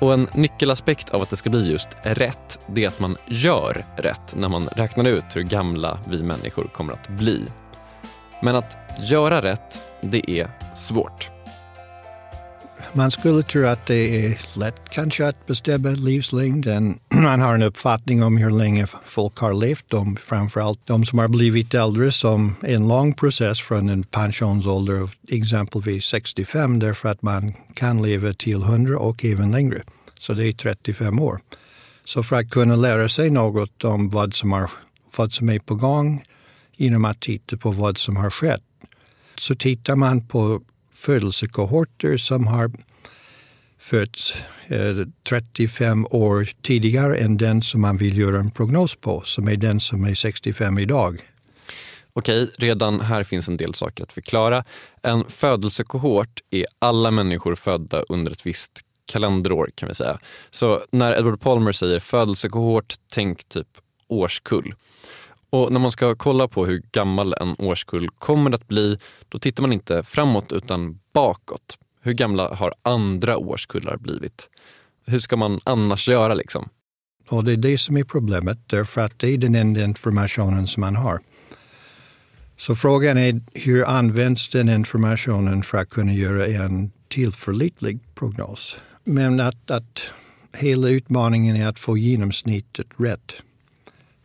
Och 0.00 0.14
en 0.14 0.28
nyckelaspekt 0.32 1.10
av 1.10 1.22
att 1.22 1.30
det 1.30 1.36
ska 1.36 1.50
bli 1.50 1.70
just 1.70 1.88
rätt, 2.02 2.60
det 2.66 2.84
är 2.84 2.88
att 2.88 3.00
man 3.00 3.16
gör 3.26 3.84
rätt 3.96 4.34
när 4.36 4.48
man 4.48 4.68
räknar 4.68 5.04
ut 5.04 5.24
hur 5.34 5.42
gamla 5.42 5.98
vi 6.08 6.22
människor 6.22 6.64
kommer 6.64 6.92
att 6.92 7.08
bli. 7.08 7.42
Men 8.42 8.56
att 8.56 8.76
göra 9.00 9.42
rätt, 9.42 9.82
det 10.00 10.30
är 10.30 10.48
svårt. 10.74 11.35
Man 12.96 13.10
skulle 13.10 13.42
tro 13.42 13.66
att 13.66 13.86
det 13.86 14.26
är 14.26 14.58
lätt 14.58 14.90
kanske 14.90 15.28
att 15.28 15.46
bestämma 15.46 15.88
livslängden. 15.88 16.98
Man 17.08 17.40
har 17.40 17.54
en 17.54 17.62
uppfattning 17.62 18.22
om 18.22 18.36
hur 18.36 18.50
länge 18.50 18.86
folk 19.04 19.38
har 19.38 19.54
levt. 19.54 19.84
De, 19.88 20.16
framförallt 20.16 20.86
de 20.86 21.04
som 21.04 21.18
har 21.18 21.28
blivit 21.28 21.74
äldre 21.74 22.12
som 22.12 22.54
en 22.62 22.88
lång 22.88 23.14
process 23.14 23.60
från 23.60 23.88
en 23.88 24.04
pensionsålder 24.04 25.00
av 25.00 25.12
exempelvis 25.28 26.04
65 26.04 26.78
därför 26.78 27.08
att 27.08 27.22
man 27.22 27.54
kan 27.74 28.02
leva 28.02 28.32
till 28.32 28.62
100 28.62 28.98
och 28.98 29.24
även 29.24 29.50
längre. 29.50 29.82
Så 30.20 30.32
det 30.32 30.46
är 30.46 30.52
35 30.52 31.20
år. 31.20 31.40
Så 32.04 32.22
för 32.22 32.36
att 32.36 32.50
kunna 32.50 32.76
lära 32.76 33.08
sig 33.08 33.30
något 33.30 33.84
om 33.84 34.08
vad 34.08 34.34
som, 34.34 34.52
har, 34.52 34.70
vad 35.16 35.32
som 35.32 35.48
är 35.48 35.58
på 35.58 35.74
gång 35.74 36.24
genom 36.76 37.04
att 37.04 37.20
titta 37.20 37.56
på 37.56 37.70
vad 37.70 37.98
som 37.98 38.16
har 38.16 38.30
skett 38.30 38.62
så 39.38 39.54
tittar 39.54 39.96
man 39.96 40.26
på 40.26 40.60
födelsekohorter 40.92 42.16
som 42.16 42.46
har 42.46 42.70
fötts 43.78 44.34
eh, 44.66 45.06
35 45.28 46.06
år 46.10 46.48
tidigare 46.62 47.16
än 47.16 47.36
den 47.36 47.62
som 47.62 47.80
man 47.80 47.96
vill 47.96 48.18
göra 48.18 48.38
en 48.38 48.50
prognos 48.50 48.96
på, 48.96 49.22
som 49.24 49.48
är 49.48 49.56
den 49.56 49.80
som 49.80 50.04
är 50.04 50.14
65 50.14 50.78
idag. 50.78 51.20
Okej, 52.12 52.50
redan 52.58 53.00
här 53.00 53.24
finns 53.24 53.48
en 53.48 53.56
del 53.56 53.74
saker 53.74 54.04
att 54.04 54.12
förklara. 54.12 54.64
En 55.02 55.24
födelsekohort 55.28 56.40
är 56.50 56.66
alla 56.78 57.10
människor 57.10 57.54
födda 57.54 58.02
under 58.08 58.32
ett 58.32 58.46
visst 58.46 58.80
kalenderår 59.12 59.70
kan 59.74 59.88
vi 59.88 59.94
säga. 59.94 60.18
Så 60.50 60.82
när 60.90 61.18
Edward 61.18 61.40
Palmer 61.40 61.72
säger 61.72 62.00
födelsekohort, 62.00 62.94
tänk 63.12 63.48
typ 63.48 63.68
årskull. 64.08 64.74
Och 65.50 65.72
när 65.72 65.80
man 65.80 65.92
ska 65.92 66.14
kolla 66.14 66.48
på 66.48 66.66
hur 66.66 66.82
gammal 66.92 67.34
en 67.40 67.54
årskull 67.58 68.08
kommer 68.08 68.54
att 68.54 68.68
bli, 68.68 68.98
då 69.28 69.38
tittar 69.38 69.62
man 69.62 69.72
inte 69.72 70.02
framåt 70.02 70.52
utan 70.52 70.98
bakåt. 71.12 71.78
Hur 72.06 72.12
gamla 72.12 72.54
har 72.54 72.74
andra 72.82 73.36
årskullar 73.36 73.96
blivit? 73.96 74.48
Hur 75.06 75.18
ska 75.18 75.36
man 75.36 75.60
annars 75.64 76.08
göra 76.08 76.34
liksom? 76.34 76.68
Och 77.28 77.44
det 77.44 77.52
är 77.52 77.56
det 77.56 77.78
som 77.78 77.96
är 77.96 78.04
problemet, 78.04 78.58
därför 78.66 79.00
att 79.00 79.18
det 79.18 79.28
är 79.28 79.38
den 79.38 79.54
enda 79.54 79.84
informationen 79.84 80.66
som 80.66 80.80
man 80.80 80.96
har. 80.96 81.20
Så 82.56 82.74
frågan 82.74 83.18
är 83.18 83.40
hur 83.54 83.84
används 83.84 84.48
den 84.48 84.68
informationen 84.68 85.62
för 85.62 85.78
att 85.78 85.88
kunna 85.88 86.12
göra 86.12 86.46
en 86.46 86.90
tillförlitlig 87.08 87.98
prognos? 88.14 88.78
Men 89.04 89.40
att, 89.40 89.70
att 89.70 90.00
hela 90.56 90.88
utmaningen 90.88 91.56
är 91.56 91.68
att 91.68 91.78
få 91.78 91.98
genomsnittet 91.98 92.86
rätt. 92.96 93.32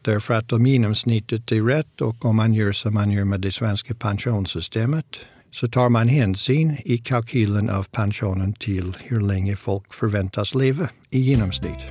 Därför 0.02 0.34
att 0.34 0.54
om 0.54 0.66
genomsnittet 0.66 1.52
är 1.52 1.62
rätt 1.62 2.02
och 2.02 2.26
om 2.26 2.36
man 2.36 2.54
gör 2.54 2.72
som 2.72 2.94
man 2.94 3.12
gör 3.12 3.26
med 3.26 3.42
det 3.42 3.52
svenska 3.52 3.96
pensionssystemet 3.96 5.20
så 5.52 5.68
tar 5.68 5.90
man 5.90 6.08
hänsyn 6.08 6.78
i 6.86 6.98
kalkylen 6.98 7.70
av 7.70 7.84
pensionen 7.84 8.54
till 8.54 8.98
hur 9.00 9.22
länge 9.22 9.56
folk 9.56 9.94
förväntas 9.94 10.56
leva 10.56 10.90
i 11.10 11.20
genomsnitt. 11.20 11.86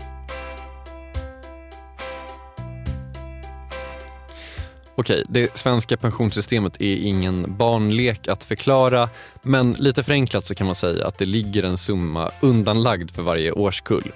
Okej, 4.95 5.25
det 5.29 5.57
svenska 5.57 5.97
pensionssystemet 5.97 6.81
är 6.81 6.97
ingen 6.97 7.57
barnlek 7.57 8.29
att 8.29 8.45
förklara 8.45 9.09
men 9.43 9.73
lite 9.73 10.03
förenklat 10.03 10.45
så 10.45 10.55
kan 10.55 10.67
man 10.67 10.75
säga 10.75 11.07
att 11.07 11.19
det 11.19 11.25
ligger 11.25 11.63
en 11.63 11.79
summa 11.79 12.31
undanlagd 12.41 13.11
för 13.11 13.23
varje 13.23 13.53
årskull. 13.53 14.13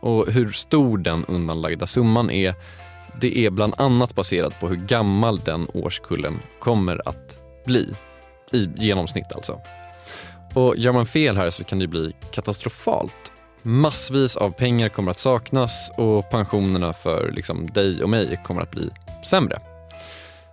Och 0.00 0.32
hur 0.32 0.50
stor 0.50 0.98
den 0.98 1.24
undanlagda 1.24 1.86
summan 1.86 2.30
är 2.30 2.54
det 3.20 3.38
är 3.38 3.50
bland 3.50 3.74
annat 3.78 4.14
baserat 4.14 4.60
på 4.60 4.68
hur 4.68 4.76
gammal 4.76 5.38
den 5.38 5.66
årskullen 5.74 6.40
kommer 6.58 7.08
att 7.08 7.38
bli. 7.66 7.94
I 8.52 8.68
genomsnitt 8.76 9.34
alltså. 9.34 9.60
Och 10.54 10.76
gör 10.76 10.92
man 10.92 11.06
fel 11.06 11.36
här 11.36 11.50
så 11.50 11.64
kan 11.64 11.78
det 11.78 11.86
bli 11.86 12.12
katastrofalt. 12.30 13.32
Massvis 13.62 14.36
av 14.36 14.50
pengar 14.50 14.88
kommer 14.88 15.10
att 15.10 15.18
saknas 15.18 15.90
och 15.96 16.30
pensionerna 16.30 16.92
för 16.92 17.30
liksom 17.32 17.66
dig 17.66 18.02
och 18.02 18.10
mig 18.10 18.40
kommer 18.44 18.62
att 18.62 18.70
bli 18.70 18.90
sämre. 19.24 19.58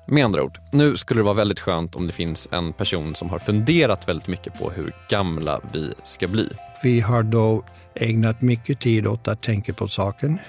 Med 0.05 0.25
andra 0.25 0.43
ord, 0.43 0.59
nu 0.71 0.97
skulle 0.97 1.19
det 1.19 1.23
vara 1.23 1.33
väldigt 1.33 1.59
skönt 1.59 1.95
om 1.95 2.07
det 2.07 2.13
finns 2.13 2.47
en 2.51 2.73
person 2.73 3.15
som 3.15 3.29
har 3.29 3.39
funderat 3.39 4.07
väldigt 4.07 4.27
mycket 4.27 4.59
på 4.59 4.69
hur 4.69 4.95
gamla 5.09 5.59
vi 5.71 5.93
ska 6.03 6.27
bli. 6.27 6.49
Vi 6.83 6.99
har 6.99 7.23
då 7.23 7.63
ägnat 7.95 8.41
mycket 8.41 8.79
tid 8.79 9.07
åt 9.07 9.27
att 9.27 9.41
tänka 9.41 9.73
på 9.73 9.87
saken. 9.87 10.39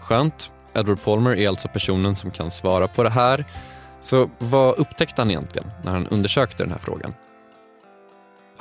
Skönt. 0.00 0.50
Edward 0.74 1.02
Palmer 1.04 1.36
är 1.36 1.48
alltså 1.48 1.68
personen 1.68 2.16
som 2.16 2.30
kan 2.30 2.50
svara 2.50 2.88
på 2.88 3.02
det 3.02 3.10
här. 3.10 3.44
Så 4.02 4.30
vad 4.38 4.78
upptäckte 4.78 5.20
han 5.20 5.30
egentligen 5.30 5.70
när 5.84 5.92
han 5.92 6.06
undersökte 6.06 6.62
den 6.62 6.72
här 6.72 6.78
frågan? 6.78 7.14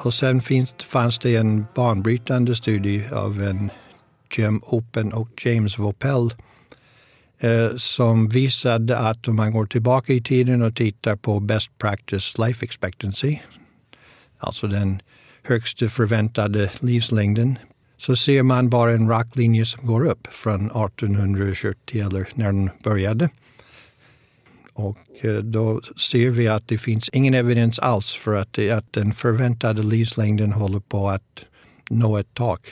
Och 0.04 0.14
sen 0.14 0.42
finns, 0.42 0.74
fanns 0.84 1.20
det 1.20 1.36
en 1.36 1.66
banbrytande 1.76 2.56
studie 2.56 3.04
av 3.14 3.42
en 3.42 3.72
Jim 4.38 4.62
Open 4.66 5.14
och 5.14 5.46
James 5.46 5.80
Vopel 5.80 6.34
eh, 7.40 7.76
som 7.78 8.30
visade 8.30 8.98
att 8.98 9.28
om 9.28 9.36
man 9.36 9.52
går 9.52 9.66
tillbaka 9.66 10.14
i 10.14 10.22
tiden 10.22 10.62
och 10.62 10.76
tittar 10.76 11.16
på 11.16 11.40
best 11.40 11.78
practice 11.78 12.38
life 12.38 12.66
expectancy, 12.66 13.40
alltså 14.38 14.68
den 14.68 15.02
högsta 15.44 15.88
förväntade 15.88 16.72
livslängden, 16.80 17.60
så 17.98 18.16
ser 18.16 18.44
man 18.44 18.70
bara 18.70 18.92
en 18.92 19.10
rak 19.10 19.36
linje 19.36 19.66
som 19.66 19.88
går 19.88 20.08
upp 20.08 20.28
från 20.28 20.66
1870 20.66 22.02
eller 22.02 22.28
när 22.34 22.46
den 22.46 22.70
började. 22.84 23.30
Och 24.74 24.98
Eh, 25.22 25.34
då 25.34 25.82
ser 25.82 26.30
vi 26.30 26.48
att 26.48 26.68
det 26.68 26.78
finns 26.78 27.10
ingen 27.10 27.34
evidens 27.34 27.80
alls 27.80 28.14
för 28.14 28.36
att, 28.36 28.60
att 28.60 28.94
den 28.94 29.14
förväntade 29.14 29.84
livslängden 29.84 30.52
håller 30.52 30.80
på 30.80 31.10
att 31.10 31.46
nå 31.90 32.18
ett 32.18 32.34
tak. 32.34 32.68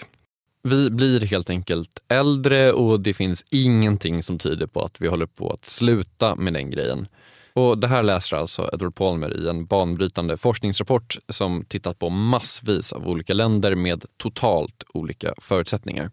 Vi 0.63 0.89
blir 0.89 1.21
helt 1.21 1.49
enkelt 1.49 1.99
äldre 2.07 2.71
och 2.71 2.99
det 2.99 3.13
finns 3.13 3.43
ingenting 3.51 4.23
som 4.23 4.37
tyder 4.37 4.67
på 4.67 4.81
att 4.81 5.01
vi 5.01 5.07
håller 5.07 5.25
på 5.25 5.49
att 5.49 5.65
sluta 5.65 6.35
med 6.35 6.53
den 6.53 6.69
grejen. 6.69 7.07
Och 7.53 7.77
Det 7.77 7.87
här 7.87 8.03
läser 8.03 8.37
alltså 8.37 8.69
Edward 8.73 8.95
Palmer 8.95 9.45
i 9.45 9.49
en 9.49 9.65
banbrytande 9.65 10.37
forskningsrapport 10.37 11.17
som 11.29 11.65
tittat 11.65 11.99
på 11.99 12.09
massvis 12.09 12.93
av 12.93 13.07
olika 13.07 13.33
länder 13.33 13.75
med 13.75 14.05
totalt 14.17 14.83
olika 14.93 15.33
förutsättningar. 15.37 16.11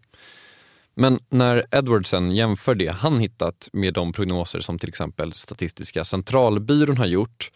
Men 0.95 1.19
när 1.29 1.65
Edwardsen 1.71 2.31
jämför 2.31 2.75
det 2.75 2.91
han 2.91 3.19
hittat 3.19 3.69
med 3.73 3.93
de 3.93 4.13
prognoser 4.13 4.59
som 4.59 4.79
till 4.79 4.89
exempel 4.89 5.33
Statistiska 5.33 6.03
centralbyrån 6.03 6.97
har 6.97 7.05
gjort, 7.05 7.51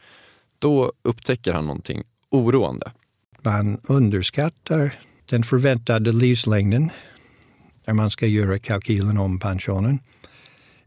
då 0.59 0.91
upptäcker 1.01 1.53
han 1.53 1.65
någonting 1.65 2.03
oroande. 2.29 2.91
Man 3.41 3.79
underskattar 3.83 4.93
den 5.25 5.43
förväntade 5.43 6.11
livslängden 6.11 6.89
när 7.85 7.93
man 7.93 8.09
ska 8.09 8.27
göra 8.27 8.59
kalkylen 8.59 9.17
om 9.17 9.39
pensionen. 9.39 9.99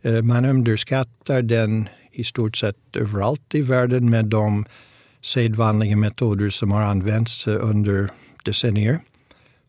Eh, 0.03 0.23
man 0.23 0.45
underskattar 0.45 1.43
den 1.43 1.89
i 2.13 2.25
stort 2.25 2.57
sett 2.57 2.97
överallt 2.97 3.55
i 3.55 3.63
världen 3.63 4.11
med 4.11 4.25
de 4.25 4.65
sedvanliga 5.21 5.97
metoder 5.97 6.51
som 6.51 6.71
har 6.71 6.83
använts 6.83 7.47
eh, 7.47 7.69
under 7.69 8.11
decennier. 8.45 9.01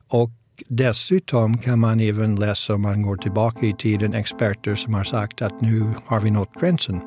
Och 0.08 0.32
dessutom 0.68 1.58
kan 1.58 1.80
man 1.80 2.00
även 2.00 2.36
läsa 2.36 2.74
om 2.74 2.82
man 2.82 3.02
går 3.02 3.18
tillbaka 3.18 3.66
i 3.66 3.74
tiden 3.74 4.14
experter 4.14 4.76
som 4.76 4.94
har 4.94 5.04
sagt 5.04 5.42
att 5.42 5.62
nu 5.62 5.94
har 6.06 6.20
vi 6.20 6.32
nått 6.32 6.60
gränsen. 6.60 7.02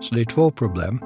Så 0.00 0.14
det 0.14 0.20
är 0.20 0.24
två 0.24 0.50
problem. 0.50 1.00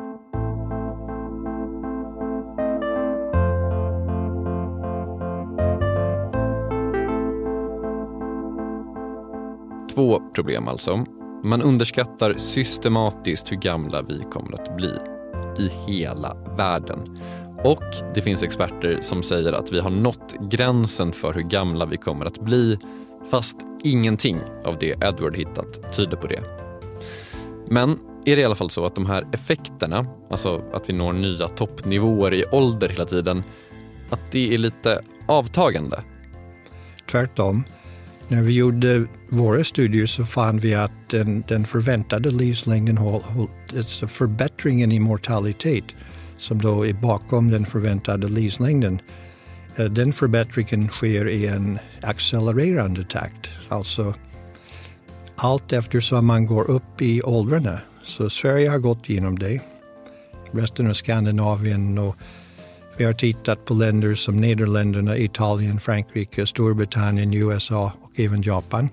Två 9.95 10.21
problem 10.35 10.69
alltså. 10.69 11.05
Man 11.45 11.63
underskattar 11.63 12.33
systematiskt 12.33 13.53
hur 13.53 13.57
gamla 13.57 14.03
vi 14.03 14.23
kommer 14.33 14.61
att 14.61 14.77
bli 14.77 14.93
i 15.59 15.69
hela 15.87 16.37
världen. 16.57 17.19
Och 17.65 17.85
det 18.15 18.23
finns 18.23 18.43
experter 18.43 18.99
som 19.01 19.23
säger 19.23 19.53
att 19.53 19.73
vi 19.73 19.81
har 19.81 19.91
nått 19.91 20.35
gränsen 20.51 21.13
för 21.13 21.33
hur 21.33 21.43
gamla 21.43 21.87
vi 21.87 21.97
kommer 21.97 22.27
att 22.27 22.41
bli 22.41 22.79
fast 23.31 23.57
ingenting 23.85 24.41
av 24.65 24.79
det 24.79 25.05
Edward 25.05 25.37
hittat 25.37 25.97
tyder 25.97 26.17
på 26.17 26.27
det. 26.27 26.43
Men 27.71 27.99
är 28.27 28.37
det 28.37 28.43
i 28.43 28.45
alla 28.45 28.55
fall 28.55 28.71
så 28.71 28.85
att 28.85 28.95
de 28.95 29.07
här 29.07 29.27
effekterna, 29.33 30.07
alltså 30.31 30.63
att 30.73 30.89
vi 30.89 30.93
når 30.93 31.13
nya 31.13 31.49
toppnivåer 31.49 32.35
i 32.35 32.45
ålder 32.53 32.89
hela 32.89 33.05
tiden, 33.05 33.43
att 34.11 34.21
det 34.33 34.55
är 34.55 34.59
lite 34.59 35.01
avtagande? 35.27 36.03
Tvärtom. 37.11 37.65
När 38.29 38.43
vi 38.43 38.53
gjorde 38.53 39.07
våra 39.29 39.65
studier 39.65 40.07
så 40.07 40.25
fann 40.25 40.59
vi 40.59 40.75
att 40.75 41.09
den, 41.11 41.45
den 41.49 41.65
förväntade 41.65 42.31
livslängden, 42.31 42.99
alltså 43.77 44.07
förbättringen 44.07 44.93
i 44.93 44.99
mortalitet 44.99 45.85
som 46.39 46.63
då 46.63 46.87
är 46.87 46.93
bakom 46.93 47.51
den 47.51 47.67
förväntade 47.67 48.29
livslängden, 48.29 49.01
eh, 49.77 49.85
den 49.85 50.13
förbättringen 50.13 50.89
sker 50.89 51.29
i 51.29 51.47
en 51.47 51.79
accelererande 52.03 53.05
takt. 53.05 53.51
Alltså 53.69 54.15
allt 55.37 55.73
eftersom 55.73 56.27
man 56.27 56.47
går 56.47 56.71
upp 56.71 57.03
i 57.03 57.23
åldrarna. 57.23 57.81
Så 58.03 58.31
Sverige 58.31 58.71
har 58.71 58.79
gått 58.79 59.11
igenom 59.11 59.39
det. 59.39 59.61
Resten 60.53 60.87
av 60.87 60.93
Skandinavien 60.93 61.99
och 61.99 62.17
vi 62.97 63.05
har 63.05 63.13
tittat 63.13 63.65
på 63.65 63.75
länder 63.75 64.15
som 64.15 64.37
Nederländerna, 64.37 65.17
Italien, 65.17 65.81
Frankrike, 65.81 66.47
Storbritannien, 66.47 67.35
USA 67.35 67.93
och 68.03 68.21
även 68.21 68.43
Japan. 68.43 68.89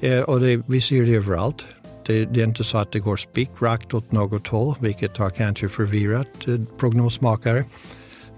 Eh, 0.00 0.20
och 0.20 0.40
det, 0.40 0.62
vi 0.66 0.80
ser 0.80 1.02
det 1.02 1.14
överallt. 1.14 1.64
Det, 2.06 2.24
det, 2.24 2.40
är 2.40 2.44
inte 2.44 2.64
så 2.64 2.78
att 2.78 2.92
det 2.92 2.98
går 2.98 3.16
spikrakt 3.16 3.94
åt 3.94 4.12
något 4.12 4.48
håll, 4.48 4.74
vilket 4.80 5.16
har 5.16 5.30
kanske 5.30 5.68
förvirrat 5.68 6.48
eh, 6.48 6.54
prognosmakare. 6.78 7.64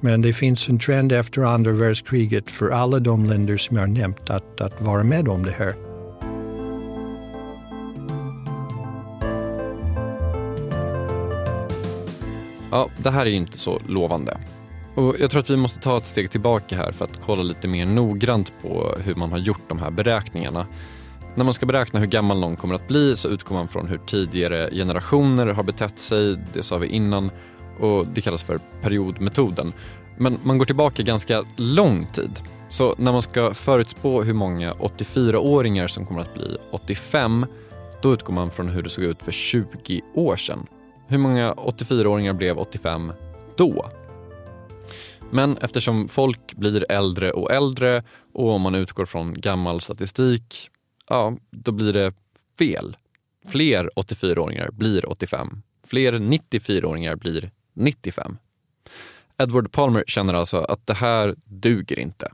Men 0.00 0.22
det 0.22 0.32
finns 0.32 0.68
en 0.68 0.78
trend 0.78 1.12
efter 1.12 1.42
andra 1.42 1.72
världskriget 1.72 2.50
för 2.50 2.70
alla 2.70 2.98
de 2.98 3.24
länder 3.24 3.56
som 3.56 3.76
jag 3.76 3.82
har 3.82 3.88
nämnt 3.88 4.30
att, 4.30 4.60
att 4.60 4.82
vara 4.82 5.04
med 5.04 5.28
om 5.28 5.42
det 5.42 5.50
här. 5.50 5.74
Ja, 12.70 12.88
det 12.98 13.10
här 13.10 13.26
är 13.26 13.30
inte 13.30 13.58
så 13.58 13.80
lovande. 13.86 14.38
Och 14.94 15.14
jag 15.20 15.30
tror 15.30 15.40
att 15.40 15.50
vi 15.50 15.56
måste 15.56 15.80
ta 15.80 15.98
ett 15.98 16.06
steg 16.06 16.30
tillbaka 16.30 16.76
här 16.76 16.92
för 16.92 17.04
att 17.04 17.20
kolla 17.26 17.42
lite 17.42 17.68
mer 17.68 17.86
noggrant 17.86 18.52
på 18.62 18.94
hur 19.04 19.14
man 19.14 19.32
har 19.32 19.38
gjort 19.38 19.68
de 19.68 19.78
här 19.78 19.90
beräkningarna. 19.90 20.66
När 21.36 21.44
man 21.44 21.54
ska 21.54 21.66
beräkna 21.66 22.00
hur 22.00 22.06
gammal 22.06 22.40
någon 22.40 22.56
kommer 22.56 22.74
att 22.74 22.88
bli 22.88 23.16
så 23.16 23.28
utgår 23.28 23.54
man 23.54 23.68
från 23.68 23.86
hur 23.86 23.98
tidigare 23.98 24.70
generationer 24.72 25.46
har 25.46 25.62
betett 25.62 25.98
sig, 25.98 26.38
det 26.52 26.62
sa 26.62 26.78
vi 26.78 26.86
innan, 26.86 27.30
och 27.80 28.06
det 28.06 28.20
kallas 28.20 28.42
för 28.42 28.60
periodmetoden. 28.82 29.72
Men 30.16 30.38
man 30.42 30.58
går 30.58 30.64
tillbaka 30.64 31.02
ganska 31.02 31.44
lång 31.56 32.06
tid. 32.12 32.30
Så 32.68 32.94
när 32.98 33.12
man 33.12 33.22
ska 33.22 33.54
förutspå 33.54 34.22
hur 34.22 34.34
många 34.34 34.72
84-åringar 34.72 35.86
som 35.86 36.06
kommer 36.06 36.20
att 36.20 36.34
bli 36.34 36.56
85, 36.70 37.46
då 38.02 38.12
utgår 38.12 38.34
man 38.34 38.50
från 38.50 38.68
hur 38.68 38.82
det 38.82 38.90
såg 38.90 39.04
ut 39.04 39.22
för 39.22 39.32
20 39.32 40.00
år 40.14 40.36
sedan. 40.36 40.66
Hur 41.06 41.18
många 41.18 41.52
84-åringar 41.52 42.32
blev 42.32 42.58
85 42.58 43.12
då? 43.56 43.86
Men 45.30 45.56
eftersom 45.56 46.08
folk 46.08 46.54
blir 46.54 46.92
äldre 46.92 47.32
och 47.32 47.52
äldre 47.52 48.02
och 48.34 48.50
om 48.50 48.62
man 48.62 48.74
utgår 48.74 49.06
från 49.06 49.34
gammal 49.34 49.80
statistik, 49.80 50.70
ja, 51.08 51.36
då 51.50 51.72
blir 51.72 51.92
det 51.92 52.12
fel. 52.58 52.96
Fler 53.46 53.90
84-åringar 53.96 54.70
blir 54.72 55.10
85. 55.10 55.62
Fler 55.86 56.12
94-åringar 56.12 57.16
blir 57.16 57.50
95. 57.74 58.36
Edward 59.38 59.72
Palmer 59.72 60.04
känner 60.06 60.34
alltså 60.34 60.56
att 60.56 60.86
det 60.86 60.94
här 60.94 61.34
duger 61.44 61.98
inte. 61.98 62.30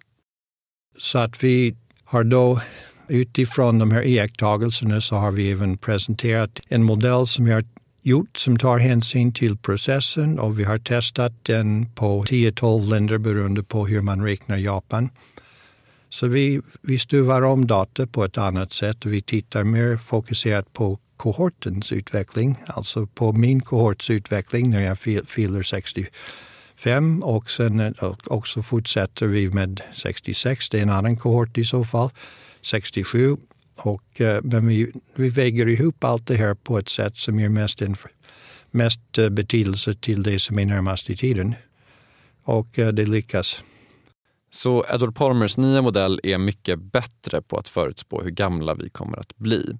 Så 0.98 1.18
att 1.18 1.44
vi 1.44 1.76
har 2.04 2.24
då 2.24 2.60
utifrån 3.08 3.78
de 3.78 3.90
här 3.90 4.06
iakttagelserna 4.06 5.00
så 5.00 5.16
har 5.16 5.32
vi 5.32 5.50
även 5.50 5.78
presenterat 5.78 6.60
en 6.68 6.82
modell 6.82 7.26
som 7.26 7.44
vi 7.44 7.52
har 7.52 7.64
gjort 8.02 8.36
som 8.36 8.58
tar 8.58 8.78
hänsyn 8.78 9.32
till 9.32 9.56
processen 9.56 10.38
och 10.38 10.58
vi 10.58 10.64
har 10.64 10.78
testat 10.78 11.32
den 11.42 11.86
på 11.94 12.24
10-12 12.24 12.88
länder 12.88 13.18
beroende 13.18 13.62
på 13.62 13.86
hur 13.86 14.02
man 14.02 14.24
räknar 14.24 14.56
Japan. 14.56 15.10
Så 16.10 16.26
vi, 16.26 16.60
vi 16.82 16.98
stuvar 16.98 17.42
om 17.42 17.66
data 17.66 18.06
på 18.06 18.24
ett 18.24 18.38
annat 18.38 18.72
sätt 18.72 19.04
och 19.04 19.12
vi 19.12 19.22
tittar 19.22 19.64
mer 19.64 19.96
fokuserat 19.96 20.72
på 20.72 20.98
kohortens 21.16 21.92
utveckling, 21.92 22.56
alltså 22.66 23.06
på 23.06 23.32
min 23.32 23.60
kohorts 23.60 24.10
utveckling 24.10 24.70
när 24.70 24.80
jag 24.80 24.98
fyller 25.28 25.62
65 25.62 27.22
och 27.22 27.50
sen 27.50 27.80
eh, 27.80 28.14
också 28.24 28.62
fortsätter 28.62 29.26
vi 29.26 29.50
med 29.50 29.80
66, 29.92 30.68
det 30.68 30.78
är 30.78 30.82
en 30.82 30.90
annan 30.90 31.16
kohort 31.16 31.58
i 31.58 31.64
så 31.64 31.84
fall, 31.84 32.10
67 32.62 33.36
och, 33.76 34.20
eh, 34.20 34.40
men 34.42 34.66
vi, 34.66 34.92
vi 35.14 35.28
väger 35.28 35.68
ihop 35.68 36.04
allt 36.04 36.26
det 36.26 36.36
här 36.36 36.54
på 36.54 36.78
ett 36.78 36.88
sätt 36.88 37.16
som 37.16 37.40
ger 37.40 37.48
mest, 37.48 37.82
mest 38.70 39.18
eh, 39.18 39.28
betydelse 39.28 39.94
till 39.94 40.22
det 40.22 40.38
som 40.38 40.58
är 40.58 40.66
närmast 40.66 41.10
i 41.10 41.16
tiden. 41.16 41.54
Och 42.44 42.68
det 42.72 43.06
lyckas. 43.06 43.62
Så 44.50 44.84
Edward 44.88 45.14
Palmers 45.14 45.56
nya 45.56 45.82
modell 45.82 46.20
är 46.22 46.38
mycket 46.38 46.78
bättre 46.78 47.42
på 47.42 47.56
att 47.56 47.68
förutspå 47.68 48.22
hur 48.22 48.30
gamla 48.30 48.74
vi 48.74 48.90
kommer 48.90 49.18
att 49.18 49.36
bli. 49.36 49.78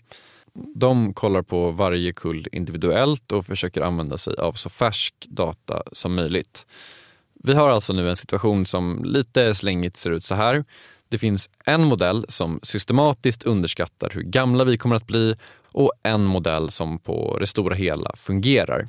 De 0.75 1.15
kollar 1.15 1.43
på 1.43 1.71
varje 1.71 2.13
kull 2.13 2.49
individuellt 2.53 3.33
och 3.33 3.47
försöker 3.47 3.81
använda 3.81 4.19
sig 4.19 4.37
av 4.37 4.53
så 4.53 4.69
färsk 4.71 5.15
data 5.29 5.83
som 5.93 6.15
möjligt. 6.15 6.67
Vi 7.45 7.55
har 7.55 7.71
alltså 7.71 7.93
nu 7.93 8.11
en 8.11 8.17
situation 8.17 8.67
som 8.67 9.05
lite 9.05 9.55
slängigt 9.55 9.97
ser 9.97 10.11
ut 10.11 10.25
så 10.25 10.35
här. 10.35 10.65
Det 11.09 11.19
finns 11.19 11.51
en 11.65 11.85
modell 11.85 12.25
som 12.29 12.61
systematiskt 12.63 13.43
underskattar 13.43 14.11
hur 14.15 14.23
gamla 14.23 14.65
vi 14.65 14.79
kommer 14.79 14.97
att 14.97 15.07
bli 15.07 15.35
och 15.73 15.93
en 16.03 16.25
modell 16.25 16.71
som 16.71 16.99
på 16.99 17.37
det 17.41 17.47
stora 17.47 17.75
hela 17.75 18.13
fungerar. 18.17 18.89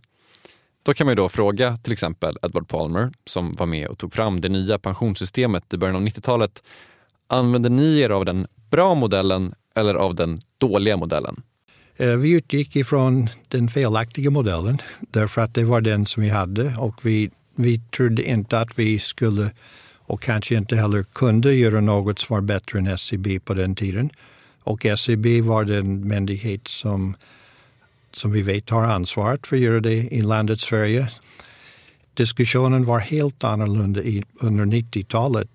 Då 0.83 0.93
kan 0.93 1.07
man 1.07 1.15
då 1.15 1.29
fråga 1.29 1.77
till 1.77 1.93
exempel 1.93 2.37
Edward 2.41 2.67
Palmer 2.67 3.11
som 3.25 3.53
var 3.53 3.65
med 3.65 3.87
och 3.87 3.97
tog 3.97 4.13
fram 4.13 4.41
det 4.41 4.49
nya 4.49 4.79
pensionssystemet 4.79 5.73
i 5.73 5.77
början 5.77 5.95
av 5.95 6.01
90-talet. 6.01 6.63
Använder 7.27 7.69
ni 7.69 7.99
er 7.99 8.09
av 8.09 8.25
den 8.25 8.47
bra 8.69 8.95
modellen 8.95 9.53
eller 9.75 9.95
av 9.95 10.15
den 10.15 10.39
dåliga 10.57 10.97
modellen? 10.97 11.43
Eh, 11.97 12.15
vi 12.15 12.31
utgick 12.31 12.75
ifrån 12.75 13.29
den 13.47 13.67
felaktiga 13.67 14.31
modellen 14.31 14.77
därför 14.99 15.41
att 15.41 15.53
det 15.53 15.63
var 15.63 15.81
den 15.81 16.05
som 16.05 16.23
vi 16.23 16.29
hade 16.29 16.75
och 16.77 17.05
vi, 17.05 17.31
vi 17.55 17.79
trodde 17.79 18.23
inte 18.23 18.59
att 18.59 18.79
vi 18.79 18.99
skulle 18.99 19.51
och 20.11 20.21
kanske 20.21 20.55
inte 20.55 20.75
heller 20.75 21.03
kunde 21.03 21.53
göra 21.53 21.81
något 21.81 22.19
som 22.19 22.33
var 22.33 22.41
bättre 22.41 22.79
än 22.79 22.87
SCB 22.87 23.39
på 23.39 23.53
den 23.53 23.75
tiden. 23.75 24.09
Och 24.63 24.85
SCB 24.85 25.41
var 25.41 25.65
den 25.65 26.07
myndighet 26.07 26.67
som, 26.67 27.15
som 28.15 28.31
vi 28.31 28.41
vet 28.41 28.69
har 28.69 28.83
ansvaret 28.83 29.47
för 29.47 29.55
att 29.55 29.61
göra 29.61 29.79
det 29.79 29.93
i 29.93 30.21
landet 30.21 30.59
Sverige. 30.59 31.09
Diskussionen 32.13 32.83
var 32.83 32.99
helt 32.99 33.43
annorlunda 33.43 34.03
i, 34.03 34.23
under 34.41 34.65
90-talet 34.65 35.49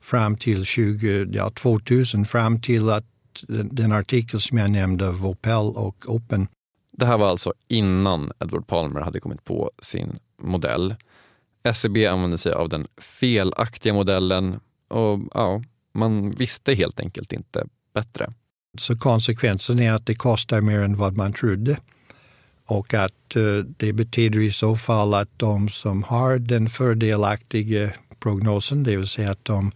fram 0.00 0.36
till 0.36 0.64
20, 0.64 1.26
ja, 1.32 1.50
2000, 1.50 2.24
fram 2.24 2.60
till 2.60 2.90
att 2.90 3.04
den, 3.42 3.68
den 3.72 3.92
artikel 3.92 4.40
som 4.40 4.58
jag 4.58 4.70
nämnde, 4.70 5.10
Vopel 5.10 5.72
och 5.74 6.04
Open. 6.06 6.48
Det 6.92 7.06
här 7.06 7.18
var 7.18 7.28
alltså 7.28 7.52
innan 7.68 8.32
Edward 8.40 8.66
Palmer 8.66 9.00
hade 9.00 9.20
kommit 9.20 9.44
på 9.44 9.70
sin 9.82 10.18
modell. 10.42 10.94
SEB 11.74 11.96
använde 11.96 12.38
sig 12.38 12.52
av 12.52 12.68
den 12.68 12.86
felaktiga 13.00 13.94
modellen 13.94 14.60
och 14.88 15.20
ja, 15.34 15.62
man 15.94 16.30
visste 16.30 16.74
helt 16.74 17.00
enkelt 17.00 17.32
inte 17.32 17.66
bättre. 17.94 18.32
Så 18.78 18.98
konsekvensen 18.98 19.78
är 19.78 19.92
att 19.92 20.06
det 20.06 20.14
kostar 20.14 20.60
mer 20.60 20.80
än 20.80 20.94
vad 20.94 21.16
man 21.16 21.32
trodde. 21.32 21.78
Och 22.66 22.94
att 22.94 23.36
eh, 23.36 23.58
det 23.76 23.92
betyder 23.92 24.40
i 24.40 24.52
så 24.52 24.76
fall 24.76 25.14
att 25.14 25.38
de 25.38 25.68
som 25.68 26.02
har 26.02 26.38
den 26.38 26.68
fördelaktiga 26.68 27.90
prognosen, 28.20 28.82
det 28.82 28.96
vill 28.96 29.06
säga 29.06 29.30
att 29.30 29.44
de 29.44 29.72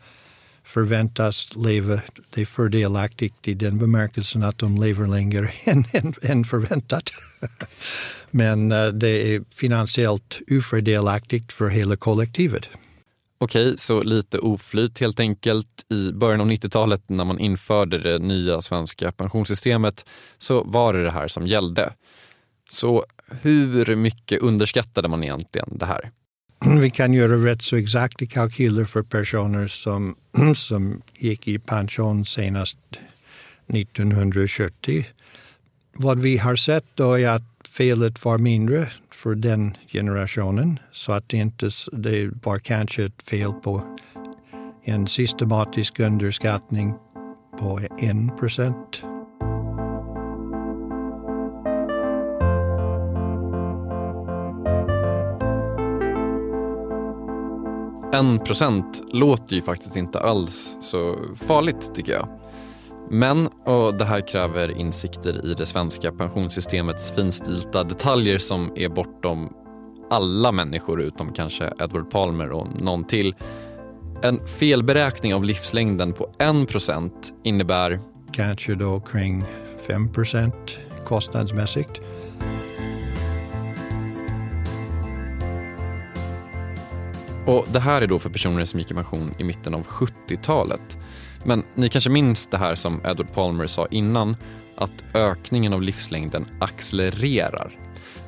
förväntas 0.65 1.57
leva 1.57 2.01
det 2.35 2.47
fördelaktigt 2.47 3.49
i 3.49 3.55
den 3.55 3.79
bemärkelsen 3.79 4.43
att 4.43 4.59
de 4.59 4.77
lever 4.77 5.07
längre 5.07 5.51
än, 5.65 5.85
än, 5.93 6.15
än 6.23 6.45
förväntat. 6.45 7.11
Men 8.31 8.73
eh, 8.73 8.87
det 8.87 9.35
är 9.35 9.45
finansiellt 9.55 10.41
ofördelaktigt 10.51 11.53
för 11.53 11.69
hela 11.69 11.97
kollektivet. 11.97 12.69
Okej, 13.39 13.79
så 13.79 14.03
lite 14.03 14.39
oflyt 14.39 14.99
helt 14.99 15.21
enkelt. 15.21 15.69
I 15.89 16.13
början 16.13 16.41
av 16.41 16.51
90-talet 16.51 17.03
när 17.09 17.25
man 17.25 17.39
införde 17.39 17.99
det 17.99 18.19
nya 18.19 18.63
svenska 18.63 19.13
pensionssystemet 19.13 20.05
så 20.39 20.63
var 20.63 20.93
det 20.93 21.05
det 21.05 21.11
här 21.11 21.29
som 21.29 21.47
gällde. 21.47 21.93
Så 22.71 23.05
hur 23.43 23.97
mycket 23.97 24.41
underskattade 24.43 25.09
man 25.09 25.25
egentligen 25.25 25.69
det 25.79 25.87
här? 25.87 26.11
Vi 26.81 26.91
kan 26.91 27.13
göra 27.13 27.37
rätt 27.37 27.63
så 27.63 27.77
exakta 27.77 28.27
kalkyler 28.27 28.85
för 28.85 29.03
personer 29.03 29.67
som, 29.67 30.17
som 30.55 31.03
gick 31.15 31.49
i 31.49 31.59
pension 31.59 32.25
senast 32.25 32.79
1970. 33.69 35.07
Vad 35.93 36.21
vi 36.21 36.37
har 36.37 36.57
sett 36.57 36.85
då 36.95 37.19
är 37.19 37.29
att 37.29 37.43
felet 37.69 38.25
var 38.25 38.39
mindre 38.39 38.89
för 39.13 39.35
den 39.35 39.77
generationen 39.89 40.79
så 40.93 41.13
att 41.13 41.29
det 41.29 41.37
inte 41.37 41.71
det 41.93 42.31
var 42.43 42.59
kanske 42.59 43.05
ett 43.05 43.23
fel 43.23 43.53
på 43.53 43.97
en 44.85 45.07
systematisk 45.07 46.01
underskattning 46.01 46.95
på 47.59 47.81
en 47.99 48.37
procent. 48.37 49.03
En 58.13 58.39
procent 58.39 59.03
låter 59.13 59.57
ju 59.57 59.63
faktiskt 59.63 59.97
inte 59.97 60.21
alls 60.21 60.77
så 60.81 61.17
farligt 61.37 61.95
tycker 61.95 62.13
jag. 62.13 62.29
Men, 63.11 63.47
och 63.47 63.99
det 63.99 64.05
här 64.05 64.29
kräver 64.29 64.79
insikter 64.79 65.47
i 65.47 65.55
det 65.55 65.67
svenska 65.67 66.13
pensionssystemets 66.13 67.13
finstilta 67.13 67.85
detaljer 67.85 68.39
som 68.39 68.73
är 68.77 68.89
bortom 68.89 69.53
alla 70.11 70.53
människor 70.53 71.03
utom 71.03 71.33
kanske 71.33 71.73
Edward 71.81 72.11
Palmer 72.11 72.51
och 72.51 72.83
någon 72.83 73.05
till. 73.05 73.35
En 74.23 74.47
felberäkning 74.47 75.35
av 75.35 75.45
livslängden 75.45 76.13
på 76.13 76.33
1% 76.39 77.11
innebär 77.45 78.01
Kanske 78.33 78.75
då 78.75 79.01
kring 79.01 79.45
5% 79.89 80.53
kostnadsmässigt. 81.05 82.01
Och 87.47 87.67
det 87.73 87.81
här 87.81 88.03
är 88.03 88.07
då 88.07 88.19
för 88.19 88.31
personer 88.31 88.65
som 88.65 88.81
gick 88.81 88.91
i 88.91 88.95
pension 88.95 89.35
i 89.39 89.45
mitten 89.45 89.75
av 89.75 89.87
70-talet. 89.87 90.99
Men 91.45 91.65
ni 91.75 91.89
kanske 91.89 92.11
minns 92.11 92.47
det 92.47 92.57
här 92.57 92.75
som 92.75 93.01
Edward 93.05 93.33
Palmer 93.35 93.67
sa 93.67 93.87
innan, 93.91 94.37
att 94.77 95.05
ökningen 95.15 95.73
av 95.73 95.83
livslängden 95.83 96.45
accelererar. 96.61 97.71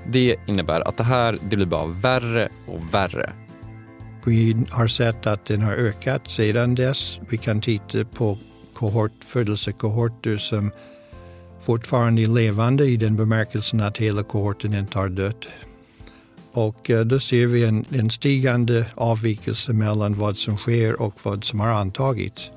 Det 0.06 0.36
innebär 0.46 0.88
att 0.88 0.96
det 0.96 1.04
här 1.04 1.38
det 1.50 1.56
blir 1.56 1.66
bara 1.66 1.86
värre 1.86 2.48
och 2.66 2.94
värre. 2.94 3.32
Vi 4.26 4.66
har 4.70 4.86
sett 4.86 5.26
att 5.26 5.44
den 5.44 5.62
har 5.62 5.72
ökat 5.72 6.30
sedan 6.30 6.74
dess. 6.74 7.20
Vi 7.28 7.38
kan 7.38 7.60
titta 7.60 8.04
på 8.04 8.38
kohort, 8.74 9.24
födelsekohorter 9.24 10.36
som 10.36 10.70
fortfarande 11.60 12.22
är 12.22 12.26
levande 12.26 12.84
i 12.84 12.96
den 12.96 13.16
bemärkelsen 13.16 13.80
att 13.80 13.98
hela 13.98 14.22
kohorten 14.22 14.74
inte 14.74 14.98
har 14.98 15.08
dött. 15.08 15.46
Och 16.52 16.90
eh, 16.90 17.04
då 17.04 17.20
ser 17.20 17.46
vi 17.46 17.64
en, 17.64 17.84
en 17.90 18.10
stigande 18.10 18.86
avvikelse 18.94 19.72
mellan 19.72 20.14
vad 20.14 20.38
som 20.38 20.56
sker 20.56 21.02
och 21.02 21.14
vad 21.22 21.44
som 21.44 21.60
har 21.60 21.68
antagits. 21.68 22.50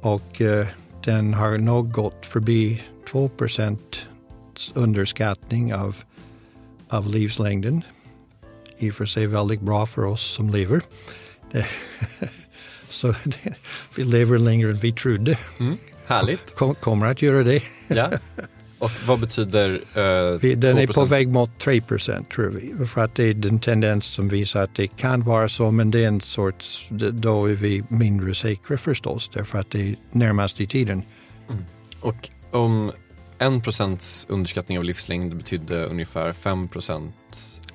Och 0.00 0.40
eh, 0.40 0.66
den 1.04 1.34
har 1.34 1.58
nog 1.58 1.92
gått 1.92 2.26
förbi 2.26 2.82
2% 3.12 3.78
underskattning 4.74 5.74
av, 5.74 5.96
av 6.88 7.08
livslängden. 7.10 7.82
I 8.78 8.90
och 8.90 8.94
för 8.94 9.04
sig 9.04 9.26
väldigt 9.26 9.60
bra 9.60 9.86
för 9.86 10.04
oss 10.04 10.34
som 10.34 10.50
lever. 10.50 10.82
Så 12.88 13.14
vi 13.96 14.04
lever 14.04 14.38
längre 14.38 14.70
än 14.70 14.76
vi 14.76 14.92
trodde. 14.92 15.38
Mm, 15.60 15.78
härligt. 16.06 16.54
Kom, 16.56 16.74
kommer 16.74 17.06
att 17.06 17.22
göra 17.22 17.42
det. 17.42 17.62
Ja. 17.88 18.10
Och 18.82 18.90
vad 19.06 19.20
betyder 19.20 19.70
uh, 19.70 20.38
vi, 20.40 20.54
Den 20.54 20.76
2%? 20.76 20.80
är 20.80 20.86
på 20.86 21.04
väg 21.04 21.28
mot 21.28 21.50
3% 21.64 22.24
tror 22.24 22.50
vi. 22.50 22.86
För 22.86 23.04
att 23.04 23.14
det 23.14 23.24
är 23.24 23.46
en 23.46 23.60
tendens 23.60 24.04
som 24.04 24.28
visar 24.28 24.62
att 24.62 24.74
det 24.74 24.86
kan 24.86 25.22
vara 25.22 25.48
så, 25.48 25.70
men 25.70 25.90
det 25.90 26.04
är 26.04 26.08
en 26.08 26.20
sorts, 26.20 26.88
då 27.12 27.46
är 27.46 27.54
vi 27.54 27.84
mindre 27.88 28.34
säkra 28.34 28.76
förstås, 28.76 29.30
därför 29.34 29.58
att 29.58 29.70
det 29.70 29.88
är 29.88 29.96
närmast 30.12 30.60
i 30.60 30.66
tiden. 30.66 31.02
Mm. 31.50 31.64
Och 32.00 32.30
om 32.50 32.92
1 33.38 33.64
procents 33.64 34.26
underskattning 34.28 34.78
av 34.78 34.84
livslängd 34.84 35.36
betydde 35.36 35.84
ungefär 35.84 36.32
5 36.32 36.68
procent 36.68 37.14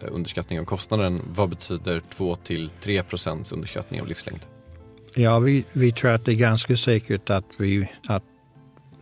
underskattning 0.01 0.60
av 0.60 0.66
kostnaden, 0.66 1.22
vad 1.36 1.49
betyder 1.49 2.01
2 2.16 2.36
till 2.36 2.70
3 2.82 3.03
procents 3.03 3.51
underskattning 3.51 4.01
av 4.01 4.08
livslängd? 4.08 4.39
Ja, 5.16 5.39
vi, 5.39 5.66
vi 5.74 5.91
tror 5.91 6.12
att 6.12 6.26
det 6.26 6.32
är 6.32 6.36
ganska 6.36 6.78
säkert 6.78 7.30
att, 7.30 7.45
vi, 7.58 7.89
att 8.08 8.24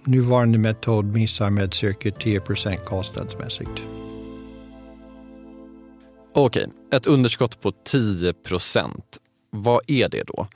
nuvarande 0.07 0.57
metod 0.57 1.05
missar 1.05 1.49
med 1.49 1.73
cirka 1.73 2.11
10 2.11 2.41
kostnadsmässigt. 2.85 3.81
Okej, 6.33 6.67
ett 6.91 7.05
underskott 7.05 7.61
på 7.61 7.71
10% 7.71 9.01
Vad 9.49 9.81
är 9.87 10.09
det 10.09 10.23
då? 10.23 10.47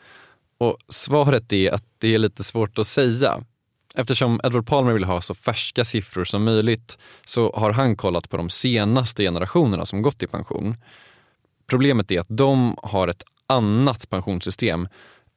Och 0.57 0.77
svaret 0.89 1.53
är 1.53 1.71
att 1.71 1.83
det 1.97 2.13
är 2.13 2.17
lite 2.17 2.43
svårt 2.43 2.79
att 2.79 2.87
säga. 2.87 3.43
Eftersom 3.95 4.41
Edward 4.43 4.67
Palmer 4.67 4.93
vill 4.93 5.03
ha 5.03 5.21
så 5.21 5.33
färska 5.35 5.85
siffror 5.85 6.23
som 6.23 6.43
möjligt 6.43 6.97
så 7.25 7.53
har 7.55 7.71
han 7.71 7.95
kollat 7.95 8.29
på 8.29 8.37
de 8.37 8.49
senaste 8.49 9.23
generationerna 9.23 9.85
som 9.85 10.01
gått 10.01 10.23
i 10.23 10.27
pension. 10.27 10.75
Problemet 11.67 12.11
är 12.11 12.19
att 12.19 12.27
de 12.29 12.77
har 12.83 13.07
ett 13.07 13.23
annat 13.47 14.09
pensionssystem, 14.09 14.87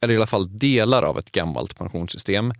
eller 0.00 0.14
i 0.14 0.16
alla 0.16 0.26
fall 0.26 0.58
delar 0.58 1.02
av 1.02 1.18
ett 1.18 1.32
gammalt 1.32 1.78
pensionssystem 1.78 2.52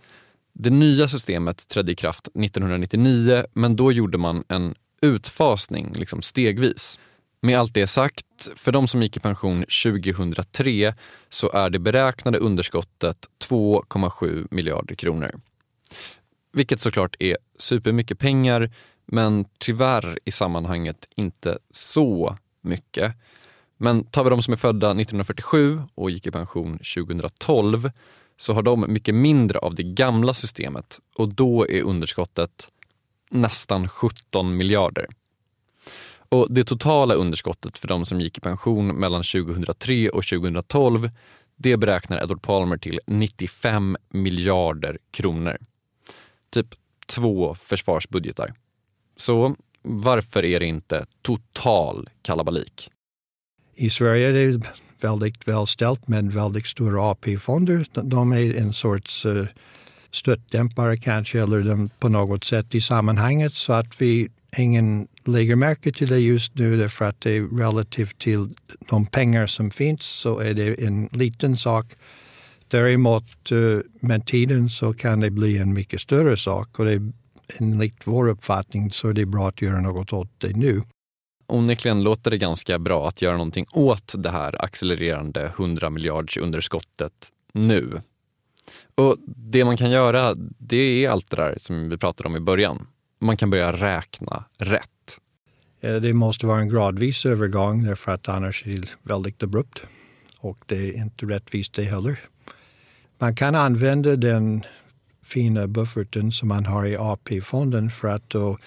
det 0.55 0.71
nya 0.71 1.09
systemet 1.09 1.69
trädde 1.69 1.93
i 1.93 1.95
kraft 1.95 2.27
1999 2.27 3.45
men 3.53 3.77
då 3.77 3.93
gjorde 3.93 4.19
man 4.19 4.45
en 4.49 4.75
utfasning 5.03 5.93
liksom 5.95 6.23
stegvis. 6.23 6.99
Med 7.41 7.59
allt 7.59 7.75
det 7.75 7.87
sagt, 7.87 8.51
för 8.57 8.73
de 8.73 8.89
som 8.89 9.03
gick 9.03 9.17
i 9.17 9.21
pension 9.21 9.65
2003 9.85 10.95
så 11.29 11.51
är 11.53 11.71
det 11.71 11.79
beräknade 11.79 12.39
underskottet 12.39 13.17
2,7 13.45 14.47
miljarder 14.51 14.95
kronor. 14.95 15.31
Vilket 16.53 16.81
såklart 16.81 17.17
är 17.19 17.37
supermycket 17.59 18.19
pengar 18.19 18.71
men 19.07 19.45
tyvärr 19.59 20.19
i 20.25 20.31
sammanhanget 20.31 21.09
inte 21.17 21.59
så 21.71 22.37
mycket. 22.63 23.15
Men 23.77 24.05
tar 24.05 24.25
vi 24.25 24.31
de 24.31 24.43
som 24.43 24.53
är 24.53 24.57
födda 24.57 24.87
1947 24.87 25.81
och 25.95 26.11
gick 26.11 26.27
i 26.27 26.31
pension 26.31 26.79
2012 26.79 27.91
så 28.37 28.53
har 28.53 28.63
de 28.63 28.85
mycket 28.89 29.15
mindre 29.15 29.59
av 29.59 29.75
det 29.75 29.83
gamla 29.83 30.35
systemet 30.35 31.01
och 31.17 31.35
då 31.35 31.69
är 31.69 31.83
underskottet 31.83 32.69
nästan 33.31 33.89
17 33.89 34.57
miljarder. 34.57 35.07
Och 36.29 36.47
det 36.51 36.65
totala 36.65 37.15
underskottet 37.15 37.79
för 37.79 37.89
de 37.89 38.07
som 38.07 38.21
gick 38.21 38.39
i 38.39 38.41
pension 38.41 38.87
mellan 38.87 39.23
2003 39.23 40.11
och 40.11 40.25
2012 40.27 41.11
det 41.57 41.77
beräknar 41.77 42.23
Edward 42.23 42.43
Palmer 42.43 42.77
till 42.77 43.01
95 43.07 43.97
miljarder 44.09 44.99
kronor. 45.11 45.57
Typ 46.51 46.67
två 47.07 47.55
försvarsbudgetar. 47.55 48.55
Så 49.17 49.57
varför 49.83 50.45
är 50.45 50.61
det 50.61 50.67
inte 50.67 51.07
total 51.23 52.09
kalabalik? 52.23 52.91
I 53.75 53.91
Sverige 53.91 54.29
är 54.29 54.33
det 54.33 54.63
väldigt 55.05 55.49
välställt 55.49 56.09
med 56.09 56.33
väldigt 56.33 56.67
stora 56.67 57.03
AP-fonder. 57.11 57.87
De 58.03 58.33
är 58.33 58.57
en 58.57 58.73
sorts 58.73 59.27
uh, 59.27 59.47
stötdämpare 60.11 60.97
kanske, 60.97 61.43
eller 61.43 61.61
de 61.61 61.91
på 61.99 62.09
något 62.09 62.45
sätt 62.45 62.75
i 62.75 62.81
sammanhanget 62.81 63.55
så 63.55 63.73
att 63.73 64.03
vi 64.03 64.29
ingen 64.57 65.09
lägger 65.25 65.57
märke 65.57 65.93
till 65.93 66.09
det 66.09 66.19
just 66.19 66.55
nu 66.55 66.77
därför 66.77 67.05
att 67.05 67.21
det 67.21 67.31
är 67.37 67.59
relativt 67.59 68.19
till 68.19 68.49
de 68.91 69.07
pengar 69.07 69.47
som 69.47 69.71
finns 69.71 70.03
så 70.03 70.39
är 70.39 70.55
det 70.55 70.85
en 70.85 71.09
liten 71.13 71.57
sak. 71.57 71.87
Däremot 72.69 73.53
eh, 73.53 73.59
med 74.01 74.27
tiden 74.27 74.71
så 74.71 74.93
kan 74.93 75.21
det 75.21 75.31
bli 75.31 75.59
en 75.59 75.73
mycket 75.73 76.01
större 76.01 76.37
sak 76.37 76.79
och 76.79 76.85
det 76.85 76.93
är, 76.93 77.13
enligt 77.59 78.07
vår 78.07 78.29
uppfattning 78.29 78.91
så 78.91 79.09
är 79.09 79.13
det 79.13 79.27
bra 79.27 79.49
att 79.49 79.63
göra 79.63 79.81
något 79.81 80.13
åt 80.13 80.31
det 80.39 80.57
nu. 80.57 80.83
Onekligen 81.53 82.03
låter 82.03 82.31
det 82.31 82.39
ganska 82.39 82.79
bra 82.79 83.09
att 83.09 83.23
göra 83.23 83.37
någonting 83.37 83.67
åt 83.73 84.15
det 84.19 84.31
här 84.31 84.65
accelererande 84.65 85.47
100 85.47 85.91
miljarders 85.91 86.37
underskottet 86.37 87.13
nu. 87.53 88.01
Och 88.95 89.17
det 89.27 89.65
man 89.65 89.77
kan 89.77 89.91
göra, 89.91 90.35
det 90.59 90.77
är 90.77 91.11
allt 91.11 91.31
det 91.31 91.37
där 91.37 91.59
som 91.61 91.89
vi 91.89 91.97
pratade 91.99 92.29
om 92.29 92.37
i 92.37 92.41
början. 92.41 92.87
Man 93.21 93.37
kan 93.37 93.51
börja 93.51 93.73
räkna 93.73 94.45
rätt. 94.59 95.19
Eh, 95.81 95.95
det 95.95 96.15
måste 96.15 96.47
vara 96.47 96.61
en 96.61 96.69
gradvis 96.69 97.27
övergång 97.27 97.85
därför 97.85 98.13
att 98.13 98.29
annars 98.29 98.67
är 98.67 98.71
det 98.71 98.89
väldigt 99.03 99.43
abrupt 99.43 99.83
och 100.41 100.59
det 100.67 100.89
är 100.89 100.97
inte 100.97 101.27
rättvist 101.27 101.75
det 101.75 101.83
heller. 101.83 102.19
Man 103.19 103.35
kan 103.35 103.55
använda 103.55 104.17
den 104.17 104.65
fina 105.25 105.67
bufferten 105.67 106.33
som 106.33 106.49
man 106.49 106.67
har 106.67 106.87
i 106.87 106.97
AP-fonden 106.97 107.91
för 107.91 108.09
att 108.09 108.31
då 108.31 108.59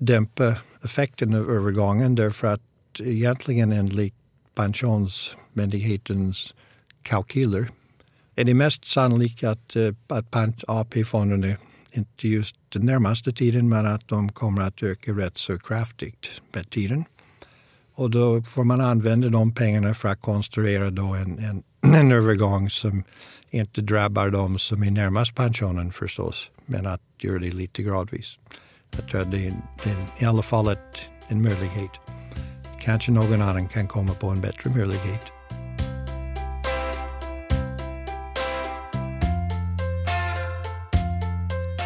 dämpa 0.00 0.56
effekten 0.84 1.34
av 1.34 1.50
övergången 1.50 2.14
därför 2.14 2.46
att 2.46 2.60
egentligen 3.00 3.72
enligt 3.72 4.14
pensionsmyndighetens 4.54 6.54
kalkyler. 7.02 7.70
Är 8.36 8.44
det 8.44 8.54
mest 8.54 8.84
sannolikt 8.84 9.44
att, 9.44 9.76
eh, 9.76 9.94
att 10.06 10.64
AP-fonderna, 10.68 11.56
inte 11.92 12.28
just 12.28 12.56
den 12.68 12.86
närmaste 12.86 13.32
tiden, 13.32 13.68
men 13.68 13.86
att 13.86 14.08
de 14.08 14.32
kommer 14.32 14.62
att 14.62 14.82
öka 14.82 15.12
rätt 15.12 15.38
så 15.38 15.58
kraftigt 15.58 16.30
med 16.52 16.70
tiden. 16.70 17.04
Och 17.94 18.10
då 18.10 18.42
får 18.42 18.64
man 18.64 18.80
använda 18.80 19.28
de 19.28 19.54
pengarna 19.54 19.94
för 19.94 20.08
att 20.08 20.20
konstruera 20.20 20.90
då 20.90 21.14
en, 21.14 21.38
en, 21.38 21.62
en 21.94 22.12
övergång 22.12 22.70
som 22.70 23.02
inte 23.50 23.80
drabbar 23.80 24.30
de 24.30 24.58
som 24.58 24.82
är 24.82 24.90
närmast 24.90 25.34
pensionen 25.34 25.92
förstås, 25.92 26.50
men 26.66 26.86
att 26.86 27.02
göra 27.18 27.38
det 27.38 27.50
lite 27.50 27.82
gradvis. 27.82 28.38
Jag 28.96 29.08
tror 29.08 29.20
att 29.20 29.30
det 29.30 29.52
det 29.84 29.90
är 29.90 30.06
i 30.18 30.24
alla 30.24 30.42
fall 30.42 30.68
ett, 30.68 31.08
en 31.28 31.42
möjlighet. 31.42 31.90
Kanske 32.80 33.12
någon 33.12 33.42
annan 33.42 33.68
kan 33.68 33.88
komma 33.88 34.14
på 34.14 34.28
en 34.28 34.40
bättre 34.40 34.70
möjlighet. 34.70 35.22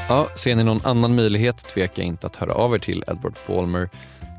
Ja, 0.09 0.29
ser 0.35 0.57
ni 0.57 0.65
någon 0.65 0.81
annan 0.85 1.15
möjlighet, 1.15 1.57
tveka 1.57 2.03
inte 2.03 2.27
att 2.27 2.37
höra 2.37 2.53
av 2.53 2.75
er 2.75 2.79
till 2.79 3.05
Edward 3.07 3.35
Palmer. 3.47 3.89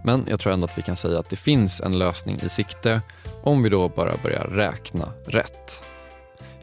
Men 0.04 0.26
jag 0.30 0.40
tror 0.40 0.54
ändå 0.54 0.66
att 0.66 0.78
vi 0.78 0.82
kan 0.82 0.96
säga 0.96 1.20
att 1.20 1.30
det 1.30 1.36
finns 1.36 1.82
en 1.82 2.00
lösning 2.00 2.40
i 2.44 2.50
sikte 2.50 3.02
om 3.44 3.64
vi 3.64 3.70
då 3.70 3.90
bara 3.90 4.14
börjar 4.24 4.44
räkna 4.44 5.14
rätt. 5.26 5.84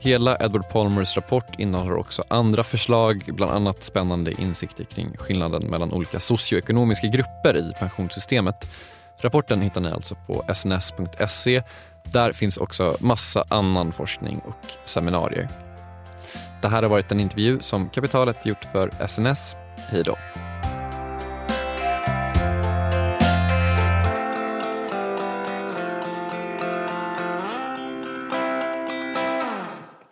Hela 0.04 0.36
Edward 0.40 0.68
Palmers 0.68 1.16
rapport 1.16 1.58
innehåller 1.58 1.96
också 1.96 2.24
andra 2.28 2.62
förslag, 2.62 3.22
bland 3.26 3.52
annat 3.52 3.82
spännande 3.82 4.32
insikter 4.32 4.84
kring 4.84 5.16
skillnaden 5.16 5.70
mellan 5.70 5.92
olika 5.92 6.20
socioekonomiska 6.20 7.06
grupper 7.06 7.56
i 7.56 7.72
pensionssystemet. 7.78 8.70
Rapporten 9.20 9.62
hittar 9.62 9.80
ni 9.80 9.88
alltså 9.88 10.14
på 10.26 10.44
sns.se. 10.54 11.62
Där 12.04 12.32
finns 12.32 12.56
också 12.56 12.96
massa 13.00 13.44
annan 13.48 13.92
forskning 13.92 14.38
och 14.44 14.72
seminarier. 14.84 15.48
Det 16.62 16.68
här 16.68 16.82
har 16.82 16.90
varit 16.90 17.12
en 17.12 17.20
intervju 17.20 17.58
som 17.60 17.88
Kapitalet 17.88 18.46
gjort 18.46 18.64
för 18.72 19.06
SNS. 19.06 19.56
Hej 19.76 20.02
då! 20.04 20.16